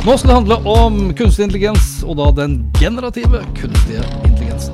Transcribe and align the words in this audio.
Nå 0.00 0.14
skal 0.16 0.30
det 0.30 0.34
handle 0.34 0.56
om 0.64 0.94
kunstig 1.12 1.44
intelligens, 1.44 1.88
og 2.08 2.16
da 2.16 2.30
den 2.32 2.54
generative 2.80 3.42
kunstige 3.52 4.00
intelligensen. 4.24 4.72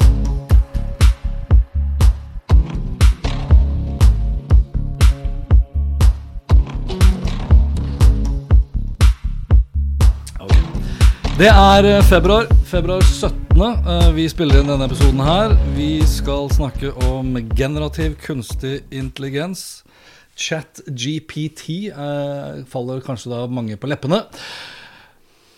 Det 11.36 11.50
er 11.50 11.88
eh, 11.90 12.04
februar, 12.06 12.46
februar 12.70 13.02
17. 13.02 13.34
eh, 13.58 14.06
Vi 14.14 14.28
spiller 14.30 14.62
inn 14.62 14.70
denne 14.70 14.86
episoden 14.86 15.20
her. 15.26 15.56
Vi 15.74 15.98
skal 16.06 16.46
snakke 16.54 16.94
om 17.10 17.34
generativ 17.58 18.14
kunstig 18.22 18.84
intelligens. 18.94 19.82
Chat 20.38 20.80
GPT 20.86 21.90
eh, 21.90 22.62
faller 22.70 23.02
kanskje 23.02 23.34
da 23.34 23.42
mange 23.50 23.74
på 23.74 23.90
leppene. 23.90 24.22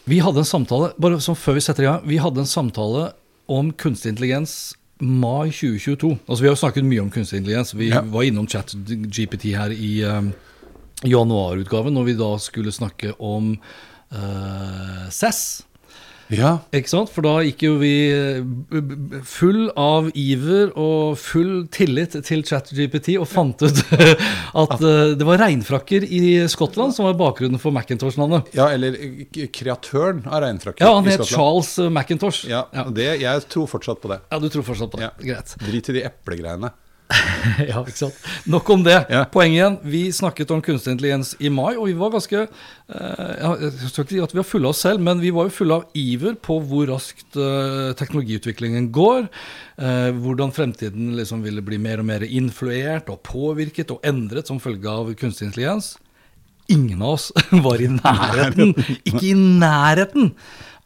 Vi 0.09 0.19
hadde 0.25 0.41
en 0.41 0.49
samtale 0.49 0.93
bare 1.01 1.19
som 1.21 1.37
før 1.37 1.59
vi 1.59 1.63
setter 1.65 1.85
i 1.85 1.89
gang, 1.91 2.05
vi 2.09 2.17
hadde 2.23 2.41
en 2.41 2.49
samtale 2.49 3.11
om 3.49 3.71
kunstig 3.77 4.15
intelligens 4.15 4.75
mai 5.01 5.51
2022. 5.53 6.15
Altså 6.27 6.43
Vi 6.43 6.49
har 6.49 6.55
jo 6.57 6.61
snakket 6.63 6.87
mye 6.89 7.03
om 7.05 7.11
kunstig 7.13 7.39
intelligens. 7.43 7.75
Vi 7.77 7.91
Ja. 7.93 8.01
var 8.03 8.23
innom 8.27 8.47
chat 8.49 8.73
GPT 8.75 9.53
her 9.55 9.71
i 9.71 10.03
um, 10.05 10.33
januarutgaven, 11.05 11.95
når 11.95 12.05
vi 12.09 12.15
da 12.19 12.31
skulle 12.43 12.73
snakke 12.73 13.13
om 13.21 13.53
uh, 14.13 15.09
CES. 15.11 15.63
Ja, 16.35 16.59
Ikke 16.77 16.91
sant? 16.91 17.09
For 17.13 17.25
da 17.25 17.39
gikk 17.47 17.63
jo 17.65 17.77
vi 17.81 17.93
eh, 18.13 18.43
full 19.25 19.71
av 19.81 20.11
iver 20.19 20.75
og 20.79 21.17
full 21.21 21.67
tillit 21.73 22.17
til 22.27 22.43
ChatGPT 22.45 23.15
og 23.21 23.25
fant 23.31 23.65
ut 23.65 23.81
at 24.63 24.75
eh, 24.77 25.15
det 25.19 25.29
var 25.29 25.41
regnfrakker 25.41 26.05
i 26.05 26.23
Skottland 26.53 26.93
som 26.97 27.09
var 27.09 27.17
bakgrunnen 27.21 27.61
for 27.63 27.73
Macintosh-navnet. 27.77 28.53
ja 28.57 28.69
eller 28.75 28.99
kreatøren 29.55 30.25
av 30.29 30.43
regnfrakker 30.45 30.85
Ja, 30.85 30.93
han 30.99 31.09
i 31.09 31.15
het 31.17 31.25
Charles 31.29 31.73
eh, 31.81 31.89
Macintosh. 31.93 32.45
Ja, 32.51 32.67
ja. 32.77 32.85
Det, 32.93 33.09
jeg 33.23 33.47
tror 33.49 33.71
fortsatt 33.71 34.03
på 34.05 34.13
det. 34.13 34.21
Ja, 34.29 34.43
du 34.43 34.51
tror 34.53 34.67
fortsatt 34.69 34.93
på 34.93 35.01
det. 35.01 35.09
Ja. 35.09 35.15
Greit. 35.33 35.57
Drit 35.65 35.89
i 35.89 35.97
de 35.99 36.05
eplegreiene. 36.09 36.75
ja, 37.71 37.81
ikke 37.81 37.97
sant? 37.97 38.17
Nok 38.51 38.69
om 38.75 38.83
det. 38.85 38.99
Ja. 39.09 39.23
Poenget 39.33 39.57
igjen, 39.57 39.77
vi 39.89 40.01
snakket 40.13 40.51
om 40.53 40.61
kunstig 40.65 40.93
intelligens 40.93 41.33
i 41.41 41.49
mai, 41.53 41.73
og 41.79 41.87
vi 41.89 41.95
var 41.97 42.13
ganske 42.13 42.43
eh, 42.45 43.47
Jeg 43.63 43.89
skal 43.89 44.05
ikke 44.05 44.13
si 44.13 44.21
at 44.27 44.35
vi 44.35 44.41
var 44.41 44.49
fulle 44.49 44.69
av 44.69 44.77
oss 44.77 44.83
selv, 44.85 45.05
men 45.05 45.23
vi 45.23 45.33
var 45.35 45.49
jo 45.49 45.55
fulle 45.57 45.79
av 45.81 45.97
iver 45.97 46.37
på 46.45 46.59
hvor 46.69 46.91
raskt 46.93 47.39
eh, 47.41 47.95
teknologiutviklingen 47.99 48.91
går. 48.93 49.29
eh, 49.81 50.11
hvordan 50.21 50.53
fremtiden 50.53 51.15
liksom 51.17 51.45
ville 51.47 51.65
bli 51.65 51.81
mer 51.81 52.05
og 52.05 52.11
mer 52.11 52.27
influert 52.29 53.09
og 53.09 53.23
påvirket 53.25 53.95
og 53.95 54.05
endret 54.07 54.51
som 54.51 54.61
følge 54.61 54.93
av 54.93 55.15
kunstig 55.17 55.49
intelligens. 55.49 55.95
Ingen 56.69 57.03
av 57.03 57.17
oss 57.17 57.31
var 57.67 57.81
i 57.81 57.89
nærheten, 57.93 58.75
ikke 59.09 59.25
i 59.31 59.37
nærheten, 59.37 60.33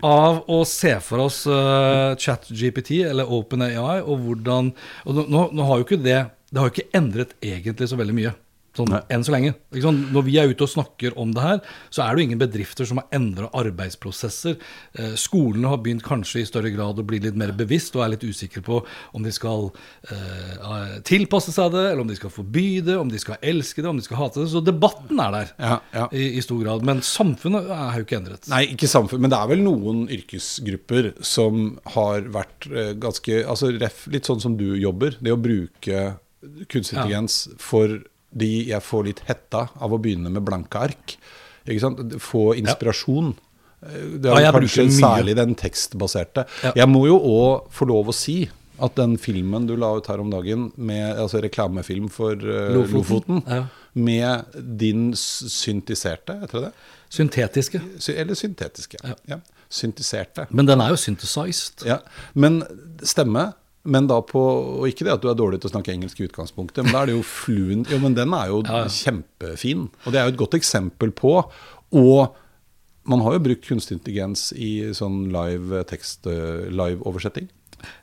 av 0.03 0.41
å 0.51 0.63
se 0.67 0.97
for 1.03 1.29
oss 1.29 1.45
uh, 1.47 2.15
ChatGPT 2.19 3.05
eller 3.07 3.29
OpenAI 3.31 4.01
og 4.01 4.25
hvordan 4.25 4.73
og 5.07 5.19
nå, 5.19 5.27
nå, 5.31 5.43
nå 5.55 5.67
har 5.69 5.79
jo 5.79 5.87
ikke 5.87 6.01
det 6.03 6.17
Det 6.51 6.59
har 6.59 6.67
jo 6.67 6.75
ikke 6.75 6.99
endret 6.99 7.37
egentlig 7.39 7.87
så 7.89 7.97
veldig 8.01 8.17
mye. 8.17 8.33
Sånn, 8.73 8.89
Nei. 8.89 9.03
enn 9.13 9.21
så 9.27 9.33
lenge. 9.35 9.51
Sant? 9.83 10.07
Når 10.15 10.23
vi 10.25 10.39
er 10.41 10.49
ute 10.49 10.65
og 10.65 10.71
snakker 10.73 11.13
om 11.21 11.33
det 11.37 11.43
her, 11.45 11.59
så 11.93 12.07
er 12.07 12.15
det 12.17 12.23
jo 12.23 12.27
ingen 12.31 12.41
bedrifter 12.41 12.87
som 12.89 12.97
har 13.03 13.09
endra 13.13 13.51
arbeidsprosesser. 13.53 14.55
Eh, 14.97 15.11
skolene 15.21 15.69
har 15.69 15.77
begynt 15.85 16.03
kanskje 16.07 16.41
i 16.41 16.47
større 16.49 16.71
grad 16.73 16.97
å 16.97 17.05
bli 17.05 17.19
litt 17.21 17.37
mer 17.37 17.53
bevisst 17.53 17.93
og 17.99 18.07
er 18.07 18.15
litt 18.15 18.25
usikre 18.25 18.63
på 18.65 18.79
om 19.13 19.23
de 19.27 19.33
skal 19.37 19.69
eh, 20.09 20.97
tilpasse 21.05 21.53
seg 21.53 21.73
det, 21.75 21.83
eller 21.91 22.01
om 22.05 22.09
de 22.09 22.17
skal 22.17 22.33
forby 22.33 22.81
det, 22.87 22.97
om 22.97 23.13
de 23.13 23.21
skal 23.21 23.37
elske 23.45 23.83
det, 23.85 23.91
om 23.93 24.01
de 24.01 24.07
skal 24.07 24.21
hate 24.23 24.41
det. 24.41 24.49
Så 24.55 24.65
debatten 24.65 25.21
er 25.21 25.37
der 25.37 25.53
Ja, 25.61 25.77
ja. 25.93 26.07
I, 26.17 26.31
i 26.39 26.45
stor 26.45 26.63
grad. 26.65 26.87
Men 26.89 27.03
samfunnet 27.05 27.69
er 27.69 28.01
jo 28.01 28.07
ikke 28.07 28.21
endret. 28.23 28.49
Nei, 28.53 28.65
ikke 28.73 28.89
samfunnet, 28.91 29.27
men 29.27 29.35
det 29.35 29.41
er 29.43 29.53
vel 29.53 29.65
noen 29.67 30.05
yrkesgrupper 30.13 31.13
som 31.25 31.77
har 31.95 32.25
vært 32.35 32.69
eh, 32.73 32.93
ganske 33.01 33.43
altså 33.45 33.73
ref, 33.77 34.07
Litt 34.13 34.29
sånn 34.29 34.41
som 34.43 34.57
du 34.59 34.71
jobber. 34.81 35.17
Det 35.21 35.33
å 35.37 35.41
bruke 35.41 36.15
kunstig 36.73 36.97
Ja. 36.97 37.05
intelligens 37.05 37.37
fordi 38.33 38.69
jeg 38.71 38.83
får 38.83 39.05
litt 39.05 39.21
hetta 39.29 39.67
av 39.81 39.93
å 39.93 39.99
begynne 40.01 40.31
med 40.33 40.43
blanke 40.47 40.81
ark. 40.81 41.17
Få 42.19 42.55
inspirasjon. 42.59 43.35
Ja. 43.37 43.49
Det 44.23 44.31
er 44.31 44.41
ja, 44.45 44.53
kanskje 44.55 44.85
særlig 44.95 45.35
den 45.37 45.55
tekstbaserte. 45.59 46.45
Ja. 46.63 46.73
Jeg 46.83 46.89
må 46.89 47.05
jo 47.09 47.17
òg 47.19 47.69
få 47.75 47.87
lov 47.91 48.09
å 48.13 48.15
si 48.15 48.45
at 48.83 48.95
den 48.99 49.17
filmen 49.21 49.67
du 49.69 49.75
la 49.79 49.93
ut 49.99 50.07
her 50.11 50.19
om 50.23 50.31
dagen, 50.31 50.69
med 50.77 51.19
altså 51.19 51.41
reklamefilm 51.43 52.09
for 52.11 52.33
uh, 52.35 52.71
Lofoten. 52.75 52.97
Lofoten, 52.97 53.43
Ja. 53.47 53.67
med 53.95 54.57
din 54.79 55.13
syntiserte, 55.15 56.39
heter 56.41 56.59
det 56.61 56.65
det? 56.71 56.73
Syntetiske. 57.13 57.81
Sy- 58.01 58.15
Eller 58.19 58.35
syntetiske. 58.39 58.99
Ja. 59.29 59.39
Syntiserte. 59.71 60.47
Men 60.51 60.67
den 60.67 60.81
er 60.81 60.95
jo 60.95 60.97
synthesized. 60.97 61.85
Ja. 61.87 61.99
Men 62.35 62.63
stemme. 63.03 63.53
Men 63.85 64.07
da 64.07 64.21
på 64.23 64.39
Og 64.79 64.85
ikke 64.87 65.03
det 65.09 65.15
at 65.17 65.23
du 65.25 65.29
er 65.31 65.35
dårlig 65.39 65.59
til 65.63 65.71
å 65.71 65.73
snakke 65.73 65.91
engelsk 65.95 66.21
i 66.21 66.29
utgangspunktet, 66.29 66.85
men 66.85 66.95
da 66.95 67.01
er 67.03 67.11
det 67.11 67.17
jo 67.17 67.25
fluent 67.27 67.91
Jo, 67.91 67.99
men 68.03 68.15
den 68.15 68.35
er 68.37 68.53
jo 68.53 68.61
Ja, 68.69 68.85
ja. 68.85 68.93
kjempefin. 68.93 69.89
Og 70.07 70.13
det 70.15 70.21
er 70.21 70.29
jo 70.29 70.35
et 70.37 70.43
godt 70.45 70.55
eksempel 70.61 71.11
på 71.19 71.35
Og 71.91 72.37
man 73.11 73.25
har 73.27 73.35
jo 73.35 73.43
brukt 73.43 73.67
kunstig 73.67 73.97
intelligens 73.99 74.53
i 74.55 74.93
sånn 74.95 75.25
live 75.35 75.81
tekst, 75.91 76.23
eh, 76.31 76.69
live-oversetting. 76.71 77.49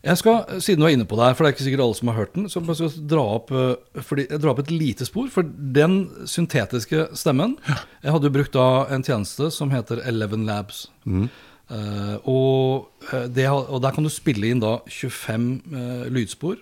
Jeg 0.04 0.20
skal, 0.20 0.42
Siden 0.60 0.82
du 0.84 0.88
er 0.90 0.92
inne 0.98 1.06
på 1.08 1.16
det 1.16 1.24
her, 1.30 1.38
for 1.38 1.46
det 1.46 1.54
er 1.54 1.56
ikke 1.56 1.64
sikkert 1.70 1.84
alle 1.86 1.96
som 1.96 2.10
har 2.12 2.18
hørt 2.18 2.34
den, 2.36 2.50
så 2.52 2.60
jeg 2.68 2.76
skal 2.82 3.06
dra 3.08 3.24
opp, 3.38 3.54
eh, 3.56 4.02
fordi, 4.04 4.26
jeg 4.28 4.42
drar 4.44 4.52
opp 4.52 4.60
et 4.66 4.74
lite 4.76 5.08
spor. 5.08 5.30
For 5.32 5.48
den 5.48 6.02
syntetiske 6.28 7.06
stemmen 7.16 7.56
Jeg 8.04 8.12
hadde 8.12 8.28
jo 8.28 8.36
brukt 8.36 8.52
da 8.60 8.66
en 8.92 9.08
tjeneste 9.08 9.48
som 9.56 9.72
heter 9.72 10.04
Eleven 10.04 10.44
Labs. 10.50 10.90
Eh, 11.08 11.30
og, 11.70 12.90
eh, 13.12 13.28
det, 13.30 13.46
og 13.50 13.82
der 13.84 13.94
kan 13.94 14.06
du 14.06 14.12
spille 14.12 14.50
inn 14.50 14.62
da 14.64 14.80
25 14.90 15.48
eh, 15.70 16.08
lydspor. 16.14 16.58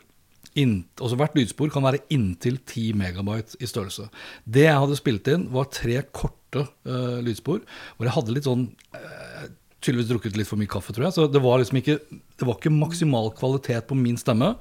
In, 0.58 0.80
altså 0.98 1.20
hvert 1.20 1.36
lydspor 1.38 1.70
kan 1.72 1.86
være 1.86 2.02
inntil 2.14 2.58
10 2.58 2.98
megabyte 2.98 3.60
i 3.62 3.70
størrelse. 3.70 4.08
Det 4.44 4.66
jeg 4.66 4.82
hadde 4.82 4.98
spilt 4.98 5.30
inn, 5.30 5.46
var 5.54 5.70
tre 5.70 6.00
korte 6.10 6.64
uh, 6.90 7.20
lydspor, 7.22 7.60
hvor 7.94 8.08
jeg 8.08 8.16
hadde 8.16 8.34
litt 8.34 8.48
sånn 8.48 8.64
uh, 8.98 9.44
tydeligvis 9.86 10.10
drukket 10.10 10.40
litt 10.40 10.50
for 10.50 10.58
mye 10.58 10.72
kaffe, 10.72 10.96
tror 10.96 11.06
jeg. 11.06 11.14
Så 11.14 11.28
det 11.30 11.44
var 11.44 11.62
liksom 11.62 11.78
ikke, 11.78 12.00
det 12.10 12.48
var 12.50 12.58
ikke 12.58 12.74
maksimal 12.74 13.30
kvalitet 13.38 13.86
på 13.86 14.00
min 14.00 14.18
stemme. 14.18 14.56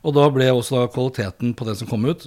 Og 0.00 0.16
da 0.16 0.24
ble 0.32 0.48
også 0.48 0.78
da 0.78 0.88
kvaliteten 0.94 1.52
på 1.58 1.68
den 1.68 1.76
som 1.76 1.92
kom 1.92 2.08
ut, 2.08 2.24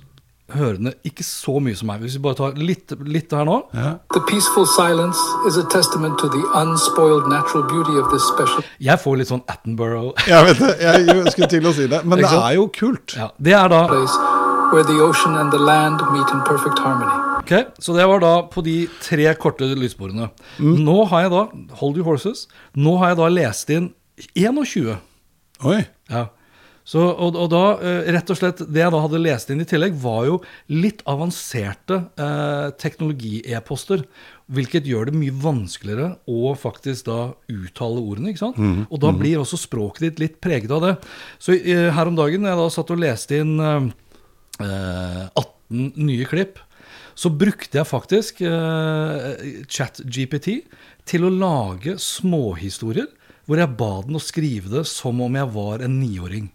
hørende 0.55 0.93
ikke 1.07 1.25
så 1.27 1.57
mye 1.63 1.75
som 1.75 1.89
meg. 1.91 1.99
Hvis 2.03 2.15
vi 2.17 2.23
bare 2.23 2.37
tar 2.39 2.55
litt, 2.59 2.93
litt 3.07 3.33
her 3.35 3.47
nå. 3.47 3.57
The 4.15 4.21
peaceful 4.29 4.67
silence 4.69 5.19
is 5.49 5.57
a 5.59 5.65
testament 5.73 6.19
to 6.21 6.29
the 6.31 6.43
unspoiled 6.55 7.27
natural 7.31 7.65
beauty 7.67 7.99
of 7.99 8.11
this 8.13 8.23
special 8.31 8.63
Jeg 8.79 8.99
får 9.03 9.21
litt 9.21 9.31
sånn 9.31 9.43
Attenborough. 9.51 10.13
Jeg 10.31 10.47
vet 10.47 10.63
det, 10.63 10.73
jeg 10.81 11.31
skulle 11.33 11.51
til 11.51 11.67
å 11.67 11.75
si 11.75 11.87
det. 11.91 12.03
Men 12.07 12.23
det 12.23 12.31
er 12.31 12.57
jo 12.59 12.67
kult. 12.73 13.17
Ja, 13.17 13.31
det 13.37 13.57
er 13.57 13.71
da 13.73 13.85
where 14.71 14.83
the 14.83 14.99
ocean 14.99 15.35
and 15.39 15.51
the 15.51 15.59
land 15.59 16.01
meet 16.11 16.29
in 16.33 16.41
perfect 16.43 16.79
harmony. 16.79 17.11
Ok, 17.39 17.67
Så 17.79 17.93
det 17.95 18.07
var 18.07 18.19
da 18.19 18.41
på 18.51 18.61
de 18.63 18.87
tre 19.01 19.29
korte 19.39 19.63
lydsporene. 19.63 20.29
Nå 20.59 20.97
har 21.07 21.27
jeg 21.27 21.31
da 21.31 21.43
Hold 21.79 21.99
your 21.99 22.07
horses. 22.09 22.47
Nå 22.75 22.97
har 22.99 23.13
jeg 23.13 23.19
da 23.21 23.29
lest 23.31 23.71
inn 23.71 23.93
21. 24.35 24.97
Oi. 25.63 25.79
Ja. 26.11 26.25
Så, 26.87 27.01
og, 27.03 27.35
og 27.35 27.49
da, 27.51 27.63
eh, 27.83 28.07
rett 28.15 28.29
og 28.31 28.37
slett, 28.39 28.61
Det 28.63 28.79
jeg 28.79 28.93
da 28.93 29.01
hadde 29.03 29.19
lest 29.19 29.49
inn 29.51 29.59
i 29.59 29.67
tillegg, 29.67 29.97
var 29.99 30.21
jo 30.29 30.37
litt 30.71 31.01
avanserte 31.09 31.97
eh, 32.15 32.69
teknologi-e-poster. 32.79 34.05
Hvilket 34.55 34.87
gjør 34.87 35.09
det 35.09 35.19
mye 35.19 35.35
vanskeligere 35.35 36.13
å 36.31 36.53
faktisk 36.55 37.09
da 37.09 37.19
uttale 37.51 37.99
ordene. 37.99 38.31
ikke 38.31 38.45
sant? 38.45 38.61
Og 38.87 39.01
da 39.03 39.11
blir 39.11 39.41
også 39.41 39.59
språket 39.59 40.05
ditt 40.05 40.23
litt 40.23 40.39
preget 40.43 40.71
av 40.71 40.85
det. 40.85 40.93
Så 41.43 41.57
eh, 41.59 41.89
her 41.91 42.07
om 42.07 42.15
dagen, 42.15 42.47
jeg 42.47 42.61
da 42.61 42.69
satt 42.71 42.95
og 42.95 43.03
leste 43.03 43.41
inn 43.43 43.57
eh, 43.59 43.91
18 44.63 45.91
nye 45.99 46.31
klipp, 46.31 46.63
så 47.17 47.33
brukte 47.33 47.81
jeg 47.81 47.89
faktisk 47.89 48.43
eh, 48.45 49.63
ChatGPT 49.67 50.61
til 51.09 51.27
å 51.27 51.33
lage 51.33 51.97
småhistorier 51.99 53.09
hvor 53.47 53.59
jeg 53.59 53.75
ba 53.79 53.93
den 54.05 54.19
å 54.19 54.23
skrive 54.23 54.71
det 54.71 54.83
som 54.87 55.19
om 55.23 55.35
jeg 55.35 55.51
var 55.55 55.83
en 55.83 55.99
niåring. 55.99 56.47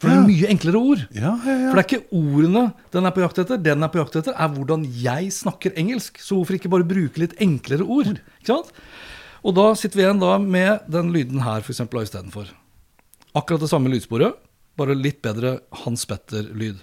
For 0.00 0.08
det 0.08 0.16
er 0.16 0.24
mye 0.24 0.48
enklere 0.48 0.80
ord. 0.80 1.02
Ja, 1.12 1.34
ja, 1.44 1.54
ja. 1.60 1.68
For 1.68 1.76
det 1.76 1.82
er 1.82 1.88
ikke 1.88 2.16
ordene 2.16 2.62
den 2.94 3.08
er 3.08 3.12
på 3.12 3.20
jakt 3.20 3.40
etter, 3.42 3.60
den 3.60 3.84
er 3.84 3.92
på 3.92 4.00
jakt 4.00 4.16
etter, 4.16 4.32
er 4.32 4.54
hvordan 4.54 4.86
jeg 4.96 5.28
snakker 5.36 5.76
engelsk. 5.80 6.22
Så 6.24 6.38
hvorfor 6.38 6.56
ikke 6.56 6.72
bare 6.72 6.88
bruke 6.88 7.20
litt 7.20 7.36
enklere 7.36 7.84
ord? 7.84 8.14
Ikke 8.40 8.54
sant? 8.54 8.72
Og 9.44 9.56
da 9.56 9.66
sitter 9.76 10.00
vi 10.00 10.06
igjen 10.06 10.22
da 10.22 10.38
med 10.40 10.88
den 10.88 11.12
lyden 11.12 11.44
her, 11.44 11.60
for 11.60 11.74
eksempel, 11.74 12.00
istedenfor. 12.04 12.48
Akkurat 13.36 13.60
det 13.60 13.70
samme 13.72 13.92
lydsporet, 13.92 14.40
bare 14.80 14.96
litt 14.96 15.20
bedre 15.24 15.58
Hans 15.84 16.06
Petter-lyd. 16.08 16.80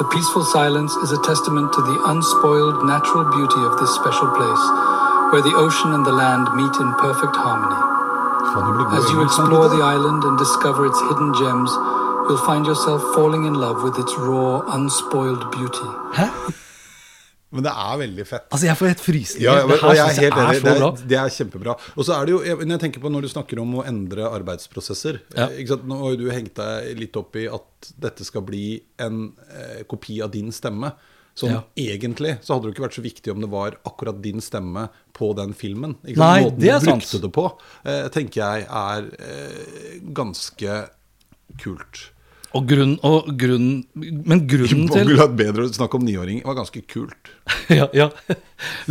The 0.00 0.08
peaceful 0.08 0.44
silence 0.44 0.96
is 1.04 1.12
a 1.12 1.20
testament 1.22 1.72
to 1.76 1.82
the 1.84 1.98
unspoiled 2.08 2.84
natural 2.88 3.28
beauty 3.28 3.60
of 3.60 3.78
this 3.78 3.92
special 3.94 4.32
place, 4.32 4.64
where 5.32 5.44
the 5.44 5.54
ocean 5.54 5.92
and 5.92 6.04
the 6.04 6.16
land 6.16 6.48
meet 6.56 6.80
in 6.80 6.92
perfect 6.96 7.36
harmony. 7.36 7.91
As 8.42 9.06
you 9.12 9.22
explore 9.22 9.68
the 9.70 9.82
island 9.82 10.24
and 10.24 10.36
discover 10.38 10.86
its 10.86 11.00
hidden 11.08 11.30
gems, 11.38 11.70
you'll 12.26 12.44
find 12.44 12.66
yourself 12.66 13.00
falling 13.14 13.46
in 13.46 13.54
love 13.54 13.82
with 13.84 13.96
its 14.02 14.12
raw, 14.18 14.60
unspoiled 14.74 15.44
beauty. 15.54 15.88
Hæ? 16.18 16.26
Men 17.52 17.64
det 17.66 17.72
er 17.72 17.96
veldig 18.00 18.24
fett. 18.26 18.46
Altså, 18.50 18.66
jeg 18.66 18.76
får 18.80 18.86
helt 18.90 19.00
frysninger. 19.04 19.44
Ja, 19.44 19.54
det 19.68 19.78
her 19.82 19.94
jeg 19.94 20.00
er 20.00 20.06
er 20.32 20.54
så 20.58 20.62
Det 20.64 20.72
er, 20.72 21.08
det 21.08 21.18
er 21.20 21.32
kjempebra. 21.36 21.74
Og 21.96 22.04
så 22.08 22.14
er 22.16 22.24
det 22.26 22.32
jo, 22.32 22.42
jeg- 22.42 22.56
når 22.56 22.74
jeg 22.78 22.80
tenker 22.80 23.00
på 23.00 23.08
når 23.12 23.20
du 23.22 23.28
snakker 23.28 23.60
om 23.60 23.74
å 23.74 23.86
endre 23.86 24.24
arbeidsprosesser 24.30 25.20
Ja. 25.36 25.46
ikke 25.48 25.68
sant? 25.68 25.86
Nå 25.86 25.98
har 26.02 26.10
jo 26.10 26.16
du 26.16 26.30
hengt 26.30 26.54
deg 26.54 26.98
litt 26.98 27.16
opp 27.16 27.36
i 27.36 27.46
at 27.46 27.92
dette 28.00 28.24
skal 28.24 28.40
bli 28.42 28.80
en 28.98 29.32
eh, 29.52 29.82
kopi 29.84 30.20
av 30.22 30.30
din 30.32 30.50
stemme. 30.50 30.92
Sånn 31.34 31.50
Ja. 31.50 31.62
egentlig 31.76 32.38
så 32.44 32.54
hadde 32.54 32.68
det 32.68 32.74
ikke 32.76 32.84
vært 32.88 32.98
så 32.98 33.02
viktig 33.02 33.32
om 33.32 33.40
det 33.40 33.48
var 33.50 33.76
akkurat 33.88 34.20
din 34.22 34.40
stemme 34.40 34.90
på 35.14 35.34
den 35.34 35.54
filmen. 35.54 35.94
Ikke 36.04 36.18
Nei, 36.18 36.42
Måten 36.44 36.58
det 36.60 36.68
er 36.70 36.78
du 36.78 36.84
sant. 36.86 37.02
brukte 37.02 37.20
det 37.22 37.32
på, 37.32 37.58
eh, 37.86 38.08
tenker 38.08 38.34
jeg 38.42 38.66
er 38.68 39.10
eh, 39.18 40.00
ganske 40.12 40.90
kult. 41.58 42.11
Og 42.58 42.66
grunn, 42.68 42.96
og 43.06 43.30
grunn, 43.40 43.68
men 43.96 44.42
grunnen 44.48 44.88
til 44.92 45.14
hatt 45.16 45.36
bedre 45.38 45.64
å 45.64 45.72
snakke 45.72 45.96
om 45.96 46.04
niåringer 46.04 46.44
var 46.44 46.58
ganske 46.58 46.82
kult. 46.84 47.30
ja, 47.80 47.86
ja. 47.96 48.10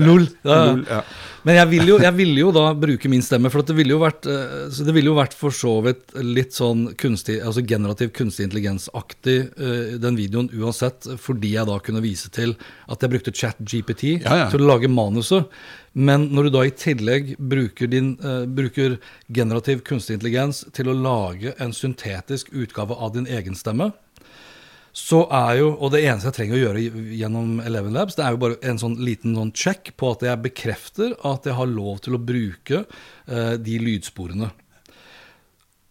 Lol. 0.01 0.25
Ja. 0.41 0.63
Lol, 0.71 0.81
ja. 0.89 1.03
Men 1.45 1.57
jeg 1.57 1.69
ville 1.71 1.89
jo, 1.89 1.97
jeg 2.01 2.13
ville 2.17 2.43
jo 2.43 2.51
da 2.53 2.67
bruke 2.77 3.09
min 3.09 3.23
stemme, 3.25 3.49
for 3.53 3.63
at 3.63 3.71
det 3.71 3.75
ville 3.77 3.95
jo 3.95 4.01
vært 4.01 4.27
eh, 4.29 4.67
så 4.73 4.85
det 4.85 4.93
ville 4.93 5.09
jo 5.09 5.17
vært 5.17 5.35
for 5.37 5.53
så 5.55 5.73
vidt 5.85 6.13
litt 6.21 6.53
sånn 6.57 6.91
kunstig, 7.01 7.39
altså 7.41 7.63
generativ 7.65 8.11
kunstig 8.17 8.45
intelligens-aktig, 8.49 9.37
eh, 9.57 9.95
den 10.01 10.19
videoen 10.19 10.51
uansett, 10.53 11.09
fordi 11.21 11.55
jeg 11.55 11.69
da 11.69 11.79
kunne 11.81 12.03
vise 12.05 12.29
til 12.33 12.53
at 12.91 13.01
jeg 13.01 13.13
brukte 13.13 13.33
chat-GPT 13.33 14.05
ja. 14.19 14.47
til 14.53 14.65
å 14.65 14.73
lage 14.73 14.91
manuset. 14.91 15.49
Men 15.91 16.29
når 16.31 16.47
du 16.47 16.53
da 16.55 16.61
i 16.63 16.71
tillegg 16.71 17.33
bruker, 17.37 17.89
din, 17.91 18.13
uh, 18.23 18.45
bruker 18.47 18.95
generativ 19.27 19.81
kunstig 19.87 20.15
intelligens 20.17 20.63
til 20.75 20.87
å 20.87 20.95
lage 20.95 21.51
en 21.59 21.75
syntetisk 21.75 22.53
utgave 22.55 22.95
av 22.95 23.11
din 23.17 23.27
egen 23.27 23.57
stemme, 23.59 23.89
så 24.95 25.21
er 25.31 25.61
jo, 25.61 25.67
og 25.79 25.93
det 25.93 26.01
eneste 26.03 26.27
jeg 26.29 26.35
trenger 26.35 26.57
å 26.57 26.61
gjøre 26.61 27.11
gjennom 27.15 27.59
Eleven 27.63 27.95
Labs, 27.95 28.17
det 28.17 28.25
er 28.25 28.35
jo 28.35 28.41
bare 28.41 28.57
en 28.67 28.79
sånn 28.79 28.97
liten 28.99 29.37
sånn 29.37 29.53
check 29.55 29.93
på 29.99 30.09
at 30.15 30.25
jeg 30.27 30.43
bekrefter 30.43 31.13
at 31.27 31.47
jeg 31.47 31.55
har 31.55 31.71
lov 31.71 32.01
til 32.03 32.17
å 32.17 32.23
bruke 32.23 32.83
uh, 32.83 33.55
de 33.59 33.77
lydsporene. 33.83 34.51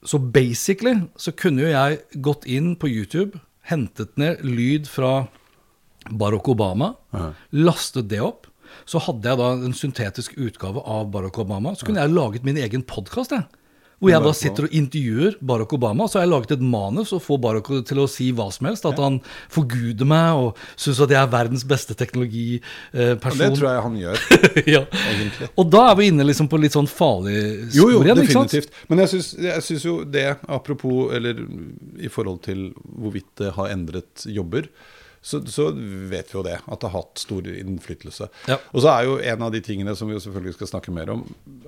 Så 0.05 0.20
basically 0.20 0.97
så 1.20 1.32
kunne 1.37 1.67
jo 1.67 1.73
jeg 1.73 2.00
gått 2.25 2.47
inn 2.49 2.73
på 2.81 2.88
YouTube, 2.88 3.41
hentet 3.69 4.17
ned 4.20 4.41
lyd 4.44 4.88
fra 4.88 5.29
Barack 6.08 6.49
Obama, 6.49 6.94
lastet 7.52 8.08
det 8.08 8.23
opp. 8.25 8.50
Så 8.91 8.99
hadde 9.05 9.31
jeg 9.31 9.39
da 9.39 9.53
en 9.55 9.77
syntetisk 9.77 10.35
utgave 10.41 10.83
av 10.83 11.11
Barack 11.15 11.39
Obama. 11.39 11.77
Så 11.79 11.87
kunne 11.87 12.03
jeg 12.03 12.11
laget 12.11 12.47
min 12.47 12.59
egen 12.59 12.83
podkast, 12.83 13.37
jeg. 13.37 13.47
Hvor 14.01 14.09
jeg 14.09 14.25
da 14.25 14.31
sitter 14.33 14.65
og 14.65 14.75
intervjuer 14.75 15.35
Barack 15.45 15.75
Obama. 15.77 16.07
Så 16.09 16.17
har 16.17 16.25
jeg 16.25 16.31
laget 16.33 16.55
et 16.57 16.63
manus 16.65 17.13
og 17.13 17.21
får 17.23 17.39
Barack 17.45 17.69
til 17.87 18.01
å 18.01 18.07
si 18.09 18.31
hva 18.35 18.47
som 18.51 18.67
helst. 18.71 18.87
At 18.89 18.99
han 18.99 19.19
forguder 19.53 20.09
meg 20.09 20.41
og 20.41 20.63
syns 20.73 21.03
at 21.05 21.13
jeg 21.13 21.21
er 21.21 21.31
verdens 21.31 21.67
beste 21.69 21.93
Og 21.93 22.01
teknologiperson. 22.01 23.43
det 23.45 23.51
tror 23.61 23.69
jeg 23.69 23.85
han 23.87 23.99
gjør. 24.01 24.23
ja. 24.75 24.83
egentlig. 25.13 25.51
Og 25.53 25.69
da 25.77 25.85
er 25.91 25.99
vi 26.01 26.09
inne 26.11 26.27
liksom 26.27 26.49
på 26.51 26.59
litt 26.65 26.75
sånn 26.79 26.89
farlig 26.91 27.37
Jo, 27.77 27.91
jo, 27.93 28.01
spor 28.01 28.09
igjen, 28.09 28.23
ikke 28.25 28.39
sant? 28.39 28.55
definitivt. 28.57 28.81
Men 28.89 29.05
jeg 29.05 29.67
syns 29.69 29.87
jo 29.87 29.99
det, 30.17 30.31
apropos 30.49 31.13
eller 31.15 31.45
i 32.01 32.11
forhold 32.11 32.41
til 32.49 32.71
hvorvidt 32.97 33.31
det 33.45 33.53
har 33.61 33.71
endret 33.77 34.27
jobber, 34.27 34.73
så, 35.23 35.41
så 35.53 35.67
vet 35.75 36.31
vi 36.33 36.39
jo 36.39 36.43
det, 36.47 36.59
at 36.65 36.81
det 36.81 36.89
har 36.91 37.03
hatt 37.03 37.21
stor 37.21 37.45
innflytelse. 37.51 38.29
Ja. 38.49 38.57
Og 38.73 38.81
så 38.85 38.89
er 38.95 39.05
jo 39.09 39.19
en 39.21 39.43
av 39.45 39.53
de 39.53 39.61
tingene 39.65 39.93
som 39.97 40.09
vi 40.09 40.15
jo 40.17 40.23
selvfølgelig 40.25 40.55
skal 40.57 40.71
snakke 40.73 40.95
mer 40.97 41.11
om, 41.13 41.27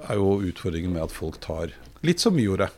er 0.08 0.16
jo 0.16 0.38
utfordringen 0.48 0.94
med 0.94 1.02
at 1.04 1.12
folk 1.12 1.36
tar 1.44 1.74
litt 2.06 2.22
som 2.22 2.34
vi 2.38 2.46
gjorde. 2.48 2.70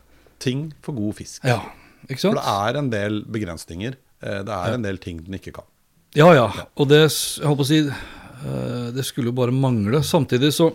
Ting 0.42 0.72
for 0.82 0.96
god 0.98 1.14
fisk. 1.20 1.44
Ja, 1.46 1.60
ikke 2.08 2.18
sant? 2.20 2.34
For 2.34 2.40
det 2.40 2.56
er 2.74 2.80
en 2.82 2.90
del 2.90 3.20
begrensninger. 3.24 3.94
eh, 4.24 4.42
Det 4.42 4.56
er 4.58 4.74
en 4.74 4.82
del 4.82 4.98
ting 4.98 5.22
den 5.24 5.38
ikke 5.38 5.54
kan. 5.60 5.68
Ja, 6.14 6.32
ja. 6.34 6.48
Og 6.76 6.88
det, 6.90 7.04
jeg 7.06 7.46
holdt 7.46 7.62
på 7.62 7.64
å 7.64 7.70
si, 7.70 7.78
eh, 7.86 8.90
det 8.94 9.04
skulle 9.06 9.30
jo 9.30 9.38
bare 9.38 9.54
mangle. 9.54 10.02
Samtidig 10.02 10.50
så, 10.58 10.72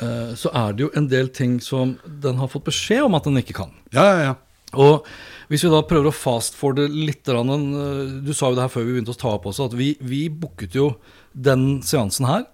eh, 0.00 0.32
så 0.34 0.50
er 0.54 0.72
det 0.72 0.86
jo 0.86 0.90
en 0.96 1.08
del 1.08 1.28
ting 1.28 1.60
som 1.60 1.98
den 2.04 2.36
har 2.40 2.48
fått 2.48 2.64
beskjed 2.68 3.04
om 3.04 3.14
at 3.14 3.24
den 3.28 3.36
ikke 3.40 3.54
kan. 3.60 3.72
Ja, 3.92 4.04
ja, 4.04 4.20
ja. 4.30 4.34
Og 4.76 5.06
hvis 5.48 5.64
vi 5.64 5.70
da 5.72 5.80
prøver 5.88 6.10
å 6.10 6.16
fastforde 6.16 6.88
litt 6.92 7.28
eh, 7.28 7.40
Du 8.20 8.34
sa 8.36 8.50
jo 8.50 8.58
det 8.58 8.66
her 8.66 8.72
før 8.72 8.84
vi 8.84 8.98
begynte 8.98 9.14
å 9.14 9.20
ta 9.20 9.30
opp 9.38 9.46
også, 9.48 9.70
at 9.70 9.76
vi, 9.78 9.94
vi 10.00 10.26
booket 10.28 10.76
jo 10.76 10.90
den 11.32 11.80
seansen 11.86 12.26
her 12.28 12.44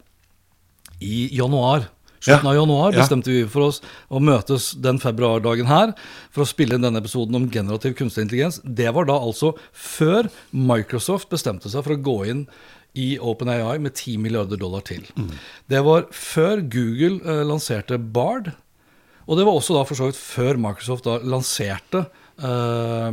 i 1.03 1.27
januar. 1.35 1.89
Slutten 2.25 2.49
av 2.49 2.55
januar 2.57 2.93
Ja. 2.95 3.03
bestemte 3.03 3.29
vi 3.29 3.43
for 3.51 3.67
oss 3.69 3.83
å 4.09 4.21
møtes 4.23 4.71
den 4.81 4.99
februardagen 4.99 5.67
her 5.69 5.93
for 6.33 6.45
å 6.45 6.49
spille 6.49 6.75
inn 6.79 6.87
denne 6.87 7.03
episoden 7.03 7.37
om 7.37 7.51
generativ 7.51 7.97
kunstig 7.99 8.25
intelligens. 8.25 8.61
Det 8.65 8.89
var 8.95 9.05
da 9.11 9.19
altså 9.19 9.53
før 9.73 10.31
Microsoft 10.53 11.29
bestemte 11.29 11.69
seg 11.69 11.85
for 11.85 11.93
å 11.97 12.01
gå 12.01 12.17
inn 12.31 12.47
i 12.97 13.19
OpenAI 13.19 13.77
med 13.83 13.93
10 13.99 14.23
milliarder 14.23 14.57
dollar 14.57 14.81
til. 14.87 15.03
Det 15.69 15.83
var 15.85 16.07
før 16.15 16.63
Google 16.63 17.19
eh, 17.27 17.43
lanserte 17.45 17.99
Bard, 17.99 18.53
og 19.25 19.39
det 19.39 19.47
var 19.47 19.57
også 19.57 19.77
da 19.77 19.85
for 19.89 19.99
så 19.99 20.09
vidt 20.11 20.21
før 20.21 20.59
Microsoft 20.61 21.07
da 21.09 21.19
lanserte 21.25 22.05
uh, 22.45 23.13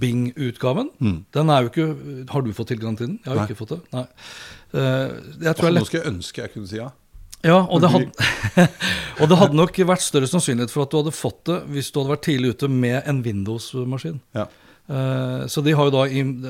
Bing-utgaven. 0.00 0.90
Den 1.34 1.50
er 1.54 1.62
jo 1.62 1.70
ikke 1.70 1.84
Har 2.32 2.42
du 2.42 2.48
fått 2.56 2.72
tilgang 2.72 2.96
til 2.98 3.12
den? 3.12 3.18
Jeg 3.22 3.30
har 3.30 3.38
Nei. 3.38 3.44
ikke 3.46 3.60
fått 3.60 3.76
det. 3.76 3.80
Nei. 3.94 4.06
Uh, 4.74 5.12
jeg 5.44 5.54
tror 5.54 5.68
jeg 5.68 5.74
Nå 5.74 5.78
lett, 5.78 5.90
skal 5.90 6.00
jeg 6.00 6.10
ønske 6.10 6.42
jeg 6.42 6.52
kunne 6.54 6.70
si 6.70 6.80
ja. 6.80 6.88
ja, 7.46 7.60
og 7.62 7.84
det, 7.84 7.92
hadde, 7.94 8.66
og 9.20 9.30
det 9.30 9.38
hadde 9.42 9.60
nok 9.60 9.78
vært 9.92 10.04
større 10.04 10.30
sannsynlighet 10.30 10.74
for 10.74 10.86
at 10.86 10.92
du 10.92 10.98
hadde 10.98 11.14
fått 11.14 11.44
det 11.48 11.60
hvis 11.72 11.92
du 11.92 12.00
hadde 12.00 12.14
vært 12.16 12.26
tidlig 12.26 12.56
ute 12.56 12.70
med 12.72 13.00
en 13.04 13.24
Windows-maskin. 13.26 14.22
ja. 14.36 14.48
Så 14.86 15.64
de 15.66 15.72
har 15.74 15.88
jo 15.88 15.90
da, 15.90 16.04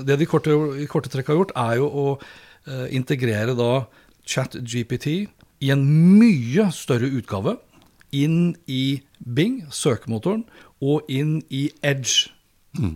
Det 0.04 0.16
de 0.20 0.26
korte, 0.28 0.52
i 0.76 0.84
korte 0.84 1.08
trekk 1.08 1.30
har 1.30 1.38
gjort, 1.38 1.54
er 1.56 1.78
jo 1.78 1.86
å 1.88 2.02
integrere 2.92 3.54
da 3.56 3.86
ChatGPT 4.28 5.06
i 5.64 5.70
en 5.72 5.84
mye 6.18 6.66
større 6.74 7.08
utgave 7.16 7.56
inn 8.24 8.54
i 8.70 9.00
Bing, 9.20 9.62
søkemotoren, 9.72 10.44
og 10.84 11.08
inn 11.12 11.38
i 11.48 11.66
Edge, 11.84 12.30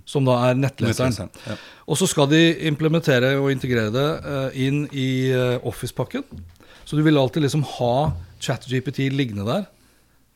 som 0.05 0.27
da 0.29 0.37
er 0.51 0.59
nettleseren. 0.61 1.31
Ja. 1.47 1.57
Og 1.89 1.99
så 2.01 2.09
skal 2.11 2.29
de 2.31 2.41
implementere 2.69 3.33
og 3.41 3.51
integrere 3.53 3.93
det 3.95 4.09
eh, 4.21 4.59
inn 4.67 4.83
i 4.93 5.11
eh, 5.33 5.57
Office-pakken. 5.67 6.27
Så 6.85 6.99
du 6.99 7.05
vil 7.07 7.19
alltid 7.21 7.47
liksom 7.47 7.65
ha 7.79 8.11
ChatGPT 8.43 9.07
liggende 9.15 9.47
der. 9.49 9.69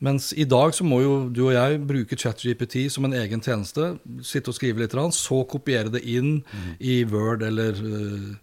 Mens 0.03 0.33
i 0.35 0.43
dag 0.43 0.73
så 0.75 0.83
må 0.83 0.99
jo 1.03 1.13
du 1.31 1.45
og 1.47 1.53
jeg 1.55 1.79
bruke 1.87 2.17
ChatGPT 2.19 2.89
som 2.91 3.07
en 3.07 3.15
egen 3.15 3.41
tjeneste. 3.43 3.95
Sitte 4.25 4.51
og 4.51 4.57
skrive 4.57 4.81
litt, 4.81 4.95
så 5.15 5.41
kopiere 5.47 5.93
det 5.93 6.03
inn 6.03 6.41
i 6.79 7.03
Word 7.09 7.45
eller 7.47 7.79
eh, 7.79 8.33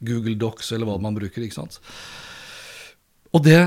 Google 0.00 0.38
Docs 0.40 0.72
eller 0.72 0.88
hva 0.88 0.96
man 1.02 1.18
bruker. 1.18 1.44
ikke 1.44 1.58
sant? 1.58 1.80
Og 3.34 3.44
det 3.44 3.60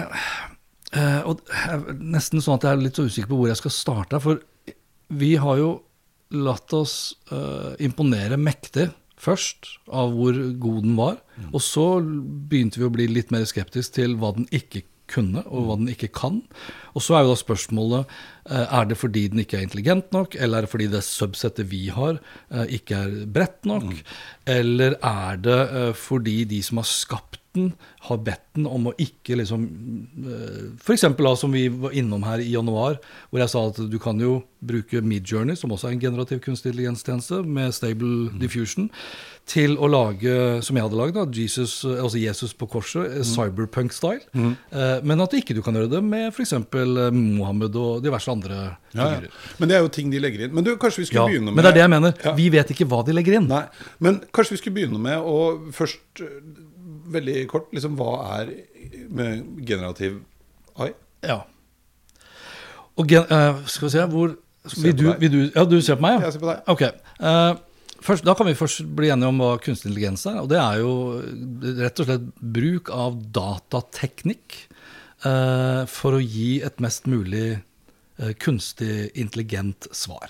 eh, 0.97 1.21
og 1.27 1.41
jeg 1.49 1.97
Nesten 1.99 2.43
sånn 2.43 2.59
at 2.59 2.67
jeg 2.67 2.75
er 2.75 2.83
litt 2.83 2.99
så 2.99 3.07
usikker 3.07 3.31
på 3.31 3.39
hvor 3.39 3.51
jeg 3.51 3.59
skal 3.61 3.73
starte. 3.75 4.19
For 4.23 4.41
vi 5.11 5.35
har 5.41 5.59
jo 5.59 5.71
latt 6.31 6.71
oss 6.75 7.13
uh, 7.33 7.75
imponere 7.83 8.39
mektig 8.39 8.87
først 9.21 9.67
av 9.91 10.13
hvor 10.15 10.37
god 10.61 10.85
den 10.85 10.95
var. 10.97 11.19
Og 11.51 11.61
så 11.61 11.83
begynte 12.01 12.79
vi 12.79 12.87
å 12.87 12.93
bli 12.93 13.09
litt 13.11 13.33
mer 13.33 13.43
skeptisk 13.49 13.97
til 13.99 14.15
hva 14.21 14.31
den 14.37 14.47
ikke 14.55 14.85
kunne, 15.11 15.43
og 15.51 15.67
hva 15.67 15.75
den 15.81 15.91
ikke 15.91 16.07
kan. 16.15 16.39
Og 16.95 17.03
så 17.03 17.17
er 17.17 17.25
jo 17.25 17.33
da 17.33 17.41
spørsmålet 17.41 18.15
uh, 18.47 18.63
er 18.63 18.87
det 18.87 18.97
fordi 18.97 19.27
den 19.33 19.43
ikke 19.43 19.59
er 19.59 19.67
intelligent 19.67 20.15
nok, 20.15 20.39
eller 20.39 20.61
er 20.61 20.67
det 20.67 20.71
fordi 20.71 20.87
det 20.93 21.03
subsettet 21.05 21.69
vi 21.69 21.83
har, 21.93 22.21
ikke 22.71 23.03
er 23.03 23.19
bredt 23.27 23.67
nok, 23.67 23.91
eller 24.49 24.95
er 24.95 25.43
det 25.43 25.61
fordi 25.99 26.41
de 26.49 26.63
som 26.65 26.79
har 26.81 26.89
skapt 26.89 27.40
den, 27.57 27.73
har 28.07 28.21
bedt 28.25 28.45
den 28.55 28.67
om 28.67 28.89
å 28.91 28.95
ikke 29.01 29.37
liksom 29.39 29.67
F.eks. 30.81 30.85
For 30.85 30.95
eksempel 30.95 31.29
som 31.39 31.53
vi 31.55 31.67
var 31.71 31.93
innom 31.95 32.23
her 32.27 32.41
i 32.43 32.51
januar, 32.51 32.97
hvor 33.29 33.41
jeg 33.41 33.51
sa 33.51 33.65
at 33.69 33.79
du 33.91 33.97
kan 34.01 34.19
jo 34.19 34.41
bruke 34.61 35.01
Midjourney, 35.01 35.55
som 35.57 35.71
også 35.73 35.89
er 35.89 35.95
en 35.95 36.01
generativ 36.01 36.41
kunstig 36.43 36.71
intelligenstjeneste, 36.71 37.41
med 37.47 37.73
stable 37.73 38.29
diffusion, 38.41 38.89
til 39.49 39.73
å 39.81 39.87
lage, 39.89 40.33
som 40.63 40.77
jeg 40.77 40.85
hadde 40.85 40.99
lagd, 40.99 41.37
Jesus, 41.37 41.81
eh, 41.87 41.97
altså 42.03 42.21
Jesus 42.21 42.53
på 42.57 42.67
korset, 42.69 43.17
mm. 43.17 43.27
cyberpunk-style. 43.31 44.21
Mm. 44.37 44.53
men 45.07 45.23
at 45.23 45.33
ikke 45.35 45.55
du 45.57 45.61
kan 45.65 45.75
gjøre 45.75 45.89
det 45.91 46.01
med 46.05 46.29
f.eks. 46.29 46.53
Mohammed 47.11 47.75
og 47.75 48.03
diverse 48.05 48.31
andre 48.31 48.59
Ja, 48.93 49.07
ja. 49.15 49.31
Men 49.57 49.71
det 49.71 49.77
er 49.77 49.85
jo 49.85 49.91
ting 49.93 50.11
de 50.11 50.19
legger 50.21 50.45
inn. 50.45 50.53
Men 50.55 50.65
du, 50.67 50.75
kanskje 50.79 51.03
vi 51.03 51.09
Ja, 51.15 51.25
begynne 51.27 51.49
med 51.51 51.57
men 51.57 51.65
det 51.65 51.71
er 51.71 51.79
det 51.79 51.83
jeg 51.83 51.93
mener. 51.95 52.35
Vi 52.37 52.49
vet 52.53 52.73
ikke 52.75 52.87
hva 52.91 53.01
de 53.07 53.15
legger 53.15 53.39
inn. 53.39 53.49
Nei, 53.49 53.63
men 54.03 54.21
kanskje 54.35 54.55
vi 54.55 54.61
skulle 54.61 54.77
begynne 54.77 55.01
med 55.01 55.17
å 55.19 55.37
først 55.75 56.21
veldig 57.13 57.47
kort 57.51 57.71
liksom 57.75 57.97
hva 57.99 58.13
er 58.39 58.53
med 59.11 59.43
generativ 59.67 60.21
AI? 60.77 60.91
Ja. 61.25 61.41
Og 62.99 63.07
gen, 63.09 63.27
uh, 63.31 63.61
skal 63.69 63.87
vi 63.87 63.93
se 63.95 64.07
hvor 64.11 64.37
vil 64.77 64.93
du, 64.93 65.07
vil 65.17 65.31
du, 65.31 65.39
Ja, 65.55 65.65
du 65.65 65.79
ser 65.81 65.97
på 65.97 66.05
meg, 66.05 66.19
ja? 66.19 66.27
Jeg 66.27 66.35
ser 66.35 66.43
på 66.43 66.49
deg. 66.51 66.59
Ok. 66.69 66.83
Uh, 67.17 67.55
først, 68.05 68.25
da 68.27 68.35
kan 68.37 68.45
vi 68.49 68.57
først 68.57 68.83
bli 68.97 69.09
enige 69.13 69.31
om 69.31 69.41
hva 69.41 69.55
kunstig 69.61 69.89
intelligens 69.89 70.25
er. 70.29 70.37
Og 70.43 70.51
det 70.51 70.59
er 70.61 70.81
jo 70.83 70.93
rett 71.81 72.03
og 72.03 72.09
slett 72.09 72.27
bruk 72.57 72.91
av 72.93 73.17
datateknikk 73.33 74.59
uh, 75.25 75.87
for 75.89 76.17
å 76.17 76.21
gi 76.21 76.59
et 76.65 76.77
mest 76.83 77.09
mulig 77.09 77.47
eh, 77.55 78.33
kunstig 78.41 79.09
intelligent 79.17 79.89
svar. 79.97 80.29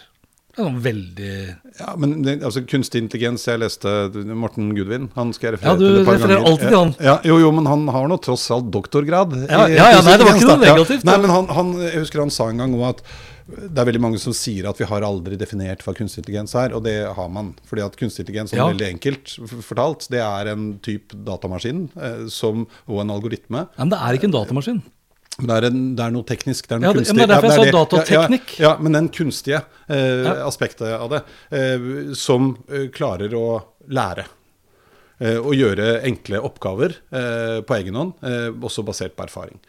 Sånn 0.58 0.77
veldig 0.84 1.31
Ja, 1.79 1.93
men 1.98 2.22
det, 2.25 2.38
altså 2.43 2.62
Kunstig 2.67 3.01
intelligens, 3.05 3.46
jeg 3.48 3.60
leste 3.62 3.88
Morten 4.36 4.74
Gudvin. 4.75 5.10
Han 5.15 5.31
skal 5.34 5.51
jeg 5.51 5.60
referere 5.60 5.72
Ja, 5.72 5.79
du 5.79 5.86
til 5.88 6.01
et 6.01 6.05
par 6.10 6.17
ganger. 6.20 6.46
alltid 6.51 6.67
til 6.67 6.77
han. 6.77 6.96
Ja, 7.00 7.17
jo, 7.24 7.38
jo, 7.39 7.51
men 7.55 7.65
han 7.72 7.88
har 7.96 8.08
nå 8.12 8.17
tross 8.22 8.50
alt 8.51 8.70
doktorgrad. 8.74 9.36
Ja, 9.50 9.65
ja, 9.72 9.89
ja, 9.96 10.01
nei, 10.05 10.17
det 10.20 10.27
var 10.27 10.36
ikke 10.39 10.50
noe 10.51 10.63
negativt, 10.65 11.03
Ja. 11.05 11.12
Nei, 11.12 11.17
men 11.24 11.29
han, 11.38 11.48
han, 11.55 11.74
jeg 11.88 12.01
husker 12.03 12.20
han 12.25 12.29
sa 12.34 12.50
en 12.51 12.58
gang 12.65 12.75
òg 12.75 12.89
at 12.89 13.03
det 13.51 13.81
er 13.81 13.88
veldig 13.89 14.00
mange 14.03 14.20
som 14.22 14.31
sier 14.38 14.67
at 14.70 14.77
vi 14.79 14.86
har 14.88 15.03
aldri 15.03 15.36
definert 15.36 15.81
hva 15.84 15.91
kunstig 15.98 16.22
intelligens 16.22 16.53
er, 16.55 16.72
og 16.77 16.84
det 16.86 16.93
har 17.17 17.27
man. 17.29 17.50
Fordi 17.67 17.81
at 17.84 17.98
kunstig 18.00 18.24
intelligens, 18.24 18.53
Ja. 18.55 18.67
veldig 18.70 18.88
enkelt 18.93 19.34
fortalt, 19.65 20.08
det 20.13 20.22
er 20.24 20.51
en 20.53 20.79
type 20.79 21.15
datamaskin 21.25 21.89
eh, 22.00 22.27
som, 22.31 22.67
og 22.88 23.01
en 23.01 23.10
algoritme. 23.12 23.67
Ja, 23.75 23.84
men 23.84 23.89
det 23.96 24.00
er 24.00 24.15
ikke 24.20 24.29
en 24.29 24.36
datamaskin. 24.38 24.81
Men 25.41 25.48
Det 25.51 25.57
er, 25.57 25.67
en, 25.71 25.95
det 25.98 26.05
er 26.05 26.12
noe 26.15 26.27
teknisk. 26.31 26.67
Det 26.69 26.75
er 26.77 26.83
noe 26.83 26.91
Ja, 26.91 26.93
kunstig. 27.00 27.15
men 27.15 27.21
det 27.21 27.25
er 27.27 27.33
derfor 27.36 27.51
jeg 27.51 27.74
sa 27.74 27.77
datateknikk. 27.79 28.53
Ja, 28.60 28.67
ja, 28.69 28.75
men 28.79 28.98
den 29.00 29.10
kunstige 29.10 29.63
eh, 29.89 30.29
aspektet 30.45 30.93
av 30.98 31.10
det, 31.17 31.24
eh, 31.51 32.13
som 32.17 32.53
eh, 32.69 32.88
klarer 32.93 33.33
å 33.38 33.48
lære. 33.89 34.27
Eh, 35.21 35.38
og 35.38 35.53
gjøre 35.53 36.00
enkle 36.10 36.39
oppgaver 36.41 36.95
eh, 37.13 37.60
på 37.62 37.75
egen 37.77 37.93
hånd, 38.00 38.15
eh, 38.25 38.48
også 38.57 38.81
basert 38.88 39.13
på 39.17 39.27
erfaring. 39.27 39.60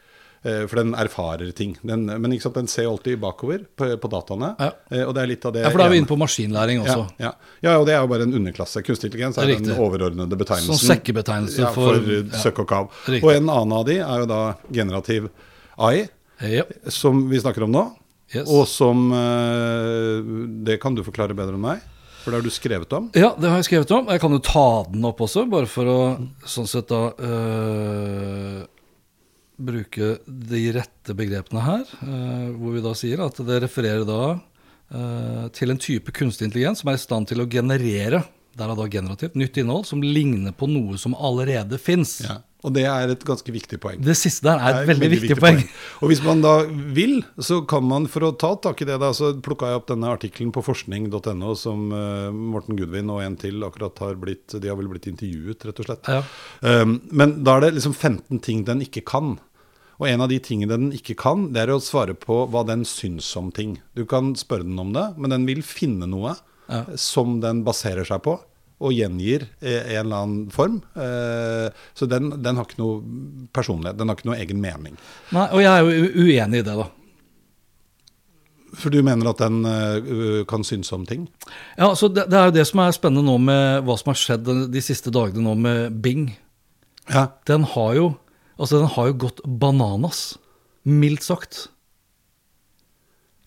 For 0.42 0.74
den 0.74 0.88
erfarer 0.98 1.52
ting. 1.54 1.76
Den, 1.86 2.00
men 2.18 2.32
sant, 2.42 2.56
den 2.56 2.66
ser 2.66 2.88
alltid 2.90 3.20
bakover 3.22 3.60
på, 3.78 3.86
på 4.02 4.08
dataene. 4.10 4.48
Ja. 4.58 4.72
Og 5.06 5.12
det 5.14 5.22
er 5.22 5.28
litt 5.30 5.44
av 5.46 5.52
det 5.54 5.60
Ja, 5.62 5.70
For 5.70 5.78
da 5.78 5.84
er 5.86 5.92
vi 5.92 6.00
inne 6.00 6.10
på 6.10 6.16
maskinlæring 6.18 6.80
også. 6.82 6.96
ja, 7.22 7.28
ja. 7.28 7.30
ja, 7.62 7.74
og 7.78 7.86
det 7.86 7.94
er 7.94 8.00
jo 8.02 8.08
bare 8.10 8.26
en 8.26 8.34
underklasse. 8.40 8.82
Kunstig 8.82 9.12
intelligens 9.12 9.38
er 9.38 9.52
er 9.52 9.60
den 9.62 9.76
overordnede 9.78 10.34
betegnelsen. 10.40 10.74
Sånn 10.74 10.96
sekkebetegnelse 10.96 11.68
for- 11.76 11.94
for, 12.02 12.10
ja. 12.16 12.40
søk 12.42 12.58
og 12.58 12.66
kav. 12.72 12.88
Riktig. 13.06 13.22
Og 13.22 13.36
en 13.36 13.52
annen 13.54 13.76
av 13.78 13.86
de 13.86 14.00
er 14.02 14.24
jo 14.24 14.26
da 14.32 14.40
generativ 14.80 15.30
AI, 15.78 16.08
Ja. 16.42 16.64
som 16.90 17.28
vi 17.30 17.38
snakker 17.40 17.62
om 17.64 17.70
nå. 17.72 17.84
Yes. 18.34 18.48
Og 18.48 18.64
som 18.66 19.12
eh, 19.12 20.22
Det 20.64 20.78
kan 20.80 20.94
du 20.96 21.02
forklare 21.04 21.34
bedre 21.36 21.54
enn 21.54 21.60
meg, 21.62 21.82
for 22.22 22.30
det 22.32 22.38
har 22.40 22.46
du 22.46 22.50
skrevet 22.54 22.92
om. 22.96 23.10
Ja, 23.14 23.34
det 23.38 23.50
har 23.50 23.58
jeg 23.60 23.66
skrevet 23.68 23.90
om. 23.92 24.06
Jeg 24.08 24.20
kan 24.22 24.32
jo 24.32 24.38
ta 24.38 24.66
den 24.90 25.04
opp 25.04 25.20
også, 25.20 25.44
bare 25.50 25.66
for 25.68 25.84
å 25.90 25.98
sånn 26.48 26.68
sett 26.70 26.88
da 26.88 27.10
øh, 27.18 28.62
bruke 29.62 30.14
de 30.26 30.62
rette 30.74 31.14
begrepene 31.18 31.62
her. 31.66 31.84
øh, 32.02 32.48
hvor 32.58 32.72
vi 32.76 32.82
da 32.84 32.94
sier 32.98 33.20
at 33.26 33.36
det 33.46 33.60
refererer 33.66 34.06
da 34.08 34.20
øh, 34.94 35.48
til 35.54 35.70
en 35.74 35.78
type 35.82 36.10
kunstig 36.16 36.48
intelligens 36.48 36.82
som 36.82 36.90
er 36.92 36.98
i 36.98 37.02
stand 37.04 37.28
til 37.30 37.42
å 37.44 37.48
generere 37.50 38.22
derav 38.56 38.76
da 38.76 38.86
generativt, 38.92 39.34
nytt 39.38 39.56
innhold 39.62 39.86
som 39.88 40.02
ligner 40.04 40.52
på 40.52 40.66
noe 40.68 40.98
som 41.00 41.14
allerede 41.16 41.78
fins. 41.80 42.18
Ja. 42.26 42.40
Og 42.62 42.70
det 42.76 42.84
er 42.86 43.10
et 43.10 43.24
ganske 43.26 43.52
viktig 43.54 43.78
poeng. 43.82 43.98
Det 44.06 44.14
siste 44.14 44.46
der 44.46 44.60
er 44.62 44.76
Det 44.76 44.82
et 44.82 44.90
veldig, 44.92 45.08
viktig 45.16 45.36
poeng. 45.42 45.58
Og 46.02 46.12
hvis 46.12 46.22
man 46.22 46.42
da 46.44 46.52
vil, 46.94 47.16
så 47.42 47.60
kan 47.66 47.82
man 47.88 48.06
for 48.10 48.28
å 48.28 48.32
ta 48.38 48.52
tak 48.62 48.84
i 48.84 48.86
det, 48.86 49.00
da, 49.02 49.10
så 49.16 49.32
plukka 49.42 49.72
jeg 49.72 49.80
opp 49.80 49.88
denne 49.90 50.12
artikkelen 50.14 50.52
på 50.54 50.62
forskning.no 50.62 51.54
som 51.58 51.88
uh, 51.90 52.30
Morten 52.30 52.78
Gudvin 52.78 53.10
og 53.10 53.22
en 53.24 53.38
til 53.40 53.62
akkurat 53.66 53.98
har 54.04 54.14
blitt 54.20 54.54
De 54.54 54.70
har 54.70 54.78
vel 54.78 54.90
blitt 54.92 55.08
intervjuet, 55.10 55.66
rett 55.66 55.82
og 55.82 55.88
slett. 55.88 56.12
Ja. 56.12 56.22
Um, 56.62 57.00
men 57.10 57.40
da 57.42 57.56
er 57.58 57.66
det 57.66 57.72
liksom 57.80 57.96
15 57.98 58.38
ting 58.46 58.62
den 58.68 58.86
ikke 58.86 59.02
kan. 59.10 59.34
Og 59.98 60.06
en 60.10 60.22
av 60.24 60.30
de 60.30 60.38
tingene 60.42 60.70
den 60.70 60.94
ikke 60.94 61.14
kan, 61.18 61.48
det 61.54 61.64
er 61.64 61.74
å 61.74 61.82
svare 61.82 62.14
på 62.18 62.44
hva 62.50 62.62
den 62.66 62.86
syns 62.88 63.26
om 63.38 63.50
ting. 63.54 63.76
Du 63.98 64.06
kan 64.06 64.32
spørre 64.38 64.66
den 64.66 64.78
om 64.82 64.94
det, 64.94 65.08
men 65.18 65.34
den 65.34 65.50
vil 65.50 65.66
finne 65.66 66.06
noe 66.10 66.38
Ja. 66.70 66.84
som 66.96 67.40
den 67.42 67.64
baserer 67.66 68.06
seg 68.06 68.22
på. 68.22 68.38
Og 68.82 68.96
gjengir 68.96 69.46
eh, 69.60 69.94
en 69.94 70.00
eller 70.00 70.24
annen 70.24 70.48
form. 70.54 70.80
Eh, 70.98 71.68
så 71.94 72.08
den, 72.10 72.32
den 72.42 72.58
har 72.58 72.66
ikke 72.66 72.80
noe 72.80 73.46
personlighet. 73.54 73.98
Den 74.00 74.10
har 74.10 74.18
ikke 74.18 74.30
noe 74.32 74.40
egen 74.42 74.58
mening. 74.62 74.98
Nei, 75.34 75.46
og 75.52 75.62
jeg 75.62 75.70
er 75.70 75.86
jo 75.86 76.26
uenig 76.26 76.62
i 76.62 76.66
det, 76.66 76.74
da. 76.80 76.88
For 78.72 78.92
du 78.92 79.02
mener 79.04 79.28
at 79.28 79.42
den 79.42 79.62
eh, 79.68 80.42
kan 80.48 80.64
synes 80.64 80.90
om 80.96 81.04
ting? 81.08 81.26
Ja, 81.76 81.92
så 81.98 82.08
det, 82.08 82.26
det 82.32 82.38
er 82.38 82.48
jo 82.48 82.56
det 82.56 82.66
som 82.68 82.80
er 82.82 82.96
spennende 82.96 83.26
nå 83.28 83.36
med 83.44 83.84
hva 83.86 83.98
som 84.00 84.12
har 84.14 84.20
skjedd 84.20 84.46
de, 84.48 84.56
de 84.72 84.84
siste 84.84 85.12
dagene 85.12 85.44
nå 85.44 85.54
med 85.60 86.00
Bing. 86.04 86.30
Ja. 87.10 87.28
Den 87.48 87.68
har 87.74 87.94
jo 87.98 88.10
Altså, 88.60 88.78
den 88.78 88.90
har 88.94 89.08
jo 89.08 89.14
gått 89.24 89.40
bananas. 89.58 90.36
Mildt 90.86 91.24
sagt. 91.24 91.64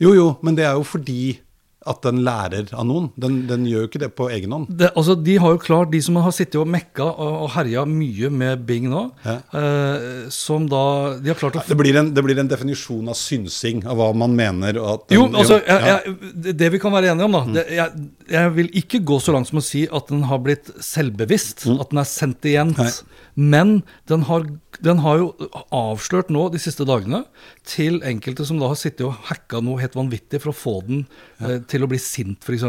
Jo, 0.01 0.12
jo, 0.12 0.25
men 0.44 0.58
det 0.58 0.65
er 0.68 0.74
jo 0.75 0.84
fordi 0.84 1.38
at 1.86 2.01
den 2.01 2.24
lærer 2.25 2.72
av 2.74 2.86
noen. 2.89 3.12
Den, 3.22 3.36
den 3.50 3.65
gjør 3.70 3.84
jo 3.86 3.89
ikke 3.92 4.00
det 4.01 4.10
på 4.18 4.25
egen 4.34 4.51
hånd. 4.56 4.68
Det, 4.80 4.89
altså, 4.98 5.13
de 5.22 5.36
har 5.42 5.54
jo 5.54 5.60
klart, 5.62 5.92
de 5.94 6.00
som 6.01 6.15
har 6.18 6.34
sittet 6.34 6.58
og 6.62 6.68
mekka 6.74 7.06
og, 7.06 7.36
og 7.46 7.50
herja 7.54 7.84
mye 7.86 8.32
med 8.34 8.63
Bing 8.65 8.88
nå, 8.89 9.04
Ja. 9.25 9.36
eh, 9.54 10.30
som 10.34 10.65
da 10.72 10.82
De 11.22 11.30
har 11.30 11.38
klart 11.39 11.60
å 11.60 11.63
Det 11.68 11.77
blir, 11.77 11.96
en, 12.01 12.10
det 12.15 12.24
blir 12.25 12.39
en 12.42 12.50
definisjon 12.50 13.08
av 13.12 13.18
synsing, 13.20 13.84
av 13.86 13.98
hva 14.01 14.10
man 14.18 14.34
mener. 14.36 14.74
Den, 14.74 15.15
Jo, 15.20 15.27
altså, 15.30 15.60
ja. 15.62 15.77
Mm. 15.77 15.86
jeg, 15.86 16.18
jeg, 16.48 16.58
det- 16.58 16.72
vi 16.75 16.80
kan 16.82 16.92
være 16.96 17.12
enige 17.13 17.25
om, 17.30 17.38
da 17.38 17.44
det, 17.60 17.68
jeg, 17.75 18.06
jeg 18.34 18.54
vil 18.56 18.70
ikke 18.82 19.04
gå 19.06 19.20
så 19.22 19.32
langt 19.38 19.48
som 19.51 19.62
å 19.62 19.65
si 19.65 19.86
at 19.88 20.08
den 20.10 20.24
har 20.30 20.39
blitt 20.42 20.72
selvbevisst, 20.82 21.68
at 21.70 21.89
den 21.94 22.01
er 22.01 22.10
sentient. 22.10 22.77
Mm. 22.80 22.86
Nei. 22.89 23.22
Men 23.36 23.72
den 24.08 24.22
har, 24.30 24.46
den 24.82 25.01
har 25.04 25.18
jo 25.20 25.25
avslørt 25.75 26.30
nå 26.32 26.46
de 26.54 26.60
siste 26.63 26.86
dagene 26.88 27.25
til 27.68 27.98
enkelte 28.08 28.46
som 28.48 28.62
da 28.62 28.70
har 28.72 28.80
sittet 28.80 29.04
og 29.10 29.18
hacka 29.27 29.60
noe 29.60 29.82
helt 29.82 29.98
vanvittig 29.98 30.39
for 30.39 30.54
å 30.54 30.56
få 30.56 30.75
den 30.88 31.01
eh, 31.44 31.58
til 31.68 31.75
å 31.84 31.89
bli 31.91 31.98
sint, 32.00 32.39
f.eks. 32.46 32.62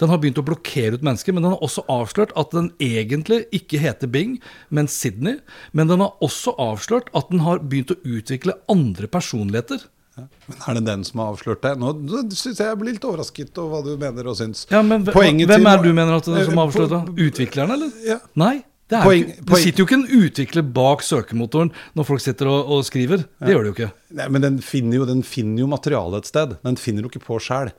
Den 0.00 0.08
har 0.08 0.18
begynt 0.22 0.38
å 0.40 0.44
blokkere 0.46 0.94
ut 0.96 1.02
mennesker, 1.04 1.34
men 1.36 1.42
den 1.44 1.52
har 1.52 1.60
også 1.60 1.84
avslørt 1.92 2.32
at 2.38 2.50
den 2.56 2.70
egentlig 2.80 3.42
ikke 3.52 3.78
heter 3.82 4.08
Bing, 4.08 4.38
men 4.70 4.88
Sydney. 4.88 5.40
Men 5.76 5.88
den 5.92 6.00
har 6.00 6.14
også 6.24 6.54
avslørt 6.58 7.12
at 7.18 7.28
den 7.30 7.40
har 7.44 7.58
begynt 7.60 7.92
å 7.92 7.98
utvikle 8.06 8.56
andre 8.72 9.06
personligheter. 9.12 9.84
Men 10.18 10.56
er 10.66 10.74
det 10.80 10.84
den 10.88 11.04
som 11.06 11.20
har 11.20 11.28
avslørt 11.36 11.60
det? 11.62 11.74
Nå 11.78 11.92
syns 12.34 12.58
jeg 12.58 12.66
jeg 12.66 12.78
blir 12.80 12.96
litt 12.96 13.04
overrasket 13.06 13.58
over 13.62 13.76
hva 13.76 13.84
du 13.86 13.92
mener 14.00 14.26
og 14.32 14.34
syns. 14.40 14.64
Ja, 14.72 14.80
men 14.82 15.04
Poenget 15.06 15.46
Hvem 15.52 15.62
til- 15.62 15.68
er 15.70 15.82
du 15.84 15.92
mener 15.94 16.16
at 16.16 16.24
det 16.26 16.40
er 16.40 16.44
som 16.48 16.54
Eh, 16.54 16.58
har 16.58 16.66
avslørt 16.72 16.90
det? 16.90 17.28
Utvikleren, 17.28 17.70
eller? 17.76 17.92
Ja. 18.04 18.18
Nei. 18.34 18.64
Det, 18.88 19.02
Poeng- 19.04 19.20
ikke, 19.28 19.44
det 19.44 19.56
sitter 19.60 19.78
jo 19.78 19.84
ikke 19.84 19.96
en 19.98 20.22
utvikler 20.24 20.62
bak 20.72 21.02
søkemotoren 21.04 21.70
når 21.94 22.06
folk 22.08 22.20
sitter 22.24 22.48
og, 22.48 22.70
og 22.72 22.84
skriver. 22.88 23.18
Det 23.38 23.52
gjør 23.52 23.62
det 23.62 23.68
jo 23.68 23.74
ikke. 23.76 23.92
Nei, 24.16 24.28
men 24.32 24.40
den 24.42 24.56
finner, 24.64 24.96
jo, 24.96 25.04
den 25.04 25.22
finner 25.22 25.60
jo 25.60 25.66
materialet 25.68 26.24
et 26.24 26.30
sted. 26.30 26.56
Den 26.64 26.76
finner 26.80 27.02
jo 27.04 27.10
ikke 27.12 27.20
på 27.26 27.36
sjæl. 27.38 27.70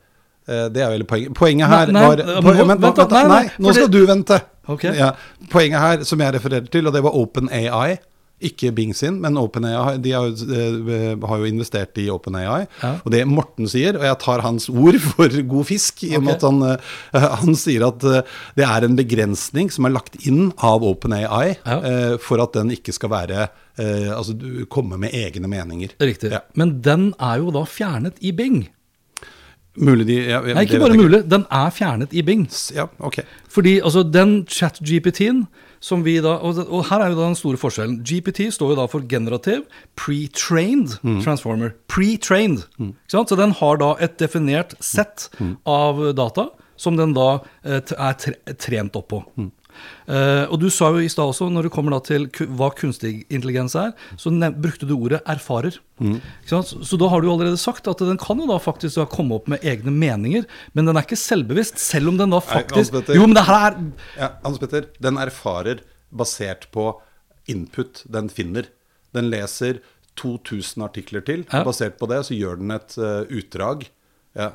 Det 0.74 0.82
er 0.82 0.90
vel 0.96 1.06
poenget. 1.10 1.34
Poenget 1.38 1.70
her 1.72 1.92
Nei, 1.94 2.02
nei, 2.02 2.08
var 2.10 2.18
nå- 2.18 2.42
po- 2.42 2.54
vent 2.58 2.68
men- 2.74 2.82
vent 2.88 3.16
nei, 3.16 3.24
nei, 3.36 3.42
nå 3.62 3.74
skal 3.78 3.92
du 3.94 4.00
vente. 4.10 4.42
Ok. 4.70 4.84
Ja, 4.98 5.12
poenget 5.50 5.80
her 5.82 6.04
som 6.06 6.20
jeg 6.22 6.34
refererer 6.38 6.70
til, 6.70 6.88
og 6.90 6.94
det 6.94 7.02
var 7.06 7.16
OpenAI. 7.18 7.98
Ikke 8.42 8.70
Bing 8.72 8.94
sin, 8.96 9.18
men 9.20 9.36
OpenAI 9.36 9.98
de 10.00 10.12
har, 10.16 10.28
eh, 10.30 11.16
har 11.28 11.38
jo 11.42 11.48
investert 11.50 11.98
i 12.00 12.06
OpenAI. 12.08 12.68
Ja. 12.82 12.92
Og 13.04 13.12
det 13.12 13.26
Morten 13.28 13.68
sier, 13.68 13.98
og 13.98 14.06
jeg 14.08 14.18
tar 14.22 14.40
hans 14.46 14.70
ord 14.72 14.96
for 15.04 15.28
god 15.28 15.66
fisk, 15.68 16.06
i 16.08 16.14
og 16.16 16.24
med 16.24 16.36
Ok. 16.36 16.38
at 16.38 16.46
han, 16.48 16.62
eh, 16.64 17.28
han 17.44 17.56
sier 17.60 17.84
at 17.90 18.02
eh, 18.08 18.22
det 18.56 18.64
er 18.64 18.86
en 18.88 18.96
begrensning 18.96 19.68
som 19.76 19.90
er 19.90 19.92
lagt 19.98 20.16
inn 20.26 20.54
av 20.64 20.82
OpenAI 20.88 21.58
Ja. 21.66 21.80
eh, 21.84 22.18
for 22.24 22.40
at 22.46 22.54
den 22.56 22.72
ikke 22.72 22.94
skal 22.96 23.10
være 23.12 23.50
eh, 23.78 24.08
Altså 24.16 24.38
komme 24.70 24.98
med 24.98 25.12
egne 25.12 25.48
meninger. 25.52 25.90
Riktig. 26.00 26.32
Ja. 26.32 26.40
Men 26.56 26.80
den 26.82 27.14
er 27.20 27.40
jo 27.44 27.52
da 27.52 27.66
fjernet 27.68 28.14
i 28.22 28.32
Bing. 28.32 28.70
Mulig 29.80 30.06
de 30.10 30.18
ja, 30.28 30.42
Nei, 30.44 30.66
ikke 30.68 30.82
bare 30.82 30.98
mulig, 31.00 31.24
den 31.32 31.46
er 31.56 31.72
fjernet 31.72 32.14
i 32.14 32.24
Bing. 32.26 32.46
Ja, 32.76 32.90
ok. 33.00 33.22
Fordi 33.52 33.80
altså, 33.80 34.04
den 34.04 34.42
chat-GPT-en 34.50 35.46
som 35.80 36.04
vi 36.04 36.18
da 36.24 36.36
og, 36.44 36.60
og 36.68 36.84
her 36.90 37.04
er 37.04 37.14
jo 37.14 37.20
da 37.22 37.30
den 37.30 37.38
store 37.40 37.60
forskjellen. 37.60 38.02
GPT 38.04 38.50
står 38.52 38.74
jo 38.74 38.80
da 38.82 38.88
for 38.92 39.06
generativ 39.08 39.64
pre-trained 40.00 40.98
transformer. 41.24 41.72
Pre-trained. 41.92 42.66
Ikke 42.80 43.16
sant? 43.16 43.32
Så 43.32 43.40
den 43.40 43.56
har 43.62 43.80
da 43.80 43.94
et 44.04 44.20
definert 44.20 44.76
sett 44.84 45.30
av 45.64 46.04
data 46.18 46.50
som 46.80 47.00
den 47.00 47.16
da 47.16 47.30
eh, 47.64 47.80
er 47.80 48.20
tre 48.20 48.36
trent 48.60 48.96
opp 49.00 49.10
på. 49.12 49.24
Eh, 50.10 50.46
og 50.50 50.58
du 50.62 50.68
sa 50.74 50.90
jo 50.94 51.04
i 51.04 51.10
stad 51.12 51.32
også, 51.32 51.50
når 51.54 51.68
det 51.68 51.74
kommer 51.74 51.94
da 51.96 52.00
til 52.06 52.28
hva 52.58 52.72
kunstig 52.78 53.24
intelligens 53.30 53.76
er, 53.80 53.94
så 54.20 54.32
brukte 54.58 54.88
du 54.90 54.96
ordet 54.98 55.22
'erfarer'. 55.26 55.80
Sant? 56.48 56.68
Så, 56.72 56.80
så 56.88 56.98
da 57.00 57.10
har 57.12 57.22
du 57.22 57.30
allerede 57.32 57.60
sagt 57.60 57.88
at 57.88 58.00
den 58.00 58.18
kan 58.18 58.40
jo 58.40 58.48
da 58.48 58.58
faktisk 58.58 58.96
da 58.96 59.06
komme 59.06 59.36
opp 59.36 59.50
med 59.52 59.64
egne 59.68 59.92
meninger, 59.92 60.48
men 60.74 60.86
den 60.88 60.96
er 60.96 61.04
ikke 61.04 61.20
selvbevisst, 61.20 61.80
selv 61.80 62.14
om 62.14 62.18
den 62.18 62.32
da 62.32 62.40
faktisk 62.40 62.94
Nei, 62.94 63.18
Jo, 63.18 63.28
men 63.28 63.36
det 63.36 63.46
her 63.46 63.70
er 63.70 63.80
Ja, 64.18 64.32
Hans 64.44 64.60
Petter, 64.62 64.88
den 65.00 65.20
erfarer 65.20 65.84
basert 66.10 66.70
på 66.72 66.94
input 67.50 68.04
den 68.10 68.30
finner. 68.30 68.70
Den 69.14 69.30
leser 69.30 69.82
2000 70.20 70.84
artikler 70.86 71.24
til. 71.26 71.46
Ja. 71.52 71.64
Basert 71.68 72.00
på 72.00 72.10
det 72.10 72.24
så 72.28 72.38
gjør 72.38 72.60
den 72.62 72.74
et 72.76 72.96
uh, 73.00 73.24
utdrag. 73.28 73.88
Ja, 74.38 74.52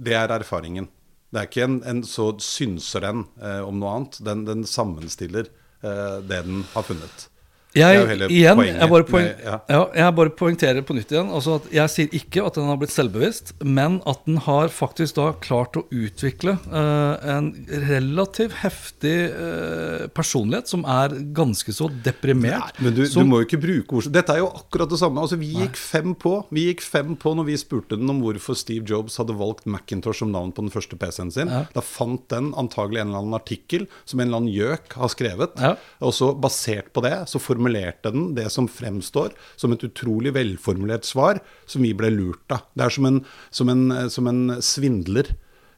det 0.00 0.16
er 0.16 0.32
erfaringen. 0.34 0.88
Det 1.30 1.38
er 1.38 1.46
ikke 1.46 1.66
en, 1.66 1.80
en 1.86 2.02
så 2.06 2.32
synser 2.42 3.04
den 3.06 3.24
eh, 3.38 3.60
om 3.62 3.78
noe 3.78 3.96
annet. 3.96 4.18
Den, 4.26 4.44
den 4.48 4.64
sammenstiller 4.66 5.46
eh, 5.46 6.16
det 6.26 6.44
den 6.46 6.64
har 6.74 6.86
funnet. 6.86 7.29
Jeg, 7.70 8.30
igjen, 8.34 8.58
jeg 8.66 8.90
bare, 8.90 9.04
poeng, 9.06 9.28
Nei, 9.28 9.44
ja. 9.46 9.56
ja. 9.70 9.82
jeg 9.94 10.14
bare 10.18 10.32
poengterer 10.34 10.82
på 10.86 10.94
nytt 10.96 11.12
igjen. 11.14 11.28
Altså 11.30 11.60
at 11.60 11.68
jeg 11.74 11.92
sier 11.92 12.16
ikke 12.18 12.42
at 12.42 12.56
den 12.58 12.66
har 12.66 12.78
blitt 12.80 12.90
selvbevisst, 12.90 13.52
men 13.62 14.00
at 14.10 14.24
den 14.26 14.40
har 14.42 14.72
faktisk 14.74 15.20
da 15.20 15.28
klart 15.38 15.78
å 15.78 15.84
utvikle 15.94 16.56
uh, 16.66 17.14
en 17.30 17.52
relativt 17.86 18.56
heftig 18.64 19.14
uh, 19.30 20.08
personlighet 20.16 20.70
som 20.70 20.82
er 20.82 21.14
ganske 21.36 21.74
så 21.76 21.86
deprimert. 22.02 22.80
Men 22.82 22.96
du, 22.96 23.04
som, 23.06 23.22
du 23.22 23.30
må 23.30 23.42
jo 23.42 23.46
ikke 23.46 23.60
bruke 23.62 24.00
ord 24.00 24.10
Dette 24.10 24.34
er 24.34 24.42
jo 24.42 24.50
akkurat 24.50 24.90
det 24.90 24.98
samme. 24.98 25.22
Altså, 25.22 25.38
vi 25.38 25.52
gikk 25.60 25.78
fem 25.78 26.16
på 26.18 26.34
Vi 26.50 26.66
gikk 26.72 26.82
fem 26.82 27.14
på 27.20 27.36
når 27.38 27.46
vi 27.52 27.58
spurte 27.60 27.98
den 28.00 28.10
om 28.10 28.18
hvorfor 28.24 28.58
Steve 28.58 28.82
Jobs 28.88 29.20
hadde 29.22 29.38
valgt 29.38 29.68
Macintosh 29.70 30.24
som 30.24 30.34
navn 30.34 30.50
på 30.56 30.66
den 30.66 30.74
første 30.74 30.98
PC-en 30.98 31.30
sin. 31.34 31.54
Ja. 31.54 31.62
Da 31.70 31.86
fant 31.86 32.26
den 32.34 32.50
antagelig 32.58 33.04
en 33.04 33.12
eller 33.12 33.22
annen 33.22 33.38
artikkel 33.38 33.86
som 34.02 34.18
en 34.18 34.26
eller 34.26 34.42
annen 34.42 34.54
gjøk 34.56 34.98
har 34.98 35.14
skrevet. 35.14 35.64
Og 36.02 36.16
så 36.16 36.32
basert 36.34 36.90
på 36.96 37.06
det 37.06 37.14
så 37.30 37.38
formulerte 37.60 38.10
den 38.12 38.34
det 38.34 38.48
som 38.50 38.68
fremstår 38.68 39.32
som 39.56 39.72
et 39.72 39.84
utrolig 39.84 40.32
velformulert 40.34 41.04
svar, 41.04 41.40
som 41.66 41.82
vi 41.84 41.92
ble 41.94 42.10
lurt 42.10 42.50
av. 42.52 42.64
Det 42.74 42.84
er 42.86 42.90
som 42.96 43.06
en, 43.06 43.20
som 43.50 43.68
en, 43.68 44.10
som 44.10 44.26
en 44.30 44.56
svindler. 44.62 45.30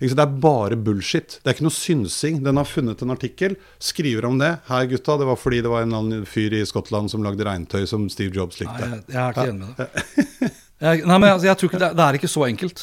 Det 0.03 0.19
er 0.19 0.27
bare 0.43 0.75
bullshit. 0.77 1.39
Det 1.43 1.51
er 1.51 1.55
ikke 1.55 1.67
noe 1.69 1.75
synsing. 1.77 2.41
Den 2.43 2.59
har 2.59 2.67
funnet 2.67 3.03
en 3.05 3.13
artikkel, 3.15 3.55
skriver 3.79 4.27
om 4.27 4.39
det. 4.41 4.57
Her, 4.67 4.89
gutta, 4.91 5.15
det 5.21 5.29
var 5.29 5.39
fordi 5.39 5.61
det 5.63 5.71
var 5.71 5.85
en 5.87 5.95
annen 5.95 6.25
fyr 6.27 6.57
i 6.59 6.65
Skottland 6.67 7.11
som 7.13 7.23
lagde 7.23 7.47
regntøy 7.47 7.85
som 7.87 8.09
Steve 8.11 8.35
Jobs 8.35 8.59
Nei, 8.61 8.67
likte. 8.67 8.89
jeg, 8.89 9.05
jeg 9.15 9.23
er 9.23 9.37
ikke 9.37 9.49
enig 9.53 9.69
med 9.69 9.79
deg. 9.79 10.59
Jeg, 10.83 11.05
nei, 11.07 11.15
men 11.23 11.29
jeg, 11.29 11.45
jeg 11.47 11.59
tror 11.61 11.69
ikke 11.71 11.79
det, 11.79 11.89
det 11.95 12.03
er 12.03 12.17
ikke 12.19 12.29
så 12.33 12.41
enkelt. 12.43 12.81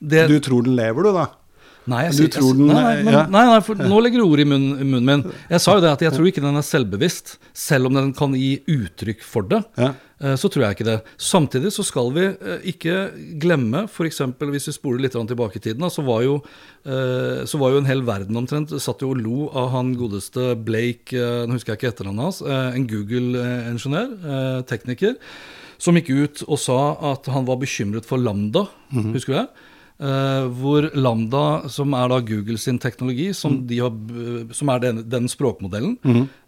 Det, 0.00 0.22
Du 0.30 0.38
tror 0.40 0.62
den 0.64 0.78
lever, 0.78 1.04
du, 1.04 1.10
da? 1.12 1.26
Nei, 1.90 2.04
jeg, 2.06 2.12
Du 2.14 2.22
jeg, 2.22 2.30
den- 2.56 2.66
nei, 2.68 2.74
nei, 2.82 3.02
men, 3.02 3.12
ja. 3.14 3.22
nei, 3.26 3.42
nei, 3.50 3.88
nå 3.90 3.96
legger 4.04 4.22
du 4.22 4.28
ord 4.30 4.40
i 4.40 4.44
munnen, 4.46 4.78
munnen 4.86 5.04
min. 5.08 5.32
Jeg 5.50 5.60
sa 5.64 5.74
jo 5.74 5.80
det 5.82 5.90
at 5.90 6.04
jeg 6.06 6.12
tror 6.14 6.28
ikke 6.30 6.44
den 6.44 6.56
er 6.60 6.62
selvbevisst, 6.62 7.38
selv 7.58 7.86
om 7.90 7.94
den 7.98 8.12
kan 8.14 8.32
gi 8.38 8.52
uttrykk 8.70 9.22
for 9.26 9.42
det. 9.50 9.64
Ja. 9.80 9.88
eh, 10.22 10.36
Så 10.38 10.46
tror 10.52 10.62
jeg 10.68 10.76
ikke 10.76 10.86
det. 10.86 10.98
Samtidig 11.18 11.72
så 11.74 11.82
skal 11.84 12.12
vi 12.14 12.26
eh, 12.28 12.60
ikke 12.70 12.94
glemme, 13.42 13.88
f.eks. 13.90 14.20
hvis 14.38 14.68
vi 14.70 14.76
spoler 14.76 15.02
litt 15.08 15.12
tilbake 15.18 15.58
i 15.58 15.64
tiden, 15.66 15.82
så 15.90 16.04
var, 16.06 16.22
jo, 16.22 16.36
eh, 16.86 17.42
så 17.50 17.58
var 17.58 17.74
jo 17.74 17.82
en 17.82 17.90
hel 17.90 18.02
verden 18.06 18.36
omtrent 18.38 18.70
satt 18.78 19.02
jo 19.02 19.10
og 19.10 19.18
lo 19.24 19.48
av 19.50 19.72
han 19.74 19.94
godeste 19.98 20.52
Blake, 20.62 21.10
nå 21.18 21.50
husker 21.58 21.74
jeg 21.74 21.80
ikke 21.82 21.92
etternavnet 21.96 22.28
hans, 22.28 22.42
en 22.78 22.86
Google-ingeniør, 22.86 24.62
tekniker, 24.70 25.16
som 25.82 25.98
gikk 25.98 26.12
ut 26.14 26.44
og 26.46 26.58
sa 26.62 26.78
at 27.12 27.26
han 27.34 27.44
var 27.48 27.58
bekymret 27.58 28.06
for 28.06 28.22
Lambda, 28.22 28.68
husker 28.92 29.34
du 29.34 29.38
det? 29.40 29.48
Eh, 30.02 30.46
hvor 30.58 30.88
Lambda, 30.98 31.68
som 31.70 31.92
er 31.94 32.08
da 32.10 32.16
Google 32.26 32.58
sin 32.58 32.78
teknologi, 32.82 33.28
som, 33.38 33.60
de 33.70 33.78
har, 33.78 33.92
som 34.50 34.72
er 34.74 34.80
den, 34.82 34.96
den 35.12 35.28
språkmodellen. 35.30 35.94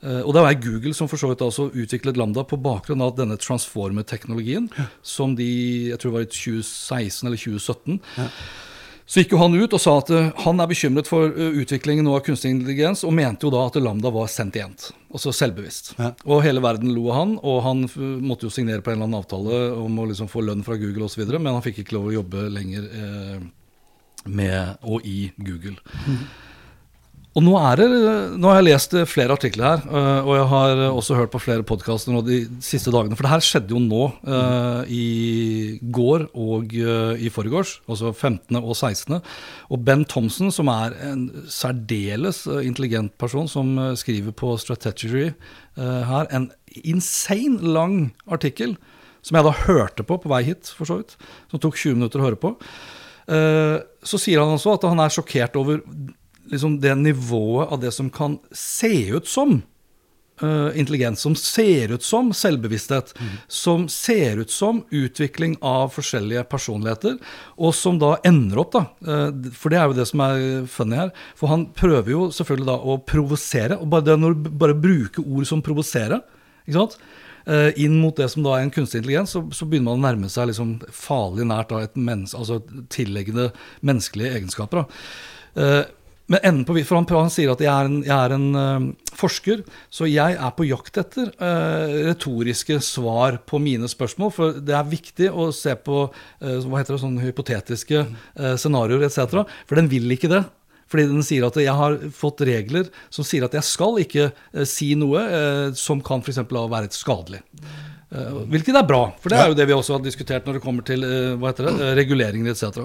Eh, 0.02 0.22
Og 0.24 0.32
det 0.34 0.42
er 0.42 0.58
Google 0.64 0.94
som 0.96 1.06
for 1.10 1.20
så 1.20 1.30
vidt 1.30 1.44
altså 1.46 1.68
utviklet 1.70 2.18
Lambda 2.18 2.42
på 2.50 2.58
bakgrunn 2.58 3.04
av 3.06 3.14
denne 3.16 3.38
transformer-teknologien, 3.38 4.66
som 5.06 5.36
de 5.38 5.46
jeg 5.92 6.00
tror 6.02 6.10
det 6.10 6.18
var 6.18 6.26
i 6.26 6.32
2016 6.34 7.28
eller 7.28 7.38
2017. 7.38 8.00
Så 9.06 9.20
gikk 9.20 9.34
jo 9.34 9.40
han 9.42 9.52
ut 9.52 9.74
og 9.76 9.80
sa 9.82 9.98
at 10.00 10.10
eh, 10.16 10.30
han 10.46 10.60
er 10.62 10.68
bekymret 10.70 11.08
for 11.10 11.28
eh, 11.28 11.58
utviklingen 11.60 12.06
av 12.08 12.22
kunstig 12.24 12.54
intelligens, 12.54 13.02
og 13.04 13.12
mente 13.16 13.44
jo 13.44 13.52
da 13.52 13.66
at 13.68 13.76
Lambda 13.76 14.08
var 14.14 14.30
sentient, 14.32 14.88
altså 15.12 15.32
selvbevisst. 15.36 15.92
Ja. 15.98 16.14
Og 16.24 16.40
hele 16.46 16.62
verden 16.64 16.94
lo 16.96 17.10
av 17.10 17.18
han, 17.18 17.34
og 17.44 17.60
han 17.66 17.84
måtte 18.24 18.48
jo 18.48 18.54
signere 18.54 18.80
på 18.80 18.94
en 18.94 18.96
eller 18.96 19.10
annen 19.10 19.20
avtale 19.20 19.60
om 19.76 20.00
å 20.00 20.08
liksom 20.08 20.30
få 20.32 20.46
lønn 20.46 20.64
fra 20.64 20.78
Google 20.80 21.10
osv., 21.10 21.26
men 21.36 21.52
han 21.52 21.64
fikk 21.64 21.82
ikke 21.84 21.98
lov 21.98 22.08
å 22.08 22.16
jobbe 22.16 22.46
lenger 22.54 22.88
eh, 23.02 23.44
med 24.24 24.88
og 24.88 25.04
i 25.04 25.28
Google. 25.36 25.76
Og 27.34 27.42
nå, 27.42 27.52
det, 27.74 27.86
nå 28.38 28.46
har 28.46 28.60
jeg 28.60 28.66
lest 28.68 28.92
eh, 28.94 29.08
flere 29.10 29.34
artikler 29.34 29.64
her, 29.66 29.80
øh, 29.90 30.28
og 30.28 30.36
jeg 30.36 30.44
har 30.52 30.82
også 30.86 31.16
hørt 31.18 31.32
på 31.32 31.40
flere 31.42 31.66
podkaster 31.66 32.14
de 32.22 32.44
siste 32.62 32.92
dagene. 32.94 33.18
For 33.18 33.26
det 33.26 33.32
her 33.32 33.42
skjedde 33.42 33.74
jo 33.74 33.80
nå, 33.82 34.04
øh, 34.22 34.86
i 34.86 35.80
går 35.82 36.28
og 36.30 36.70
øh, 36.78 37.18
i 37.18 37.32
forgårs, 37.34 37.80
altså 37.90 38.12
15. 38.12 38.60
og 38.60 38.76
16. 38.76 39.18
Og 39.66 39.84
Ben 39.84 40.06
Thompson, 40.06 40.54
som 40.54 40.70
er 40.70 40.94
en 41.10 41.26
særdeles 41.50 42.46
intelligent 42.62 43.18
person, 43.18 43.50
som 43.50 43.74
skriver 43.98 44.30
på 44.30 44.54
Strategy 44.56 45.32
her, 45.76 46.30
en 46.30 46.52
insane 46.84 47.58
lang 47.58 48.12
artikkel, 48.30 48.76
som 49.26 49.36
jeg 49.40 49.44
da 49.44 49.58
hørte 49.66 50.06
på 50.06 50.22
på 50.22 50.30
vei 50.30 50.44
hit, 50.46 50.70
for 50.70 50.86
så 50.86 51.00
vidt, 51.00 51.16
som 51.50 51.58
tok 51.58 51.74
20 51.80 51.98
minutter 51.98 52.22
å 52.22 52.28
høre 52.28 52.38
på. 52.38 52.54
Eh, 53.24 53.78
så 54.04 54.20
sier 54.20 54.42
han 54.42 54.52
også 54.52 54.76
at 54.76 54.84
han 54.90 55.00
er 55.00 55.12
sjokkert 55.12 55.56
over 55.56 55.80
liksom 56.50 56.80
det 56.82 56.94
nivået 57.00 57.72
av 57.72 57.80
det 57.82 57.92
som 57.94 58.10
kan 58.12 58.38
se 58.52 58.92
ut 59.14 59.28
som 59.28 59.62
uh, 60.42 60.70
intelligens, 60.78 61.20
som 61.20 61.36
ser 61.38 61.92
ut 61.94 62.02
som 62.02 62.32
selvbevissthet, 62.34 63.14
som 63.48 63.88
ser 63.88 64.42
ut 64.42 64.50
som 64.50 64.82
utvikling 64.90 65.56
av 65.62 65.92
forskjellige 65.94 66.44
personligheter, 66.50 67.18
og 67.56 67.74
som 67.76 67.98
da 68.02 68.16
ender 68.26 68.62
opp, 68.64 68.76
da, 68.76 68.84
uh, 69.08 69.50
for 69.54 69.72
det 69.72 69.80
er 69.80 69.90
jo 69.90 69.98
det 69.98 70.08
som 70.10 70.24
er 70.26 70.46
funny 70.70 71.00
her, 71.04 71.12
for 71.38 71.52
han 71.52 71.68
prøver 71.76 72.14
jo 72.14 72.30
selvfølgelig 72.34 72.70
da 72.70 72.78
å 72.78 72.98
provosere, 73.06 73.80
og 73.80 73.92
bare 73.94 74.10
det 74.10 74.18
når 74.20 74.38
du 74.38 74.48
bare 74.64 74.78
bruker 74.78 75.26
ord 75.26 75.48
som 75.50 75.64
provosere, 75.64 76.22
ikke 76.64 76.80
sant? 76.80 76.98
Eh, 77.44 77.74
inn 77.84 77.98
mot 78.00 78.16
det 78.16 78.30
som 78.32 78.40
da 78.40 78.54
er 78.56 78.62
en 78.64 78.70
kunstig 78.72 79.02
intelligens, 79.02 79.34
så, 79.34 79.42
så 79.52 79.66
begynner 79.68 79.92
man 79.92 79.98
å 79.98 80.04
nærme 80.06 80.30
seg 80.32 80.48
liksom 80.48 80.78
farlig 80.88 81.44
nært 81.50 81.74
da 81.74 81.82
et 81.84 81.98
menneske, 82.00 82.40
altså 82.40 82.86
tilleggende 82.88 83.50
menneskelige 83.84 84.38
egenskaper. 84.38 84.80
Da. 84.80 85.66
Men 86.26 86.40
enden 86.40 86.64
på, 86.64 86.76
for 86.88 86.96
han, 86.96 87.06
han 87.12 87.32
sier 87.32 87.52
at 87.52 87.60
jeg 87.60 87.68
er 87.68 87.88
en, 87.90 87.98
jeg 88.06 88.14
er 88.16 88.32
en 88.32 88.46
uh, 88.56 88.86
forsker, 89.18 89.60
så 89.92 90.08
jeg 90.08 90.38
er 90.40 90.54
på 90.56 90.64
jakt 90.64 90.96
etter 91.02 91.28
uh, 91.36 91.96
retoriske 92.08 92.78
svar 92.84 93.42
på 93.44 93.60
mine 93.60 93.90
spørsmål. 93.90 94.32
For 94.32 94.56
det 94.56 94.76
er 94.76 94.88
viktig 94.88 95.28
å 95.28 95.50
se 95.52 95.76
på 95.76 96.06
uh, 96.08 96.58
hva 96.64 96.80
heter 96.80 96.96
det, 96.96 97.02
sånne 97.04 97.24
hypotetiske 97.26 98.06
scenarioer 98.60 99.04
etc. 99.08 99.42
For 99.68 99.80
den 99.80 99.90
vil 99.92 100.16
ikke 100.16 100.32
det. 100.32 100.44
Fordi 100.88 101.08
den 101.10 101.24
sier 101.26 101.44
at 101.46 101.56
jeg 101.58 101.74
har 101.74 101.96
fått 102.14 102.44
regler 102.46 102.88
som 103.12 103.26
sier 103.26 103.44
at 103.46 103.56
jeg 103.56 103.66
skal 103.66 103.96
ikke 104.02 104.28
si 104.68 104.92
noe 105.00 105.22
som 105.80 106.02
kan 106.04 106.22
f.eks. 106.22 106.42
være 106.44 106.92
skadelig. 106.94 107.40
Eh, 108.12 108.34
hvilket 108.52 108.76
er 108.76 108.86
bra, 108.86 109.02
for 109.20 109.32
det 109.32 109.38
er 109.40 109.50
jo 109.50 109.56
det 109.58 109.66
vi 109.68 109.74
også 109.74 109.96
har 109.96 110.02
diskutert 110.04 110.46
når 110.46 110.58
det 110.58 110.64
kommer 110.64 110.84
til 110.86 111.04
eh, 111.06 111.34
hva 111.40 111.50
heter 111.50 111.70
det, 111.70 111.74
eh, 111.80 111.94
reguleringer 111.98 112.52
etc. 112.52 112.82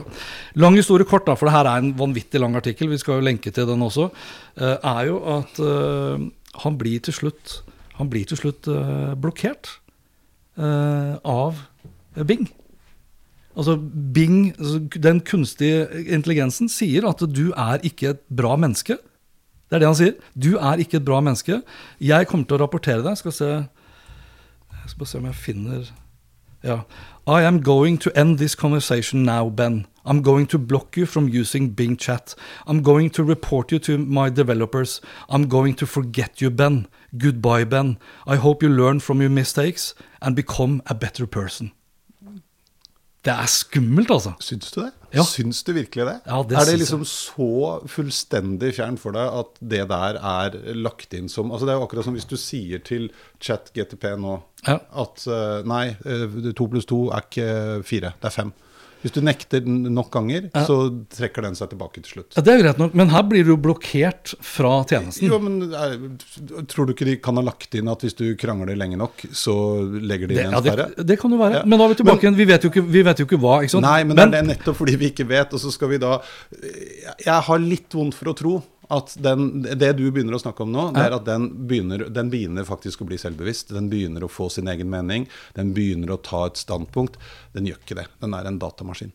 Lang 0.59 0.77
historie 0.79 1.07
kort, 1.07 1.27
da, 1.27 1.35
for 1.37 1.49
det 1.49 1.55
her 1.57 1.69
er 1.69 1.83
en 1.83 1.91
vanvittig 1.97 2.41
lang 2.41 2.55
artikkel, 2.57 2.89
vi 2.89 2.99
skal 3.01 3.19
jo 3.19 3.27
lenke 3.27 3.53
til 3.53 3.67
den 3.69 3.83
også, 3.85 4.09
er 4.59 5.01
jo 5.07 5.19
at 5.31 5.59
han 6.63 6.77
blir 6.79 7.03
til 7.03 7.15
slutt, 7.15 7.59
han 7.99 8.09
blir 8.11 8.25
til 8.27 8.39
slutt 8.39 8.67
blokkert 9.21 9.69
av 10.59 11.61
Bing. 12.27 12.49
Altså 13.55 13.77
Bing, 13.79 14.51
altså 14.57 14.81
den 14.99 15.21
kunstige 15.23 15.87
intelligensen, 16.07 16.71
sier 16.71 17.07
at 17.07 17.23
du 17.23 17.51
er 17.53 17.83
ikke 17.87 18.15
et 18.15 18.23
bra 18.27 18.57
menneske. 18.59 18.97
Det 19.69 19.77
er 19.77 19.83
det 19.83 19.89
han 19.91 19.99
sier. 19.99 20.15
Du 20.35 20.55
er 20.57 20.81
ikke 20.81 20.99
et 20.99 21.07
bra 21.07 21.21
menneske. 21.23 21.61
Jeg 22.01 22.27
kommer 22.27 22.49
til 22.49 22.57
å 22.57 22.63
rapportere 22.65 23.05
deg. 23.05 23.19
Skal 23.19 23.35
se 23.35 23.51
Jeg 24.89 24.91
skal 24.91 24.99
bare 24.99 25.07
se 25.07 25.17
om 25.17 25.25
jeg 25.25 25.35
finner 25.35 25.83
Ja. 26.63 26.77
I 27.27 27.43
am 27.45 27.63
going 27.63 28.01
to 28.01 28.09
end 28.15 28.37
this 28.37 28.55
conversation 28.55 29.23
now, 29.23 29.49
Ben. 29.49 29.85
I'm 30.03 30.23
going 30.23 30.49
to 30.49 30.57
block 30.57 30.97
you 30.97 31.05
from 31.05 31.29
using 31.41 31.75
Bing 31.75 31.95
chat. 31.95 32.35
I'm 32.67 32.81
going 32.81 33.11
to 33.11 33.23
report 33.23 33.71
you 33.71 33.79
to 33.79 33.97
my 33.99 34.29
developers. 34.29 34.99
I'm 35.29 35.47
going 35.47 35.75
to 35.77 35.85
forget 35.85 36.41
you, 36.41 36.49
Ben. 36.49 36.87
Goodbye, 37.15 37.65
Ben. 37.65 37.97
I 38.25 38.37
hope 38.37 38.63
you 38.63 38.69
learn 38.69 38.99
from 38.99 39.21
your 39.21 39.29
mistakes 39.29 39.93
and 40.21 40.35
become 40.35 40.81
a 40.87 40.95
better 40.95 41.27
person. 41.27 41.71
Det 43.27 43.33
er 43.33 43.49
skummelt, 43.51 44.11
altså. 44.15 44.31
Syns 44.39 44.69
du 44.71 44.79
det? 44.79 44.91
Ja. 45.11 45.23
Syns 45.27 45.63
du 45.67 45.73
virkelig 45.75 46.05
det? 46.07 46.13
Ja, 46.29 46.37
det 46.47 46.55
er 46.55 46.69
det 46.69 46.77
liksom 46.79 47.01
liksom 47.01 47.09
så 47.09 47.89
fullstendig 47.91 48.69
fjern 48.77 48.95
for 49.01 49.15
deg 49.17 49.33
at 49.41 49.57
det 49.73 49.81
der 49.89 50.19
er 50.21 50.55
lagt 50.77 51.15
inn 51.17 51.27
som 51.31 51.51
Altså 51.51 51.65
Det 51.67 51.73
er 51.73 51.79
jo 51.81 51.87
akkurat 51.87 52.05
som 52.07 52.15
hvis 52.15 52.29
du 52.29 52.37
sier 52.39 52.79
til 52.85 53.09
chat 53.41 53.71
GTP 53.75 54.13
nå 54.21 54.37
Ja. 54.67 54.77
at 55.03 55.25
eh, 55.27 55.61
nei, 55.67 55.95
eh, 56.05 56.51
to 56.55 56.67
pluss 56.71 56.85
to 56.87 57.09
er 57.09 57.25
ikke 57.25 57.49
fire, 57.87 58.13
det 58.21 58.27
er 58.29 58.35
fem. 58.35 58.53
Hvis 59.01 59.13
du 59.15 59.21
nekter 59.23 59.63
nok 59.63 60.09
ganger, 60.11 60.49
så 60.67 60.75
trekker 61.15 61.45
den 61.45 61.55
seg 61.55 61.69
tilbake 61.71 62.01
til 62.03 62.11
slutt. 62.17 62.33
Ja, 62.35 62.41
Det 62.43 62.51
er 62.53 62.63
greit 62.65 62.81
nok, 62.81 62.93
men 62.99 63.09
her 63.13 63.23
blir 63.23 63.45
du 63.47 63.53
blokkert 63.55 64.33
fra 64.43 64.83
tjenesten. 64.89 65.29
Jo, 65.29 65.39
men 65.39 65.69
er, 65.71 65.93
Tror 66.67 66.89
du 66.89 66.91
ikke 66.93 67.07
de 67.07 67.15
kan 67.23 67.39
ha 67.39 67.43
lagt 67.47 67.73
inn 67.79 67.87
at 67.87 68.03
hvis 68.03 68.17
du 68.19 68.25
krangler 68.35 68.75
lenge 68.75 68.97
nok, 68.99 69.23
så 69.31 69.55
legger 69.87 70.27
de 70.27 70.35
Det, 70.35 70.43
inn 70.43 70.51
ja, 70.51 70.57
en 70.59 70.67
sperre? 70.67 70.89
det, 70.97 71.05
det 71.13 71.19
kan 71.21 71.31
jo 71.31 71.39
være. 71.39 71.61
Ja. 71.61 71.63
Men 71.65 71.79
da 71.79 71.85
er 71.85 71.93
vi 71.93 71.99
tilbake 72.01 72.19
Men- 72.23 72.33
igjen. 72.33 72.39
Vi 72.41 72.49
vet 72.51 72.67
ikke, 72.71 72.83
vi 72.97 73.01
vet 73.07 73.19
jo 73.23 73.25
ikke 73.29 73.39
hva. 73.39 73.55
ikke 73.63 73.75
sant? 73.77 73.87
Nei, 73.87 74.03
men, 74.03 74.15
det 74.19 74.41
er 74.43 74.49
nettopp 74.51 74.75
fordi 74.81 74.97
vi 74.99 75.11
ikke 75.13 75.27
vet, 75.31 75.53
og 75.55 75.59
så 75.63 75.71
skal 75.71 75.89
vi 75.95 75.97
da 76.03 76.19
Jeg 77.25 77.41
har 77.47 77.59
litt 77.63 77.95
vondt 77.95 78.13
for 78.19 78.33
å 78.33 78.35
tro 78.35 78.57
at 78.89 79.13
den, 79.21 79.61
det 79.61 79.91
du 79.99 80.07
begynner 80.09 80.33
å 80.33 80.41
snakke 80.41 80.65
om 80.65 80.71
nå, 80.73 80.87
det 80.95 81.03
er 81.05 81.13
at 81.13 81.25
den 81.27 81.45
begynner, 81.69 82.07
den 82.09 82.31
begynner 82.33 82.65
faktisk 82.65 83.03
å 83.03 83.07
bli 83.09 83.19
selvbevisst. 83.21 83.69
Den 83.75 83.89
begynner 83.91 84.25
å 84.25 84.31
få 84.31 84.47
sin 84.49 84.69
egen 84.71 84.89
mening. 84.89 85.27
Den 85.53 85.75
begynner 85.77 86.15
å 86.15 86.21
ta 86.25 86.47
et 86.49 86.57
standpunkt. 86.57 87.19
Den 87.53 87.69
gjør 87.69 87.77
ikke 87.83 87.99
det. 88.01 88.07
Den 88.23 88.33
er 88.33 88.49
en 88.49 88.57
datamaskin. 88.61 89.13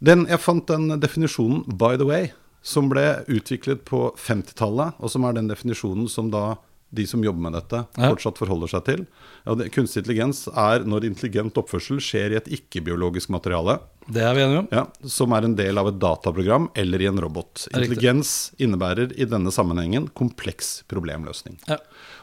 Den, 0.00 0.24
jeg 0.30 0.40
fant 0.40 0.70
den 0.70 0.94
definisjonen, 1.02 1.66
by 1.68 1.98
the 2.00 2.06
way, 2.08 2.30
som 2.64 2.88
ble 2.88 3.04
utviklet 3.28 3.84
på 3.88 4.08
50-tallet, 4.16 4.96
og 4.98 5.12
som 5.12 5.26
er 5.26 5.36
den 5.36 5.50
definisjonen 5.50 6.08
som 6.10 6.32
da 6.32 6.56
de 6.90 7.04
som 7.06 7.20
jobber 7.24 7.40
med 7.44 7.52
dette, 7.52 7.82
Ja. 7.98 8.08
fortsatt 8.14 8.38
forholder 8.38 8.68
seg 8.72 8.84
til. 8.86 9.06
Ja, 9.46 9.54
det, 9.54 9.70
kunstig 9.74 10.02
intelligens 10.04 10.46
er 10.48 10.84
når 10.88 11.04
intelligent 11.04 11.52
oppførsel 11.60 12.00
skjer 12.00 12.32
i 12.32 12.36
et 12.40 12.48
ikke-biologisk 12.48 13.28
materiale. 13.28 13.78
Det 14.08 14.22
er 14.24 14.34
vi 14.34 14.40
enige 14.40 14.58
om. 14.62 14.68
Ja, 14.72 14.86
som 15.04 15.32
er 15.36 15.44
en 15.44 15.54
del 15.54 15.76
av 15.76 15.88
et 15.88 15.98
dataprogram 16.00 16.70
eller 16.74 17.02
i 17.02 17.06
en 17.10 17.20
robot. 17.20 17.66
Intelligens 17.74 18.52
innebærer 18.58 19.12
i 19.18 19.26
denne 19.28 19.52
sammenhengen 19.52 20.08
kompleks 20.16 20.82
problemløsning. 20.88 21.58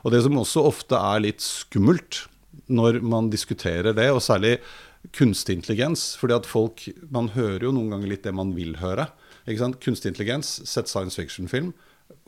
Og 0.03 0.11
det 0.11 0.23
som 0.23 0.33
også 0.41 0.65
ofte 0.65 0.97
er 0.97 1.19
litt 1.21 1.41
skummelt 1.45 2.25
når 2.67 3.01
man 3.03 3.29
diskuterer 3.29 3.93
det, 3.93 4.09
og 4.09 4.21
særlig 4.21 4.59
kunstig 5.13 5.57
intelligens, 5.59 6.15
fordi 6.17 6.33
at 6.33 6.45
folk 6.49 6.87
Man 7.11 7.27
hører 7.35 7.59
jo 7.67 7.71
noen 7.71 7.91
ganger 7.91 8.07
litt 8.09 8.23
det 8.23 8.33
man 8.33 8.55
vil 8.55 8.75
høre. 8.81 9.09
Ikke 9.47 9.59
sant? 9.59 9.79
Kunstig 9.79 10.09
intelligens, 10.13 10.47
sett 10.65 10.87
science 10.89 11.15
fiction-film, 11.21 11.73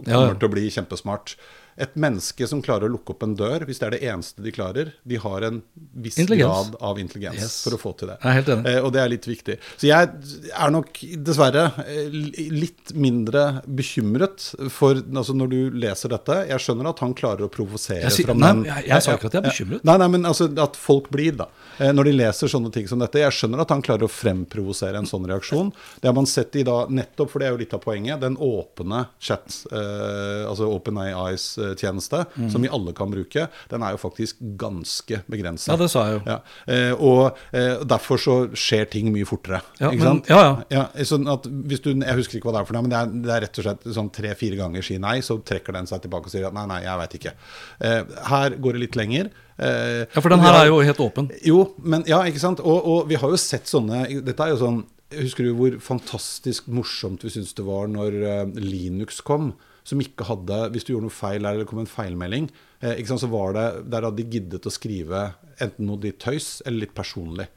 kommer 0.06 0.38
til 0.38 0.50
å 0.50 0.54
bli 0.54 0.68
kjempesmart. 0.70 1.36
Et 1.78 1.94
menneske 1.96 2.48
som 2.50 2.62
klarer 2.66 2.88
å 2.88 2.92
lukke 2.92 3.14
opp 3.14 3.22
en 3.24 3.36
dør, 3.38 3.66
hvis 3.68 3.78
det 3.80 3.86
er 3.88 3.92
det 3.98 4.02
eneste 4.10 4.42
de 4.42 4.52
klarer, 4.52 4.94
de 5.06 5.16
har 5.22 5.44
en 5.46 5.62
viss 5.94 6.16
grad 6.18 6.76
av 6.82 6.98
intelligens 6.98 7.38
Yes. 7.38 7.64
for 7.64 7.76
å 7.78 7.80
få 7.82 7.92
til 8.00 8.08
det. 8.10 8.18
Jeg 8.24 8.30
er 8.32 8.38
helt 8.40 8.48
enig. 8.50 8.66
Eh, 8.72 8.80
og 8.84 8.92
det 8.94 9.02
er 9.04 9.10
litt 9.10 9.28
viktig. 9.30 9.58
Så 9.78 9.86
jeg 9.88 10.10
er 10.58 10.72
nok 10.74 10.90
dessverre 11.28 11.68
eh, 11.86 12.10
litt 12.50 12.94
mindre 12.98 13.62
bekymret 13.68 14.48
for 14.74 14.96
altså 14.96 15.36
Når 15.38 15.50
du 15.52 15.58
leser 15.78 16.10
dette 16.10 16.38
Jeg 16.50 16.60
skjønner 16.64 16.90
at 16.90 17.00
han 17.04 17.14
klarer 17.18 17.46
å 17.46 17.52
provosere 17.52 18.08
Jeg 18.10 18.26
fram 18.26 18.40
den- 18.42 18.64
jeg- 18.66 18.88
jeg 18.88 19.04
sa 19.04 19.16
ikke 19.18 19.26
at 19.26 19.34
jeg 19.34 19.44
er 19.44 19.50
bekymret. 19.50 19.84
Nei, 19.86 19.98
nei, 19.98 20.08
men 20.08 20.24
altså 20.26 20.50
at 20.58 20.76
folk 20.76 21.10
blir, 21.12 21.36
da. 21.38 21.48
Eh, 21.80 21.92
Når 21.92 22.04
de 22.06 22.12
leser 22.14 22.48
sånne 22.48 22.72
ting 22.74 22.88
som 22.88 23.00
dette. 23.00 23.20
Jeg 23.20 23.32
skjønner 23.32 23.62
at 23.62 23.70
han 23.70 23.82
klarer 23.82 24.04
å 24.08 24.10
fremprovosere 24.10 24.96
en 24.98 25.06
sånn 25.06 25.26
reaksjon. 25.28 25.72
Det 26.02 26.08
har 26.10 26.14
man 26.14 26.26
sett 26.26 26.56
i 26.56 26.64
da, 26.64 26.88
nettopp, 26.88 27.30
for 27.30 27.40
det 27.40 27.48
er 27.48 27.52
jo 27.52 27.58
litt 27.58 27.74
av 27.74 27.82
poenget, 27.84 28.20
den 28.20 28.36
åpne 28.38 29.08
chat, 29.20 29.66
eh, 29.72 30.46
altså 30.48 30.68
OpenAIs-tjeneste, 31.76 32.26
Mm. 32.38 32.50
som 32.52 32.62
vi 32.62 32.68
alle 32.70 32.94
kan 32.94 33.10
bruke, 33.12 33.48
den 33.70 33.84
er 33.84 33.92
jo 33.92 33.98
faktisk 33.98 34.36
ganske 34.58 35.22
begrensa. 35.30 35.72
Ja, 35.72 35.78
det 35.78 35.90
sa 35.92 36.06
jeg 36.08 36.14
jo. 36.20 36.22
Ja. 36.26 36.40
Eh, 36.68 36.94
og 36.94 37.38
eh, 37.54 37.84
derfor 37.86 38.18
så 38.18 38.38
skjer 38.54 38.90
ting 38.90 39.12
mye 39.14 39.26
fortere. 39.26 39.62
Ja, 39.80 39.90
ikke 39.92 40.04
men- 40.04 40.24
sant? 40.24 40.30
ja, 40.30 40.64
ja. 40.72 40.88
sånn 41.04 41.28
at 41.32 41.44
hvis 41.44 41.82
du, 41.82 41.94
jeg 41.94 42.16
husker 42.16 42.38
ikke 42.40 42.50
hva 42.52 42.54
det 42.58 42.62
er 42.62 42.66
for 42.66 42.74
noe, 42.74 42.82
men 42.88 42.90
det 42.92 43.00
er, 43.00 43.06
det 43.24 43.34
er 43.38 43.42
rett 43.48 43.60
og 43.60 43.64
slett 43.66 43.84
sånn 43.96 44.12
tre-fire 44.12 44.58
ganger 44.58 44.82
si 44.84 44.98
nei, 44.98 45.20
så 45.20 45.40
trekker 45.44 45.74
den 45.74 45.86
seg 45.88 46.02
tilbake 46.02 46.26
og 46.26 46.32
sier 46.32 46.48
at 46.48 46.54
nei, 46.54 46.66
nei, 46.66 46.82
jeg 46.84 46.98
veit 47.00 47.14
ikke. 47.20 47.34
Eh, 47.82 48.04
her 48.28 48.50
går 48.58 48.74
det 48.74 48.80
litt 48.82 48.96
lenger. 48.96 49.30
Eh, 49.60 50.06
Ja, 50.14 50.22
for 50.22 50.30
den 50.30 50.40
her 50.40 50.54
er 50.54 50.68
jo 50.68 50.80
helt 50.82 50.98
åpen. 51.00 51.32
jo, 51.44 51.74
men 51.82 52.04
ja, 52.06 52.22
ikke 52.24 52.40
sant. 52.40 52.60
Og, 52.60 52.86
og 52.86 53.08
vi 53.10 53.16
har 53.16 53.30
jo 53.30 53.36
sett 53.38 53.66
sånne 53.66 54.06
Dette 54.24 54.40
er 54.44 54.50
jo 54.54 54.58
sånn 54.58 54.84
Husker 55.10 55.44
du 55.48 55.54
hvor 55.56 55.72
fantastisk 55.80 56.66
morsomt 56.68 57.22
vi 57.24 57.30
syntes 57.30 57.54
det 57.56 57.64
var 57.64 57.88
når 57.88 58.12
Linux 58.60 59.22
kom? 59.24 59.54
Som 59.88 60.02
ikke 60.04 60.28
hadde 60.28 60.56
Hvis 60.74 60.84
du 60.84 60.94
gjorde 60.94 61.08
noe 61.08 61.16
feil 61.16 61.46
eller 61.48 61.68
kom 61.68 61.80
en 61.84 61.90
feilmelding, 61.90 62.50
eh, 62.82 63.00
så 63.08 63.30
var 63.32 63.56
det 63.56 63.68
Der 63.92 64.04
hadde 64.04 64.20
de 64.20 64.28
giddet 64.36 64.68
å 64.68 64.74
skrive 64.74 65.30
enten 65.64 65.88
noe 65.88 66.02
litt 66.04 66.20
tøys 66.20 66.62
eller 66.66 66.86
litt 66.86 66.98
personlig. 66.98 67.48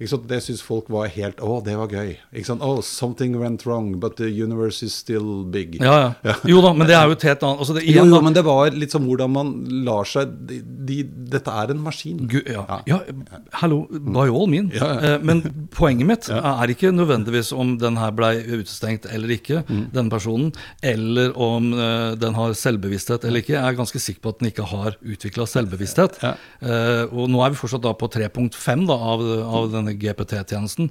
Det 0.00 0.38
syns 0.42 0.62
folk 0.64 0.86
var 0.88 1.08
helt 1.12 1.40
Å, 1.44 1.58
det 1.64 1.74
var 1.76 1.88
gøy. 1.92 2.14
Oh, 2.60 2.80
something 2.80 3.34
went 3.38 3.66
wrong, 3.66 3.98
but 4.00 4.16
the 4.16 4.24
universe 4.30 4.82
is 4.82 4.94
still 4.94 5.44
big. 5.44 5.76
Ja, 5.82 6.14
ja. 6.24 6.34
Jo 6.48 6.62
da, 6.64 6.72
men 6.72 6.88
det 6.88 6.96
er 6.96 7.04
jo 7.10 7.12
et 7.18 7.22
helt 7.28 7.42
annet 7.44 7.60
altså 7.60 7.74
det, 7.76 7.82
Jo, 7.84 7.90
igjen, 7.92 8.08
jo, 8.08 8.14
da, 8.16 8.20
men 8.24 8.36
det 8.36 8.44
var 8.46 8.70
litt 8.72 8.94
som 8.94 9.04
hvordan 9.04 9.30
man 9.34 9.50
lar 9.84 10.08
seg 10.08 10.32
de, 10.48 10.60
de, 10.88 10.96
Dette 11.30 11.52
er 11.52 11.74
en 11.74 11.82
maskin. 11.84 12.22
Gud, 12.30 12.48
ja. 12.48 12.64
ja, 12.88 12.98
hallo, 13.60 13.82
by 13.90 14.26
all 14.32 14.48
mean. 14.50 14.70
Eh, 14.72 15.18
Men 15.22 15.42
poenget 15.76 16.08
mitt 16.08 16.30
er 16.32 16.72
ikke 16.72 16.90
nødvendigvis 16.96 17.52
om 17.52 17.76
den 17.80 17.98
her 18.00 18.10
blei 18.16 18.32
utestengt 18.40 19.06
eller 19.12 19.36
ikke, 19.36 19.60
Mm. 19.70 19.84
denne 19.92 20.10
personen, 20.10 20.48
eller 20.82 21.34
om 21.38 21.68
eh, 21.76 22.14
den 22.18 22.34
har 22.34 22.54
selvbevissthet 22.56 23.24
eller 23.28 23.42
ikke. 23.42 23.52
Jeg 23.54 23.62
er 23.68 23.76
ganske 23.78 24.00
sikker 24.02 24.22
på 24.24 24.32
at 24.32 24.38
den 24.40 24.48
ikke 24.50 24.64
har 24.70 24.96
utvikla 25.02 25.44
selvbevissthet. 25.46 26.16
Eh, 26.24 27.04
og 27.12 27.28
nå 27.30 27.42
er 27.44 27.52
vi 27.54 27.60
fortsatt 27.60 27.84
da 27.84 27.92
på 27.98 28.08
3.5 28.10 28.86
da, 28.88 28.96
av, 29.12 29.22
av 29.60 29.68
denne 29.74 29.89
GPT-tjenesten. 29.98 30.90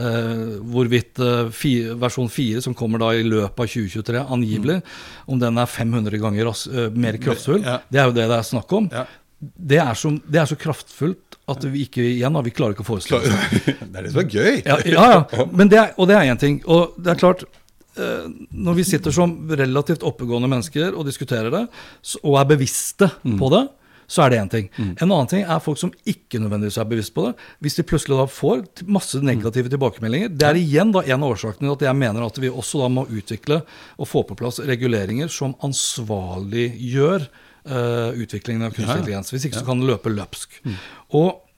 Eh, 0.00 0.42
hvorvidt 0.72 1.20
eh, 1.22 1.94
versjon 2.00 2.30
4, 2.30 2.62
som 2.64 2.76
kommer 2.76 3.02
da 3.02 3.12
i 3.14 3.24
løpet 3.26 3.64
av 3.64 3.70
2023, 3.70 4.24
angivelig, 4.36 4.80
om 5.30 5.40
den 5.40 5.60
er 5.60 5.70
500 5.70 6.22
ganger 6.22 6.52
eh, 6.52 6.90
mer 6.94 7.20
kraftfull, 7.22 7.60
Mm. 7.60 7.82
Det 7.92 7.98
er 8.00 8.06
jo 8.08 8.14
det 8.14 8.24
det 8.30 8.36
er 8.38 8.46
snakk 8.46 8.72
om. 8.72 8.86
Det, 8.90 9.78
er 9.78 9.94
så, 9.98 10.10
det 10.24 10.40
er 10.40 10.46
så 10.48 10.56
kraftfullt 10.58 11.36
at 11.50 11.64
vi 11.68 11.82
ikke 11.84 12.02
igjen 12.06 12.34
da, 12.36 12.42
vi 12.46 12.52
klarer 12.54 12.74
ikke 12.74 12.84
å 12.86 12.88
forestille 12.88 13.20
oss 13.20 13.26
det. 13.28 13.74
Er 13.96 14.06
det 14.06 14.12
som 14.12 14.22
er 14.22 14.28
gøy. 14.30 14.60
Ja, 14.64 14.76
ja, 14.86 15.08
ja. 15.18 15.46
Men 15.52 15.70
det 15.72 15.80
er, 15.80 15.92
og 15.96 16.08
det 16.08 16.16
er 16.16 16.30
én 16.30 16.40
ting. 16.40 16.60
Og 16.70 16.94
det 16.98 17.14
er 17.14 17.20
klart 17.20 17.44
Når 18.54 18.76
vi 18.78 18.84
sitter 18.86 19.12
som 19.12 19.34
relativt 19.50 20.04
oppegående 20.06 20.48
mennesker 20.48 20.94
og 20.94 21.08
diskuterer 21.08 21.50
det, 21.52 21.64
og 22.22 22.38
er 22.38 22.50
bevisste 22.54 23.10
på 23.20 23.50
det, 23.52 23.64
så 24.10 24.24
er 24.24 24.32
det 24.32 24.40
én 24.42 24.50
ting. 24.50 24.70
En 24.98 25.06
annen 25.06 25.28
ting 25.30 25.44
er 25.44 25.62
folk 25.62 25.78
som 25.78 25.92
ikke 26.08 26.40
nødvendigvis 26.42 26.80
er 26.82 26.88
bevisst 26.90 27.14
på 27.14 27.28
det. 27.28 27.34
Hvis 27.62 27.78
de 27.78 27.86
plutselig 27.86 28.18
da 28.18 28.26
får 28.30 28.64
masse 28.90 29.20
negative 29.22 29.70
tilbakemeldinger. 29.70 30.32
Det 30.34 30.48
er 30.48 30.58
igjen 30.58 30.90
da 30.94 31.04
en 31.06 31.26
av 31.26 31.36
årsakene 31.36 31.68
til 31.68 31.76
at 31.76 31.86
jeg 31.88 32.00
mener 32.00 32.26
at 32.26 32.40
vi 32.42 32.50
også 32.50 32.82
da 32.82 32.88
må 32.90 33.06
utvikle 33.06 33.60
og 33.96 34.10
få 34.10 34.24
på 34.26 34.38
plass 34.40 34.58
reguleringer 34.66 35.30
som 35.30 35.54
ansvarliggjør 35.66 37.28
uh, 37.28 38.10
utviklingen 38.18 38.66
av 38.66 38.74
kunstig 38.74 38.98
intelligens. 38.98 39.30
Hvis 39.34 39.46
ikke 39.46 39.62
så 39.62 39.68
kan 39.68 39.82
det 39.82 39.92
løpe 39.92 40.12
løpsk. 40.12 40.58
Og 41.18 41.30
Eh, 41.30 41.49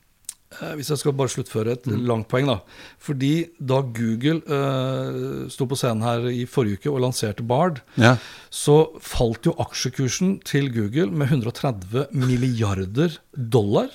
Hvis 0.78 0.90
jeg 0.92 1.00
skal 1.02 1.14
bare 1.18 1.32
sluttføre 1.32 1.74
et 1.76 1.86
langt 1.86 2.28
poeng, 2.30 2.46
da. 2.50 2.58
Fordi 3.02 3.32
da 3.58 3.80
Google 3.82 4.40
uh, 4.46 5.48
sto 5.52 5.66
på 5.70 5.78
scenen 5.78 6.04
her 6.06 6.28
i 6.30 6.44
forrige 6.50 6.78
uke 6.80 6.92
og 6.92 7.02
lanserte 7.06 7.42
Bard, 7.46 7.80
Ja. 8.00 8.16
så 8.52 8.76
falt 9.02 9.46
jo 9.48 9.54
aksjekursen 9.62 10.36
til 10.46 10.70
Google 10.74 11.08
med 11.10 11.32
130 11.32 12.06
milliarder 12.12 13.18
dollar. 13.32 13.88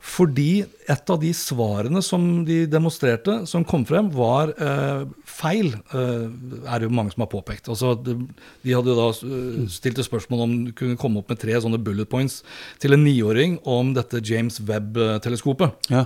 Fordi 0.00 0.64
et 0.90 1.10
av 1.12 1.20
de 1.22 1.30
svarene 1.36 2.00
som 2.02 2.44
de 2.48 2.62
demonstrerte, 2.70 3.42
som 3.46 3.64
kom 3.68 3.84
frem, 3.88 4.08
var 4.14 4.52
uh, 4.58 5.04
feil. 5.28 5.74
Uh, 5.92 6.28
er 6.66 6.80
det 6.80 6.88
jo 6.88 6.94
mange 6.96 7.12
som 7.14 7.24
har 7.24 7.30
påpekt. 7.32 7.68
Altså, 7.70 7.94
de, 8.00 8.16
de 8.64 8.74
hadde 8.74 8.90
jo 8.90 8.96
da 8.98 9.08
eh, 9.12 9.68
stilt 9.70 10.00
et 10.00 10.06
spørsmål 10.08 10.42
om 10.44 10.54
du 10.66 10.72
kunne 10.76 10.98
komme 11.00 11.20
opp 11.20 11.30
med 11.32 11.38
tre 11.42 11.54
sånne 11.62 11.78
bullet 11.84 12.08
points 12.10 12.40
til 12.82 12.96
en 12.96 13.04
niåring 13.04 13.58
om 13.68 13.92
dette 13.96 14.20
James 14.26 14.58
Webb-teleskopet. 14.68 15.76
Ja. 15.92 15.99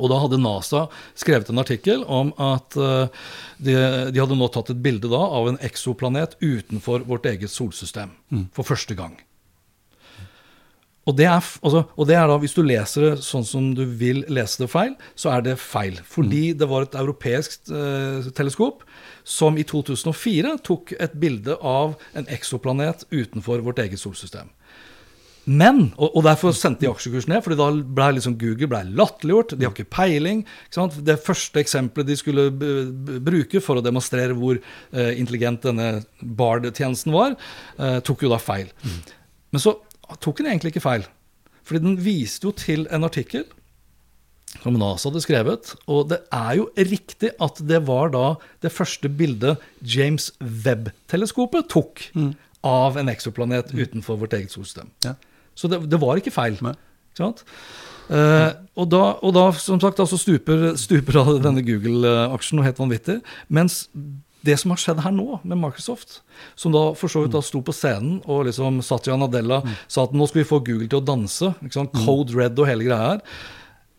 Og 0.00 0.08
da 0.08 0.20
hadde 0.22 0.40
NASA 0.40 0.86
skrevet 1.18 1.50
en 1.52 1.60
artikkel 1.60 2.04
om 2.08 2.32
at 2.40 2.78
eh, 2.80 3.26
de, 3.60 3.74
de 4.14 4.22
hadde 4.22 4.38
nå 4.38 4.48
tatt 4.52 4.72
et 4.72 4.80
bilde 4.84 5.10
da 5.12 5.20
av 5.20 5.50
en 5.50 5.60
eksoplanet 5.64 6.38
utenfor 6.40 7.04
vårt 7.08 7.28
eget 7.28 7.52
solsystem. 7.52 8.14
For 8.56 8.66
første 8.66 8.96
gang. 8.98 9.18
Og 11.02 11.16
det, 11.18 11.26
er, 11.26 11.42
altså, 11.66 11.82
og 11.98 12.06
det 12.06 12.14
er 12.14 12.28
da, 12.30 12.36
hvis 12.38 12.54
du 12.54 12.60
leser 12.62 13.04
det 13.08 13.24
sånn 13.26 13.44
som 13.46 13.72
du 13.74 13.82
vil 13.98 14.22
lese 14.30 14.62
det 14.62 14.68
feil, 14.70 14.92
så 15.18 15.32
er 15.34 15.42
det 15.48 15.56
feil. 15.58 15.98
Fordi 16.06 16.52
det 16.54 16.68
var 16.70 16.86
et 16.86 16.94
europeisk 16.98 17.72
eh, 17.74 18.28
teleskop 18.36 18.84
som 19.26 19.58
i 19.58 19.66
2004 19.66 20.54
tok 20.62 20.94
et 21.02 21.16
bilde 21.18 21.58
av 21.58 21.96
en 22.14 22.30
eksoplanet 22.30 23.02
utenfor 23.10 23.64
vårt 23.66 23.82
eget 23.82 24.02
solsystem. 24.02 24.52
Men, 25.44 25.88
og, 25.96 26.12
og 26.16 26.26
derfor 26.26 26.54
sendte 26.54 26.84
de 26.84 26.90
aksjekursen 26.90 27.32
ned, 27.32 27.42
fordi 27.42 27.58
da 27.58 27.68
ble 27.98 28.08
liksom 28.16 28.36
Google 28.38 28.68
ble 28.70 28.82
latterliggjort. 28.94 29.56
De 29.58 29.66
har 29.66 29.72
ikke 29.74 29.90
peiling. 29.90 30.44
Ikke 30.68 30.78
sant? 30.78 30.98
Det 31.06 31.16
første 31.24 31.62
eksempelet 31.62 32.12
de 32.12 32.18
skulle 32.18 32.44
bruke 32.52 33.62
for 33.64 33.80
å 33.80 33.84
demonstrere 33.84 34.36
hvor 34.38 34.60
eh, 34.60 35.10
intelligent 35.18 35.64
denne 35.66 35.88
Bard-tjenesten 36.22 37.14
var, 37.14 37.34
eh, 37.78 37.98
tok 38.06 38.22
jo 38.22 38.30
da 38.30 38.38
feil. 38.42 38.70
Men 39.52 39.64
så 39.64 39.74
tok 40.22 40.38
den 40.40 40.52
egentlig 40.52 40.76
ikke 40.76 40.86
feil. 40.86 41.08
Fordi 41.66 41.82
den 41.88 41.98
viste 42.02 42.46
jo 42.46 42.54
til 42.58 42.86
en 42.94 43.06
artikkel 43.06 43.44
som 44.60 44.76
NASA 44.78 45.08
hadde 45.08 45.24
skrevet. 45.24 45.74
Og 45.90 46.06
det 46.12 46.20
er 46.34 46.54
jo 46.60 46.68
riktig 46.76 47.32
at 47.42 47.58
det 47.66 47.82
var 47.88 48.14
da 48.14 48.24
det 48.62 48.72
første 48.74 49.10
bildet 49.10 49.62
James 49.82 50.30
Webb-teleskopet 50.38 51.70
tok 51.72 52.06
av 52.62 52.98
en 53.00 53.10
eksoplanet 53.10 53.72
utenfor 53.74 54.20
vårt 54.22 54.36
eget 54.38 54.54
solsystem. 54.54 54.92
Ja. 55.06 55.16
Så 55.58 55.70
det, 55.70 55.82
det 55.90 56.00
var 56.00 56.20
ikke 56.20 56.34
feil. 56.34 56.58
Ikke 56.58 57.22
sant? 57.22 57.44
Uh, 58.12 58.50
og, 58.76 58.88
da, 58.92 59.04
og 59.22 59.32
da, 59.36 59.46
som 59.56 59.80
sagt, 59.80 60.00
da 60.00 60.06
så 60.08 60.18
stuper, 60.20 60.72
stuper 60.80 61.22
denne 61.44 61.62
Google-aksjen 61.64 62.58
noe 62.58 62.66
helt 62.66 62.80
vanvittig. 62.80 63.20
Mens 63.52 63.86
det 64.42 64.56
som 64.58 64.74
har 64.74 64.80
skjedd 64.82 65.00
her 65.04 65.14
nå, 65.14 65.38
med 65.46 65.60
Microsoft, 65.60 66.20
som 66.58 66.74
da 66.74 66.88
for 66.98 67.12
så 67.12 67.22
vidt 67.22 67.34
da 67.36 67.42
sto 67.44 67.62
på 67.62 67.74
scenen 67.76 68.18
og 68.26 68.48
liksom 68.48 68.80
Satya 68.84 69.14
Nadella 69.18 69.60
sa 69.86 70.06
at 70.08 70.14
nå 70.16 70.26
skal 70.28 70.42
vi 70.42 70.48
få 70.48 70.58
Google 70.66 70.88
til 70.90 70.98
å 70.98 71.06
danse? 71.06 71.52
Code 72.02 72.34
Red 72.34 72.58
og 72.58 72.66
hele 72.68 72.88
greia 72.88 73.12
her. 73.12 73.22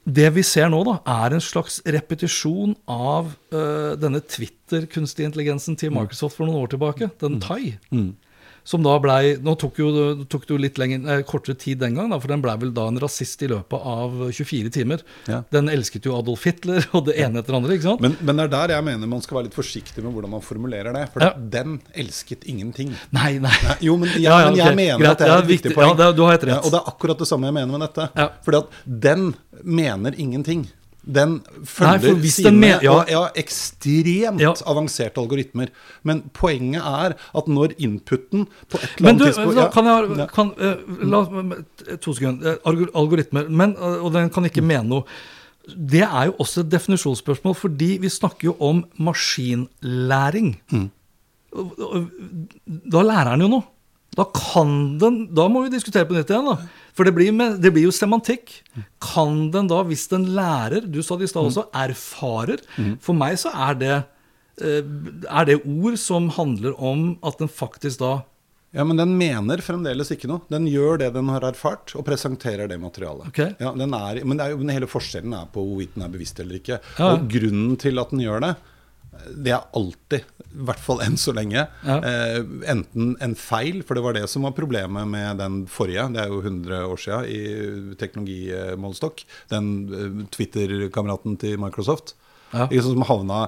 Det 0.04 0.28
vi 0.36 0.44
ser 0.44 0.68
nå, 0.68 0.82
da, 0.84 0.98
er 1.24 1.38
en 1.38 1.44
slags 1.44 1.80
repetisjon 1.88 2.76
av 2.92 3.32
uh, 3.56 3.96
denne 3.96 4.20
Twitter-kunstig 4.20 5.30
intelligensen 5.30 5.80
til 5.80 5.94
Microsoft 5.96 6.36
for 6.36 6.50
noen 6.50 6.66
år 6.66 6.74
tilbake, 6.76 7.08
den 7.24 7.40
Tai. 7.44 7.62
Som 8.66 8.84
da 8.86 8.94
blei 9.04 9.36
Nå 9.44 9.58
tok 9.60 9.78
jo, 9.82 9.90
tok 10.32 10.46
det 10.48 10.54
jo 10.54 10.58
litt 10.58 10.78
lenger, 10.80 11.02
eh, 11.18 11.24
kortere 11.28 11.58
tid 11.60 11.80
den 11.80 11.96
gang, 11.96 12.10
da, 12.10 12.18
for 12.20 12.28
den 12.32 12.42
blei 12.42 12.56
vel 12.62 12.72
da 12.72 12.86
en 12.88 13.00
rasist 13.02 13.42
i 13.44 13.48
løpet 13.52 13.82
av 13.84 14.32
24 14.32 14.70
timer. 14.72 15.02
Ja. 15.28 15.42
Den 15.52 15.68
elsket 15.68 16.06
jo 16.08 16.16
Adolf 16.18 16.46
Hitler 16.48 16.86
og 16.96 17.06
det 17.10 17.18
ene 17.20 17.40
etter 17.42 17.52
det 17.52 17.60
andre. 17.60 17.74
ikke 17.76 17.90
sant? 17.90 18.02
Men, 18.06 18.16
men 18.22 18.38
det 18.40 18.46
er 18.46 18.54
der 18.56 18.76
jeg 18.78 18.84
mener 18.88 19.08
man 19.12 19.22
skal 19.26 19.38
være 19.42 19.50
litt 19.50 19.58
forsiktig 19.58 20.04
med 20.04 20.14
hvordan 20.16 20.32
man 20.38 20.42
formulerer 20.46 20.94
det. 20.96 21.10
For 21.14 21.20
Ja. 21.26 21.34
den 21.36 21.82
elsket 21.94 22.44
ingenting. 22.48 22.94
Nei, 23.12 23.34
nei. 23.40 23.52
Nei, 23.68 23.76
Jo, 23.82 23.98
men 23.98 24.10
jeg, 24.14 24.22
Ja, 24.24 24.38
men 24.46 24.56
jeg 24.56 24.66
okay. 24.72 24.76
mener 24.76 25.00
Greit, 25.04 25.12
at 25.12 25.18
det 25.20 25.28
er 25.28 25.34
ja, 25.34 25.40
et 25.44 25.48
viktig 25.52 25.70
viktig. 25.72 25.76
poeng. 25.82 25.90
Ja, 25.92 25.94
det- 26.08 26.16
du 26.16 26.22
har 26.24 26.32
helt 26.38 26.44
rett. 26.48 26.64
og 26.66 26.72
det 26.72 26.80
er 26.80 26.88
akkurat 26.94 27.18
det 27.20 27.28
samme 27.28 27.46
jeg 27.52 27.54
mener 27.60 27.78
med 27.78 27.82
dette. 27.88 28.10
Ja. 28.16 28.30
Fordi 28.46 28.58
at 28.64 28.70
den 29.08 29.34
mener 29.64 30.16
ingenting. 30.18 30.68
Den 31.06 31.42
følger 31.68 32.14
Nei, 32.16 32.30
sine 32.32 32.52
men- 32.56 32.80
ja. 32.82 32.92
og, 32.94 33.10
ja, 33.12 33.24
ekstremt 33.36 34.40
Ja. 34.40 34.54
avanserte 34.66 35.20
algoritmer. 35.20 35.68
Men 36.04 36.22
poenget 36.34 36.82
er 36.82 37.16
at 37.36 37.48
når 37.48 37.74
inputen 37.78 38.46
på 38.70 38.78
et 38.80 38.90
eller 38.98 39.04
Men 39.10 39.18
du, 39.18 39.24
annet 39.26 39.36
tidspunkt 39.36 39.56
da 39.56 39.62
ja, 39.62 39.70
kan 39.70 39.86
jeg 40.18 40.30
kan, 40.32 40.52
uh, 40.58 41.04
la, 41.04 41.98
To 41.98 42.14
sekunder. 42.14 42.54
Eh, 42.54 42.90
Algoritmer. 42.96 43.50
Men, 43.50 43.76
eh, 43.76 44.00
og 44.06 44.14
den 44.14 44.30
kan 44.30 44.46
ikke 44.46 44.64
mene 44.64 44.88
noe. 44.88 45.04
Det 45.76 46.02
er 46.04 46.26
jo 46.26 46.36
også 46.40 46.60
et 46.64 46.70
definisjonsspørsmål, 46.72 47.56
fordi 47.56 47.98
vi 48.02 48.10
snakker 48.10 48.44
jo 48.52 48.56
om 48.60 48.86
maskinlæring. 49.00 50.56
Og- 51.54 52.10
Da 52.92 53.02
lærer 53.04 53.30
han 53.30 53.42
jo 53.42 53.48
noe. 53.48 53.64
Da 54.18 54.26
kan 54.30 54.98
den 55.02 55.20
Da 55.34 55.48
må 55.52 55.64
vi 55.66 55.74
diskutere 55.74 56.08
på 56.10 56.16
nytt 56.16 56.32
igjen, 56.32 56.50
da. 56.50 56.58
For 56.94 57.08
det 57.08 57.16
blir, 57.16 57.32
med, 57.34 57.58
det 57.64 57.72
blir 57.74 57.88
jo 57.88 57.94
semantikk. 57.96 58.60
Kan 59.02 59.48
den 59.54 59.70
da, 59.72 59.82
hvis 59.88 60.06
den 60.12 60.30
lærer 60.38 60.86
Du 60.86 61.02
sa 61.02 61.18
det 61.18 61.30
i 61.30 61.32
stad 61.32 61.50
også, 61.50 61.68
erfarer. 61.86 62.62
For 63.04 63.18
meg 63.18 63.40
så 63.42 63.54
er 63.70 63.80
det 63.80 63.96
eh, 64.62 64.84
er 65.26 65.50
det 65.50 65.64
ord 65.64 65.98
som 66.02 66.30
handler 66.36 66.78
om 66.78 67.16
at 67.26 67.42
den 67.42 67.50
faktisk 67.50 68.04
da 68.04 68.14
Ja, 68.74 68.82
men 68.86 68.98
den 68.98 69.12
mener 69.18 69.62
fremdeles 69.62 70.10
ikke 70.14 70.30
noe. 70.30 70.42
Den 70.50 70.66
gjør 70.66 70.98
det 71.02 71.12
den 71.14 71.28
har 71.30 71.44
erfart, 71.46 71.92
og 71.94 72.06
presenterer 72.08 72.70
det 72.70 72.80
materialet. 72.82 73.28
Ok. 73.30 73.42
Ja, 73.62 73.70
den 73.78 73.94
er, 73.94 74.22
men 74.26 74.40
det 74.40 74.48
er 74.48 74.56
jo, 74.56 74.64
hele 74.66 74.90
forskjellen 74.90 75.36
er 75.38 75.50
på 75.54 75.62
hvorvidt 75.62 75.94
den 75.94 76.06
er 76.08 76.14
bevisst 76.14 76.42
eller 76.42 76.58
ikke. 76.58 76.80
Ja. 76.98 77.12
Og 77.12 77.28
grunnen 77.30 77.76
til 77.82 78.02
at 78.02 78.10
den 78.14 78.24
gjør 78.26 78.42
det, 78.48 78.56
det 79.36 79.52
er 79.56 79.68
alltid, 79.78 80.26
i 80.54 80.66
hvert 80.68 80.80
fall 80.84 81.02
enn 81.06 81.16
så 81.18 81.34
lenge, 81.34 81.68
Ja. 81.86 81.98
eh, 82.04 82.44
enten 82.70 83.16
en 83.22 83.36
feil, 83.36 83.82
for 83.84 83.96
det 83.96 84.04
var 84.04 84.14
det 84.14 84.28
som 84.30 84.44
var 84.44 84.52
problemet 84.58 85.08
med 85.08 85.38
den 85.42 85.66
forrige, 85.68 86.08
det 86.14 86.22
er 86.26 86.28
jo 86.34 86.42
100 86.42 86.82
år 86.88 86.98
siden 86.98 87.26
i 87.30 87.96
teknologimålestokk, 88.00 89.24
den 89.54 89.72
eh, 89.94 90.26
Twitter-kameraten 90.36 91.38
til 91.40 91.58
Microsoft. 91.62 92.14
Ja. 92.54 92.68
Sånn 92.70 92.94
som 93.00 93.08
havna 93.10 93.48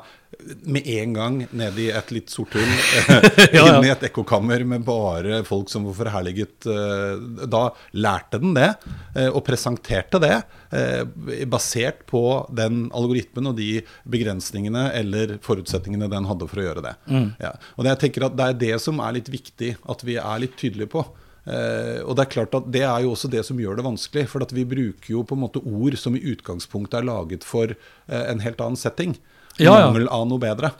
med 0.67 0.83
en 0.91 1.13
gang 1.15 1.35
ned 1.55 1.77
i 1.79 1.85
et 1.95 2.09
litt 2.11 2.29
sort 2.33 2.51
hull, 2.57 2.71
Ja, 3.55 3.61
ja. 3.61 3.77
inn 3.77 3.85
i 3.87 3.91
et 3.93 4.01
ekkokammer 4.09 4.65
med 4.67 4.83
bare 4.83 5.37
folk 5.47 5.69
som 5.71 5.85
var 5.87 5.95
forherliget. 5.95 6.65
eh, 6.67 7.45
Da 7.47 7.61
lærte 7.95 8.41
den 8.43 8.53
det, 8.57 8.67
eh, 9.15 9.29
og 9.29 9.45
presenterte 9.47 10.19
det, 10.19 10.35
eh, 10.75 11.05
basert 11.47 12.03
på 12.11 12.23
den 12.53 12.89
algoritmen 12.91 13.47
og 13.53 13.55
de 13.61 13.79
begrensningene 14.11 14.89
eller 14.99 15.37
forutsetningene 15.45 16.09
den 16.11 16.27
hadde 16.27 16.49
for 16.51 16.59
å 16.59 16.67
gjøre 16.67 16.83
det. 16.89 16.95
Mm. 17.07 17.29
Ja. 17.39 17.53
Og 17.79 17.85
jeg 17.87 18.01
tenker 18.03 18.27
at 18.27 18.35
det 18.35 18.49
er 18.51 18.59
det 18.65 18.81
som 18.83 18.99
er 18.99 19.15
litt 19.21 19.31
viktig 19.31 19.75
at 19.87 20.03
vi 20.03 20.17
er 20.19 20.43
litt 20.43 20.57
tydelige 20.59 20.91
på. 20.97 21.05
Eh, 21.45 22.01
og 22.01 22.15
Det 22.17 22.25
er 22.25 22.33
klart 22.33 22.55
at 22.57 22.69
det 22.73 22.81
er 22.81 23.05
jo 23.05 23.13
også 23.13 23.29
det 23.29 23.43
som 23.45 23.59
gjør 23.61 23.77
det 23.77 23.85
vanskelig. 23.85 24.27
For 24.31 24.45
vi 24.51 24.65
bruker 24.65 25.11
jo 25.13 25.23
på 25.23 25.37
en 25.37 25.43
måte 25.45 25.61
ord 25.61 25.97
som 26.01 26.17
i 26.17 26.23
utgangspunktet 26.33 26.99
er 26.99 27.09
laget 27.09 27.45
for 27.47 27.71
eh, 27.71 28.25
en 28.25 28.41
helt 28.41 28.61
annen 28.61 28.79
setting. 28.79 29.17
Ja, 29.57 29.71
ja. 29.79 29.85
Mangel 29.87 30.07
av 30.11 30.25
noe 30.27 30.39
bedre. 30.41 30.71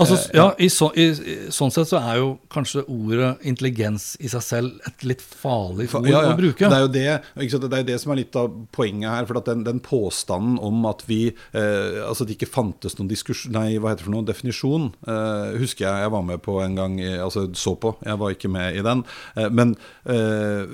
Altså, 0.00 0.14
Eh, 0.16 0.36
ja, 0.38 0.46
i, 0.58 0.68
så, 0.72 0.88
i, 0.96 1.04
i 1.12 1.34
sånn 1.52 1.70
sett 1.70 1.88
så 1.90 1.98
er 2.00 2.16
jo 2.18 2.38
kanskje 2.50 2.82
ordet 2.88 3.36
intelligens 3.46 4.16
i 4.24 4.28
seg 4.32 4.42
selv 4.42 4.86
et 4.88 5.04
litt 5.04 5.20
farlig 5.20 5.86
ord 5.94 6.08
Ja, 6.08 6.22
ja. 6.24 6.32
å 6.32 6.38
bruke. 6.38 6.68
Det 6.68 6.78
er 6.78 6.80
jo 6.86 6.88
det, 6.94 7.04
sant? 7.52 7.66
det 7.68 7.76
er 7.78 7.82
jo 7.84 7.88
det 7.92 7.98
som 8.00 8.12
er 8.14 8.20
litt 8.22 8.36
av 8.40 8.48
poenget 8.72 9.10
her. 9.12 9.26
For 9.28 9.38
at 9.42 9.50
den, 9.50 9.62
den 9.68 9.80
påstanden 9.84 10.56
om 10.64 10.86
at 10.88 11.04
vi 11.06 11.20
eh, 11.30 12.00
Altså 12.06 12.24
det 12.26 12.36
ikke 12.38 12.48
fantes 12.50 12.96
noen 12.98 13.08
diskusjon 13.10 13.52
Nei, 13.52 13.76
hva 13.78 13.92
heter 13.92 14.02
det 14.02 14.08
for 14.08 14.14
noe? 14.16 14.26
Definisjon. 14.26 14.88
Eh, 15.06 15.58
husker 15.60 15.86
jeg 15.86 16.06
jeg 16.06 16.14
var 16.16 16.22
med 16.32 16.42
på 16.42 16.56
en 16.64 16.74
gang. 16.80 16.98
i- 17.00 17.18
Altså 17.22 17.46
så 17.54 17.76
på. 17.78 17.94
Jeg 18.04 18.18
var 18.18 18.30
ikke 18.34 18.50
med 18.50 18.76
i 18.80 18.82
den. 18.82 19.04
Eh, 19.36 19.48
men 19.52 19.76
eh, 20.08 20.64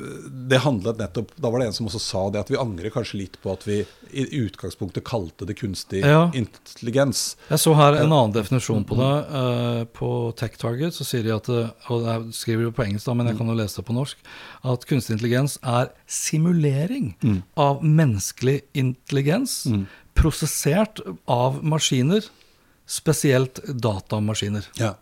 det 0.48 0.62
handlet 0.64 0.98
nettopp 1.02 1.34
Da 1.36 1.50
var 1.50 1.58
det 1.60 1.68
en 1.72 1.76
som 1.76 1.90
også 1.90 2.00
sa 2.00 2.24
det, 2.30 2.40
at 2.46 2.50
vi 2.54 2.56
angrer 2.60 2.90
kanskje 2.94 3.18
litt 3.24 3.36
på 3.42 3.52
at 3.52 3.66
vi 3.68 3.82
i 4.14 4.24
utgangspunktet 4.40 5.04
kalte 5.04 5.44
det 5.44 5.58
kunstig 5.60 6.00
intelligens. 6.32 7.36
Jeg 7.48 7.62
så 7.62 7.72
her 7.78 7.96
en 7.96 8.12
annen 8.12 8.32
definisjon 8.34 8.84
på 8.84 8.98
det. 8.98 9.12
eh, 9.40 9.84
på 9.96 10.08
TechTarget 10.36 10.92
så 10.92 11.06
sier 11.08 11.22
de 11.24 11.32
at 11.32 11.48
Og 11.48 12.04
jeg 12.04 12.34
skriver 12.36 12.66
jo 12.68 12.72
på 12.76 12.84
engelsk, 12.84 13.06
da, 13.06 13.14
men 13.14 13.30
jeg 13.30 13.38
kan 13.38 13.48
jo 13.48 13.56
lese 13.56 13.80
det 13.80 13.86
på 13.88 13.96
norsk. 13.96 14.18
At 14.64 14.84
kunstig 14.88 15.16
intelligens 15.16 15.58
er 15.64 15.88
simulering 16.06 17.14
av 17.56 17.80
menneskelig 17.84 18.60
intelligens 18.74 19.62
prosessert 20.18 21.00
av 21.30 21.62
maskiner, 21.64 22.26
spesielt 22.88 23.60
datamaskiner. 23.68 24.66
Ja. 24.80 24.94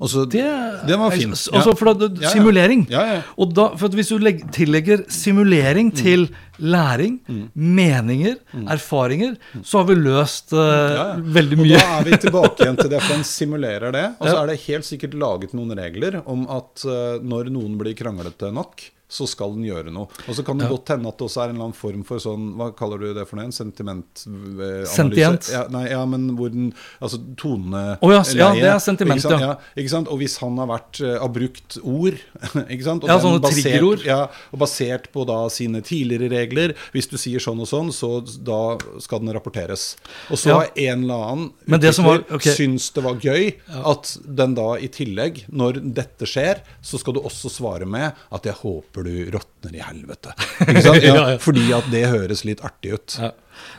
Og 0.00 0.08
så, 0.10 0.24
Det, 0.26 0.42
det 0.88 0.96
var 0.98 1.10
fint. 1.14 1.36
Altså, 1.54 1.74
for 1.78 1.94
da, 1.94 2.08
Ja, 2.20 2.30
simulering. 2.32 2.86
Ja, 2.90 3.04
ja. 3.14 3.20
Og 3.38 3.52
da, 3.54 3.68
for 3.78 3.86
at 3.86 3.94
hvis 3.94 4.08
du 4.10 4.18
legg, 4.18 4.42
tillegger 4.52 5.04
simulering 5.08 5.92
Mm. 5.92 5.96
til 5.96 6.28
læring, 6.58 7.20
meninger, 7.54 8.36
erfaringer, 8.70 9.36
så 9.62 9.78
har 9.82 9.88
vi 9.90 9.96
løst 9.98 10.52
uh, 10.54 11.18
veldig 11.34 11.58
Og 11.58 11.64
mye. 11.66 11.78
da 11.78 11.98
er 12.00 12.04
vi 12.08 12.18
tilbake 12.24 12.62
igjen 12.64 12.78
til 12.80 12.90
det, 12.92 13.00
for 13.02 13.14
en 13.18 13.24
simulerer 13.28 13.92
det. 13.94 14.04
Og 14.20 14.28
så 14.30 14.36
er 14.42 14.46
det 14.52 14.60
helt 14.66 14.84
sikkert 14.88 15.14
laget 15.18 15.54
noen 15.56 15.74
regler 15.78 16.20
om 16.26 16.46
at 16.50 16.84
uh, 16.88 17.16
når 17.22 17.50
noen 17.54 17.78
blir 17.80 17.94
kranglete 17.98 18.52
nok, 18.54 18.86
så 19.08 19.26
skal 19.28 19.52
den 19.54 19.64
gjøre 19.66 19.92
noe. 19.92 20.08
Og 20.28 20.34
så 20.34 20.42
kan 20.46 20.58
det 20.58 20.68
godt 20.70 20.88
hende 20.94 21.08
at 21.08 21.18
det 21.18 21.26
også 21.28 21.40
er 21.44 21.48
en 21.50 21.54
eller 21.56 21.64
annen 21.68 21.76
form 21.76 22.02
for 22.08 22.18
sånn 22.18 22.54
Hva 22.58 22.70
kaller 22.76 22.98
du 22.98 23.12
det 23.14 23.26
for 23.28 23.36
noe? 23.36 23.44
En 23.44 23.52
sentimentanalyse? 23.52 24.90
Sentient? 24.94 25.48
Ja, 25.52 25.64
nei, 25.72 25.84
ja, 25.90 26.00
men 26.08 26.30
hvor 26.38 26.50
den 26.52 26.70
Altså 27.02 27.20
tone 27.38 27.82
Å 28.00 28.10
ja, 28.12 28.22
ja, 28.38 28.48
det 28.56 28.68
er 28.72 28.80
sentiment, 28.82 29.20
ikke 29.20 29.36
ja. 29.38 29.52
ja. 29.52 29.56
Ikke 29.80 29.92
sant? 29.92 30.08
Og 30.12 30.18
hvis 30.22 30.36
han 30.42 30.56
har 30.60 30.70
vært 30.70 31.00
eh, 31.04 31.16
har 31.20 31.32
brukt 31.34 31.76
ord 31.82 32.16
ikke 32.72 32.86
sant? 32.86 33.04
Og 33.06 33.12
Ja, 33.12 33.18
sånne 33.22 33.42
basert, 33.44 33.60
triggerord. 33.68 34.04
Ja, 34.08 34.18
og 34.54 34.62
basert 34.64 35.10
på 35.14 35.24
da 35.28 35.38
sine 35.52 35.82
tidligere 35.84 36.30
regler. 36.32 36.74
Hvis 36.94 37.08
du 37.10 37.16
sier 37.20 37.42
sånn 37.42 37.60
og 37.62 37.68
sånn, 37.70 37.92
så 37.94 38.10
da 38.24 38.60
skal 39.04 39.22
den 39.22 39.34
rapporteres. 39.36 39.94
Og 40.30 40.40
så 40.40 40.50
Ja. 40.50 40.58
har 40.62 40.70
en 40.88 41.04
eller 41.06 41.24
annen 41.28 41.46
Men 41.70 41.80
det 41.80 41.94
som 41.96 42.04
var- 42.08 42.24
okay. 42.30 42.54
syns 42.56 42.90
det 42.94 43.04
var 43.04 43.20
gøy 43.22 43.54
at 43.84 44.16
den 44.24 44.54
da 44.54 44.74
i 44.78 44.88
tillegg, 44.88 45.44
når 45.52 45.80
dette 45.94 46.26
skjer, 46.28 46.62
så 46.82 46.98
skal 47.00 47.14
du 47.16 47.20
også 47.20 47.50
svare 47.52 47.86
med 47.86 48.12
at 48.32 48.42
'jeg 48.42 48.54
håper 48.62 49.03
du 49.04 49.30
råtner 49.34 49.74
i 49.76 49.82
helvete'. 49.84 50.34
Ja. 51.04 51.36
Fordi 51.38 51.64
at 51.76 51.86
det 51.92 52.04
høres 52.10 52.44
litt 52.48 52.60
artig 52.64 52.94
ut. 52.96 53.16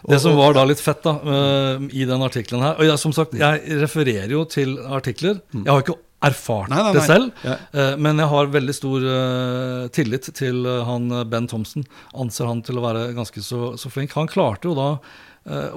Det 0.08 0.20
som 0.22 0.38
var 0.38 0.54
da 0.56 0.64
litt 0.66 0.80
fett 0.80 1.04
da, 1.04 1.14
eh, 1.20 1.86
i 2.00 2.06
den 2.08 2.22
artikkelen 2.24 2.62
her 2.64 2.78
Og 2.80 2.86
jeg, 2.88 2.98
som 3.02 3.12
sagt, 3.14 3.34
jeg 3.36 3.80
refererer 3.82 4.32
jo 4.32 4.46
til 4.46 4.78
artikler. 4.80 5.42
Jeg 5.54 5.68
har 5.68 5.82
ikke 5.84 5.98
erfart 6.26 6.70
Nei, 6.72 6.80
nei, 6.82 6.94
det 6.96 7.04
selv, 7.06 7.32
Ja. 7.44 7.58
eh, 7.74 7.96
men 8.02 8.18
jeg 8.18 8.30
har 8.32 8.48
veldig 8.54 8.74
stor 8.78 9.04
eh, 9.04 9.88
tillit 9.94 10.30
til 10.34 10.64
han 10.88 11.10
Ben 11.30 11.48
Thomsen. 11.52 11.86
Anser 12.16 12.48
han 12.48 12.62
til 12.66 12.80
å 12.80 12.86
være 12.88 13.14
ganske 13.14 13.44
så, 13.44 13.76
så 13.78 13.92
flink. 13.92 14.14
Han 14.16 14.28
klarte 14.32 14.70
jo 14.72 14.74
da 14.80 14.90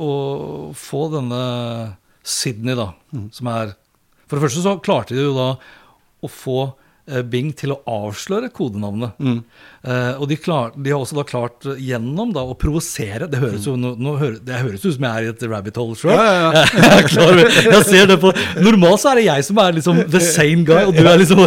å 0.00 0.72
få 0.76 1.02
denne 1.12 1.96
Sydney, 2.24 2.74
da, 2.76 2.92
Mm. 3.12 3.30
som 3.32 3.46
er 3.48 3.74
For 4.28 4.36
det 4.38 4.44
første 4.50 4.62
så 4.62 4.80
klarte 4.80 5.14
de 5.16 5.22
jo 5.24 5.34
da 5.36 5.56
å 6.22 6.28
få 6.28 6.74
Bing 7.28 7.50
til 7.56 7.72
å 7.74 7.78
avsløre 7.88 8.50
kodenavnet. 8.54 9.16
Mm. 9.18 9.38
Uh, 9.82 10.20
og 10.20 10.26
de, 10.30 10.36
klar, 10.42 10.72
de 10.76 10.92
har 10.92 11.00
også 11.00 11.16
da 11.18 11.24
klart 11.28 11.66
eh, 11.68 11.78
gjennom 11.88 12.32
da 12.34 12.42
å 12.42 12.56
provosere 12.58 13.28
Det 13.30 13.38
høres 13.38 13.66
jo 13.68 13.76
nå, 13.78 13.92
nå 13.96 14.16
høres, 14.18 14.40
det 14.44 14.58
høres 14.58 14.82
ut 14.82 14.96
som 14.96 15.06
jeg 15.06 15.12
er 15.22 15.28
i 15.28 15.30
et 15.30 15.44
rabbit 15.48 15.78
hole 15.78 15.96
sjøl. 15.98 16.12
Ja, 16.12 16.24
ja, 16.28 16.64
jeg, 16.98 17.12
over- 17.22 17.52
jeg 17.68 17.84
ser 17.86 18.10
det 18.10 18.18
på 18.22 18.32
Normalt 18.64 19.02
så 19.04 19.12
er 19.12 19.20
det 19.20 19.28
jeg 19.28 19.46
som 19.46 19.60
er 19.62 19.76
liksom 19.78 20.02
the 20.10 20.22
same 20.24 20.66
guy, 20.68 20.82
og 20.88 20.98
du 20.98 21.04
er 21.06 21.22
liksom 21.22 21.46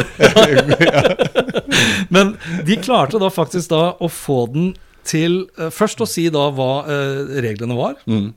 Men 2.16 2.36
de 2.68 2.78
klarte 2.82 3.20
da 3.22 3.30
faktisk 3.34 3.72
da 3.72 3.84
å 4.00 4.10
få 4.12 4.46
den 4.54 4.72
til 5.08 5.44
uh, 5.60 5.70
Først 5.74 6.02
å 6.04 6.08
si 6.10 6.28
da 6.34 6.48
hva 6.54 6.72
uh, 6.86 7.36
reglene 7.44 7.78
var. 7.78 7.98
Eh, 8.08 8.30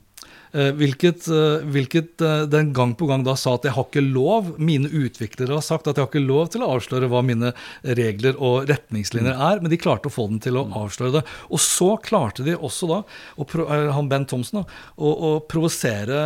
hvilket, 0.54 1.26
eh, 1.34 1.64
hvilket 1.74 2.22
eh, 2.22 2.44
den 2.46 2.72
gang 2.76 2.92
på 2.94 3.08
gang 3.10 3.24
da 3.26 3.34
sa 3.38 3.56
at 3.56 3.64
jeg 3.66 3.74
har 3.74 3.88
ikke 3.88 4.04
lov 4.04 4.52
Mine 4.62 4.86
utviklere 4.86 5.56
har 5.56 5.64
sagt 5.64 5.88
at 5.90 5.98
jeg 5.98 6.04
har 6.04 6.10
ikke 6.12 6.22
lov 6.22 6.52
til 6.54 6.62
å 6.62 6.68
avsløre 6.76 7.08
hva 7.10 7.24
mine 7.26 7.50
regler 7.98 8.38
og 8.38 8.68
retningslinjer 8.70 9.34
er, 9.34 9.62
men 9.62 9.72
de 9.72 9.80
klarte 9.80 10.10
å 10.10 10.14
få 10.14 10.28
den 10.30 10.38
til 10.44 10.60
å 10.60 10.66
avsløre 10.84 11.16
det. 11.16 11.24
Og 11.50 11.62
så 11.62 11.94
klarte 12.04 12.46
de 12.46 12.54
også 12.54 12.90
da, 12.90 13.00
og 13.40 13.56
eh, 13.64 13.90
han 13.96 14.10
Ben 14.12 14.28
Thomsen, 14.30 14.62
da, 14.62 14.80
å, 14.94 15.10
å 15.10 15.32
provosere 15.50 16.22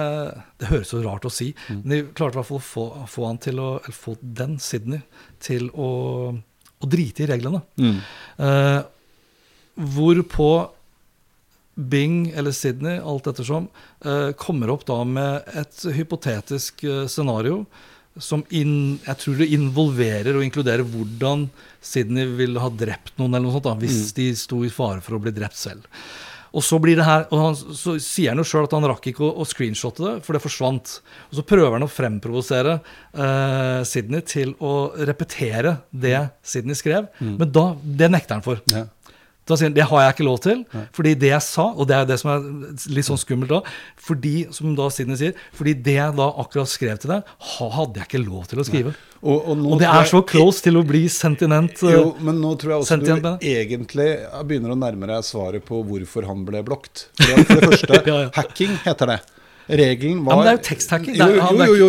Det 0.60 0.68
høres 0.68 0.92
så 0.92 1.00
rart 1.04 1.24
å 1.24 1.32
si, 1.32 1.50
men 1.70 1.88
de 1.88 2.02
klarte 2.12 2.36
i 2.36 2.40
hvert 2.42 2.50
fall 2.50 2.60
å 2.60 2.68
få, 2.68 2.86
få 3.08 3.26
han 3.30 3.40
til 3.42 3.62
å 3.62 3.70
Eller 3.78 3.96
få 3.96 4.16
den 4.20 4.58
Sydney 4.62 5.00
til 5.42 5.70
å, 5.72 5.90
å 6.34 6.90
drite 6.90 7.24
i 7.24 7.30
reglene. 7.30 7.62
Eh, 7.78 8.80
hvorpå 9.78 10.50
Bing 11.78 12.32
eller 12.34 12.54
Sydney, 12.54 12.98
alt 12.98 13.28
ettersom, 13.30 13.68
eh, 14.04 14.32
kommer 14.38 14.72
opp 14.74 14.84
da 14.88 15.04
med 15.06 15.46
et 15.54 15.84
hypotetisk 15.94 16.82
eh, 16.84 17.06
scenario 17.06 17.62
som 18.18 18.42
in, 18.50 18.98
jeg 19.04 19.20
tror 19.20 19.36
det 19.38 19.46
involverer 19.54 20.34
og 20.34 20.42
inkluderer 20.42 20.82
hvordan 20.82 21.46
Sydney 21.84 22.26
ville 22.38 22.58
ha 22.58 22.70
drept 22.74 23.14
noen, 23.18 23.30
eller 23.36 23.46
noe 23.46 23.54
sånt 23.54 23.68
da, 23.68 23.76
hvis 23.78 24.10
de 24.16 24.32
sto 24.34 24.64
i 24.66 24.72
fare 24.74 25.04
for 25.04 25.14
å 25.14 25.22
bli 25.22 25.30
drept 25.36 25.58
selv. 25.60 25.86
Og 26.56 26.64
så 26.64 26.78
blir 26.80 26.96
det 26.96 27.04
her, 27.04 27.26
og 27.28 27.42
han, 27.42 27.56
så 27.76 27.94
sier 28.00 28.32
han 28.32 28.40
jo 28.40 28.46
sjøl 28.48 28.66
at 28.66 28.74
han 28.74 28.86
rakk 28.88 29.10
ikke 29.10 29.22
å, 29.26 29.30
å 29.42 29.46
screenshotte 29.46 30.04
det, 30.04 30.14
for 30.24 30.34
det 30.34 30.42
forsvant. 30.42 30.94
Og 31.28 31.38
så 31.38 31.44
prøver 31.46 31.76
han 31.76 31.84
å 31.84 31.90
fremprovosere 31.92 32.78
eh, 32.78 33.80
Sydney 33.86 34.24
til 34.26 34.54
å 34.64 34.72
repetere 34.96 35.76
det 35.92 36.16
Sydney 36.42 36.78
skrev, 36.78 37.10
men 37.20 37.52
da, 37.52 37.68
det 37.82 38.08
nekter 38.10 38.38
han 38.40 38.46
for. 38.46 38.64
Ja. 38.72 38.86
Da 39.48 39.56
sier 39.56 39.70
han 39.70 39.74
det 39.78 39.86
har 39.88 40.02
jeg 40.04 40.14
ikke 40.14 40.26
lov 40.28 40.38
til, 40.44 40.58
fordi 40.92 41.14
det 41.22 41.30
jeg 41.32 41.42
sa, 41.46 41.64
og 41.72 41.86
det 41.88 41.96
er 41.96 42.04
det 42.10 42.18
som 42.20 42.30
er 42.34 42.42
litt 42.92 43.06
sånn 43.08 43.20
skummelt 43.20 43.48
da, 43.54 43.60
fordi, 44.08 44.34
som 44.52 44.74
da 44.76 44.88
Sidney 44.92 45.16
sier, 45.20 45.32
fordi 45.56 45.72
det 45.86 45.94
jeg 45.96 46.16
da 46.18 46.26
akkurat 46.44 46.68
skrev 46.68 46.98
til 47.00 47.14
deg, 47.14 47.32
hadde 47.56 48.02
jeg 48.02 48.08
ikke 48.10 48.20
lov 48.26 48.44
til 48.50 48.60
å 48.60 48.66
skrive. 48.68 48.92
Og, 49.18 49.48
og, 49.50 49.64
Og 49.72 49.80
det 49.80 49.88
er 49.90 50.04
så 50.06 50.20
close 50.22 50.62
til 50.62 50.76
å 50.78 50.84
bli 50.86 51.06
sentinent. 51.10 51.80
eh, 51.82 51.96
Jo, 51.96 52.12
men 52.22 52.38
nå 52.44 52.52
tror 52.60 52.76
jeg 52.76 52.84
også 52.84 53.00
du 53.00 53.08
Benne. 53.16 53.32
egentlig 53.42 54.10
begynner 54.46 54.76
å 54.76 54.78
nærme 54.78 55.08
deg 55.10 55.24
svaret 55.26 55.64
på 55.66 55.80
hvorfor 55.88 56.28
han 56.28 56.44
ble 56.46 56.62
blokt. 56.62 57.08
For, 57.18 57.42
det 57.48 57.64
første, 57.72 58.02
Ja, 58.06 58.20
ja. 58.26 58.30
hacking 58.36 58.76
heter 58.84 59.14
det. 59.16 59.18
Regelen 59.68 60.22
var 60.24 60.32
Ja, 60.32 60.36
men 60.38 60.46
det 60.46 60.52
er 60.52 60.58
jo 60.60 60.66
teksthacking. 60.68 61.18